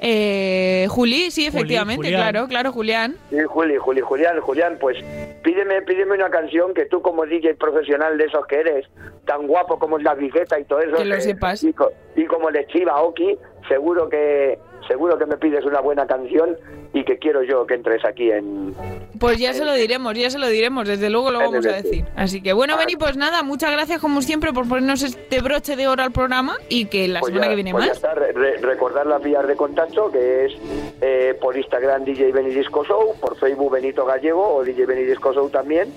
Eh, 0.00 0.86
Juli, 0.90 1.30
sí, 1.30 1.46
efectivamente, 1.46 2.02
Julián. 2.08 2.20
claro, 2.22 2.48
claro, 2.48 2.72
Julián. 2.72 3.16
Sí, 3.30 3.36
Juli, 3.52 3.76
Juli, 3.76 4.00
Julián, 4.00 4.40
Julián, 4.40 4.78
pues 4.80 4.96
pídeme, 5.42 5.82
pídeme 5.82 6.14
una 6.14 6.30
canción 6.30 6.72
que 6.74 6.86
tú 6.86 7.02
como 7.02 7.26
DJ 7.26 7.54
profesional 7.54 8.16
de 8.18 8.24
esos 8.24 8.46
que 8.46 8.60
eres, 8.60 8.86
tan 9.26 9.46
guapo 9.46 9.78
como 9.78 9.98
es 9.98 10.02
la 10.04 10.14
Vigueta 10.14 10.58
y 10.58 10.64
todo 10.64 10.80
eso. 10.80 10.96
Que 10.96 11.04
lo 11.04 11.14
eh, 11.16 11.20
sepas. 11.20 11.62
Y, 11.62 11.72
co- 11.72 11.92
y 12.16 12.24
como 12.26 12.48
el 12.48 12.66
Chiva 12.68 13.00
Oki, 13.02 13.38
seguro 13.68 14.08
que 14.08 14.58
seguro 14.86 15.18
que 15.18 15.26
me 15.26 15.36
pides 15.36 15.64
una 15.64 15.80
buena 15.80 16.06
canción 16.06 16.56
y 16.94 17.04
que 17.04 17.18
quiero 17.18 17.42
yo 17.42 17.66
que 17.66 17.74
entres 17.74 18.04
aquí 18.04 18.30
en 18.30 18.74
Pues 19.18 19.38
ya 19.38 19.54
se 19.54 19.64
lo 19.64 19.72
diremos, 19.74 20.14
ya 20.14 20.28
se 20.30 20.38
lo 20.38 20.48
diremos, 20.48 20.86
desde 20.86 21.08
luego 21.10 21.30
lo 21.30 21.38
vamos 21.38 21.64
a 21.66 21.72
decir. 21.72 22.04
Así 22.16 22.42
que 22.42 22.52
bueno, 22.52 22.76
Beni, 22.76 22.96
pues 22.96 23.16
nada, 23.16 23.42
muchas 23.42 23.70
gracias 23.72 24.00
como 24.00 24.20
siempre 24.22 24.52
por 24.52 24.68
ponernos 24.68 25.02
este 25.02 25.40
broche 25.40 25.76
de 25.76 25.88
oro 25.88 26.02
al 26.02 26.12
programa 26.12 26.56
y 26.68 26.86
que 26.86 27.08
la 27.08 27.20
Pues 27.20 27.30
semana 27.30 27.46
ya- 27.46 27.50
que 27.50 27.54
viene 27.56 27.70
pues 27.72 27.84
ya 27.84 27.88
más. 27.90 27.96
está, 27.96 28.14
re- 28.14 28.32
re- 28.32 28.56
recordar 28.58 29.06
las 29.06 29.22
vías 29.22 29.46
de 29.46 29.56
contacto, 29.56 30.10
que 30.10 30.46
es 30.46 30.52
eh, 31.00 31.36
por 31.40 31.56
Instagram 31.56 32.04
DJ 32.04 32.32
Benny 32.32 32.50
Disco 32.54 32.84
Show, 32.84 33.14
por 33.20 33.36
Facebook 33.38 33.72
Benito 33.72 34.04
Gallego 34.04 34.56
o 34.56 34.64
DJ 34.64 34.86
Benny 34.86 35.04
Disco 35.04 35.32
Show 35.32 35.48
también. 35.50 35.92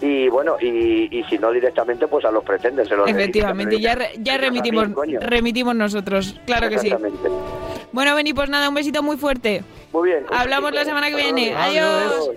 Y 0.00 0.28
bueno, 0.28 0.56
y, 0.60 1.08
y 1.16 1.22
si 1.24 1.38
no 1.38 1.50
directamente, 1.52 2.08
pues 2.08 2.24
a 2.24 2.30
los 2.30 2.42
pretenders. 2.44 2.88
se 2.88 2.96
los 2.96 3.08
Efectivamente, 3.08 3.78
ya, 3.80 3.94
re- 3.94 4.10
ya 4.18 4.36
remitimos, 4.38 4.88
coño. 4.88 5.20
remitimos 5.20 5.74
nosotros, 5.76 6.40
claro 6.46 6.68
que 6.68 6.78
sí. 6.78 6.88
Exactamente. 6.88 7.28
Bueno, 7.92 8.14
Beni, 8.14 8.32
pues 8.32 8.48
nada, 8.48 8.68
un 8.68 8.74
besito 8.74 9.02
muy 9.02 9.16
fuerte. 9.16 9.64
Muy 9.92 10.10
bien. 10.10 10.24
Hablamos 10.30 10.72
la 10.72 10.84
semana 10.84 11.08
que 11.10 11.16
viene. 11.16 11.54
Adiós. 11.54 12.30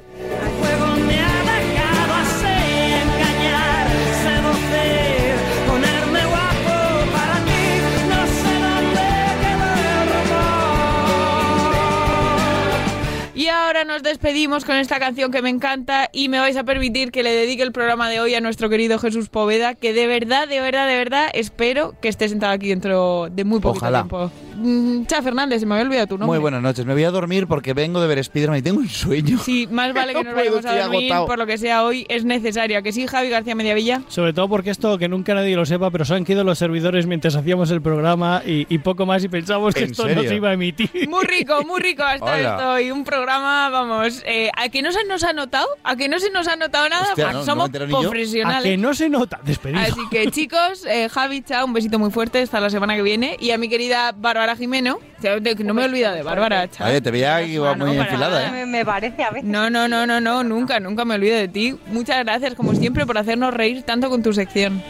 Y 13.35 13.47
ahora 13.47 13.83
nos 13.83 14.03
despedimos 14.03 14.63
con 14.63 14.75
esta 14.75 14.99
canción 14.99 15.31
que 15.31 15.41
me 15.41 15.49
encanta 15.49 16.09
y 16.13 16.29
me 16.29 16.39
vais 16.39 16.55
a 16.55 16.63
permitir 16.63 17.11
que 17.11 17.23
le 17.23 17.33
dedique 17.33 17.63
el 17.63 17.71
programa 17.71 18.07
de 18.07 18.19
hoy 18.19 18.35
a 18.35 18.41
nuestro 18.41 18.69
querido 18.69 18.99
Jesús 18.99 19.27
Poveda, 19.27 19.73
que 19.73 19.91
de 19.91 20.05
verdad, 20.05 20.47
de 20.47 20.61
verdad, 20.61 20.87
de 20.87 20.95
verdad 20.95 21.29
espero 21.33 21.93
que 21.99 22.09
esté 22.09 22.29
sentado 22.29 22.53
aquí 22.53 22.69
dentro 22.69 23.27
de 23.31 23.43
muy 23.43 23.59
Ojalá. 23.63 24.01
tiempo. 24.03 24.31
Mm, 24.55 25.05
Cha 25.05 25.21
Fernández, 25.21 25.59
se 25.59 25.65
me 25.65 25.75
había 25.75 25.85
olvidado 25.85 26.07
tu 26.07 26.17
nombre. 26.17 26.27
Muy 26.37 26.39
buenas 26.39 26.61
noches. 26.61 26.85
Me 26.85 26.93
voy 26.93 27.03
a 27.03 27.11
dormir 27.11 27.47
porque 27.47 27.73
vengo 27.73 28.01
de 28.01 28.07
ver 28.07 28.23
Spiderman 28.23 28.59
y 28.59 28.61
tengo 28.61 28.79
un 28.79 28.89
sueño. 28.89 29.37
Sí, 29.39 29.67
más 29.71 29.93
vale 29.93 30.13
que 30.13 30.23
No 30.23 30.29
nos 30.31 30.35
vayamos 30.35 30.65
a 30.65 30.75
dormir, 30.83 31.11
agotado. 31.11 31.25
por 31.27 31.37
lo 31.39 31.45
que 31.45 31.57
sea 31.57 31.83
hoy 31.83 32.05
es 32.09 32.25
necesario. 32.25 32.81
¿Que 32.83 32.91
sí, 32.91 33.07
Javi 33.07 33.29
García 33.29 33.55
Mediavilla? 33.55 34.01
Sobre 34.07 34.33
todo 34.33 34.47
porque 34.49 34.69
esto, 34.69 34.97
que 34.97 35.07
nunca 35.07 35.33
nadie 35.33 35.55
lo 35.55 35.65
sepa, 35.65 35.89
pero 35.91 36.05
se 36.05 36.13
han 36.15 36.25
quedado 36.25 36.43
los 36.43 36.57
servidores 36.59 37.05
mientras 37.07 37.35
hacíamos 37.35 37.71
el 37.71 37.81
programa 37.81 38.41
y, 38.45 38.65
y 38.73 38.77
poco 38.79 39.05
más 39.05 39.23
y 39.23 39.29
pensamos 39.29 39.73
que 39.73 39.83
¿En 39.83 39.91
esto 39.91 40.03
no 40.07 40.13
serio? 40.13 40.29
se 40.29 40.35
iba 40.35 40.49
a 40.49 40.53
emitir. 40.53 40.89
Muy 41.09 41.25
rico, 41.25 41.63
muy 41.65 41.81
rico 41.81 42.03
ha 42.03 42.15
estado 42.15 42.37
Hola. 42.37 42.55
esto 42.57 42.79
y 42.81 42.91
un 42.91 43.03
programa, 43.03 43.69
vamos, 43.69 44.21
eh, 44.25 44.49
¿a 44.55 44.69
que 44.69 44.81
no 44.81 44.91
se 44.91 45.03
nos 45.05 45.23
ha 45.23 45.33
notado? 45.33 45.67
¿A 45.83 45.95
que 45.95 46.07
no 46.07 46.19
se 46.19 46.29
nos 46.31 46.47
ha 46.47 46.55
notado 46.55 46.87
nada? 46.89 47.03
Hostia, 47.09 47.25
Pues 47.25 47.33
no, 47.33 47.39
no 47.39 47.45
somos 47.45 47.69
profesionales. 47.69 48.65
A 48.65 48.69
que 48.69 48.77
no 48.77 48.93
se 48.93 49.09
nota, 49.09 49.39
despedido. 49.43 49.79
Así 49.81 50.01
que 50.11 50.29
chicos, 50.31 50.85
eh, 50.87 51.09
Javi, 51.09 51.41
chao, 51.41 51.65
un 51.65 51.73
besito 51.73 51.99
muy 51.99 52.11
fuerte 52.11 52.41
hasta 52.41 52.59
la 52.59 52.69
semana 52.69 52.95
que 52.95 53.01
viene. 53.01 53.37
Y 53.39 53.51
a 53.51 53.57
mi 53.57 53.69
querida 53.69 54.13
Bárbara 54.15 54.42
Jimeno, 54.55 54.99
que 55.21 55.63
no 55.63 55.73
me 55.73 55.83
olvida 55.85 56.13
de 56.13 56.23
Bárbara. 56.23 56.67
Oye, 56.85 57.01
te 57.01 57.11
veía 57.11 57.39
que 57.39 57.47
iba 57.47 57.73
muy 57.75 57.97
enfilada, 57.97 58.47
¿eh? 58.47 58.51
Me, 58.51 58.65
me 58.65 58.85
parece 58.85 59.23
a 59.23 59.31
veces. 59.31 59.49
No, 59.49 59.69
no, 59.69 59.87
no, 59.87 60.05
no, 60.05 60.19
no, 60.21 60.43
nunca, 60.43 60.79
nunca 60.79 61.05
me 61.05 61.15
olvido 61.15 61.35
de 61.37 61.47
ti. 61.47 61.75
Muchas 61.87 62.23
gracias, 62.23 62.53
como 62.55 62.75
siempre, 62.75 63.05
por 63.05 63.17
hacernos 63.17 63.53
reír 63.53 63.83
tanto 63.83 64.09
con 64.09 64.21
tu 64.21 64.33
sección. 64.33 64.81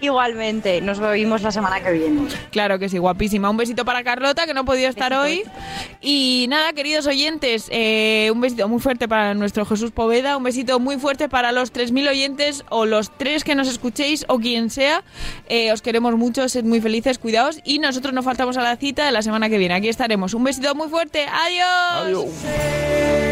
Igualmente, 0.00 0.80
nos 0.80 0.98
vemos 0.98 1.42
la 1.42 1.52
semana 1.52 1.80
que 1.80 1.92
viene. 1.92 2.28
Claro 2.50 2.78
que 2.78 2.88
sí, 2.88 2.98
guapísima. 2.98 3.50
Un 3.50 3.56
besito 3.58 3.84
para 3.84 4.02
Carlota, 4.02 4.46
que 4.46 4.54
no 4.54 4.60
ha 4.60 4.64
podido 4.64 4.88
estar 4.88 5.12
hoy. 5.12 5.42
Y 6.00 6.46
nada, 6.48 6.72
queridos 6.72 7.06
oyentes, 7.06 7.68
eh, 7.70 8.30
un 8.32 8.40
besito 8.40 8.66
muy 8.68 8.80
fuerte 8.80 9.08
para 9.08 9.34
nuestro 9.34 9.66
Jesús 9.66 9.90
Poveda, 9.90 10.36
un 10.36 10.42
besito 10.42 10.80
muy 10.80 10.98
fuerte 10.98 11.28
para 11.28 11.52
los 11.52 11.72
3.000 11.72 12.08
oyentes 12.08 12.64
o 12.70 12.86
los 12.86 13.16
tres 13.16 13.44
que 13.44 13.54
nos 13.54 13.68
escuchéis 13.68 14.24
o 14.28 14.38
quien 14.38 14.70
sea. 14.70 15.04
Eh, 15.48 15.72
os 15.72 15.82
queremos 15.82 16.16
mucho, 16.16 16.48
sed 16.48 16.64
muy 16.64 16.80
felices, 16.80 17.18
cuidaos. 17.18 17.60
Y 17.64 17.78
nosotros 17.78 18.14
nos 18.14 18.24
faltamos 18.24 18.56
a 18.56 18.62
la 18.62 18.76
cita 18.76 19.04
de 19.04 19.12
la 19.12 19.22
semana 19.22 19.48
que 19.48 19.58
viene. 19.58 19.74
Aquí 19.74 19.88
estaremos. 19.88 20.34
Un 20.34 20.44
besito 20.44 20.74
muy 20.74 20.88
fuerte. 20.88 21.26
Adiós. 21.26 22.26
Adiós. 22.26 23.29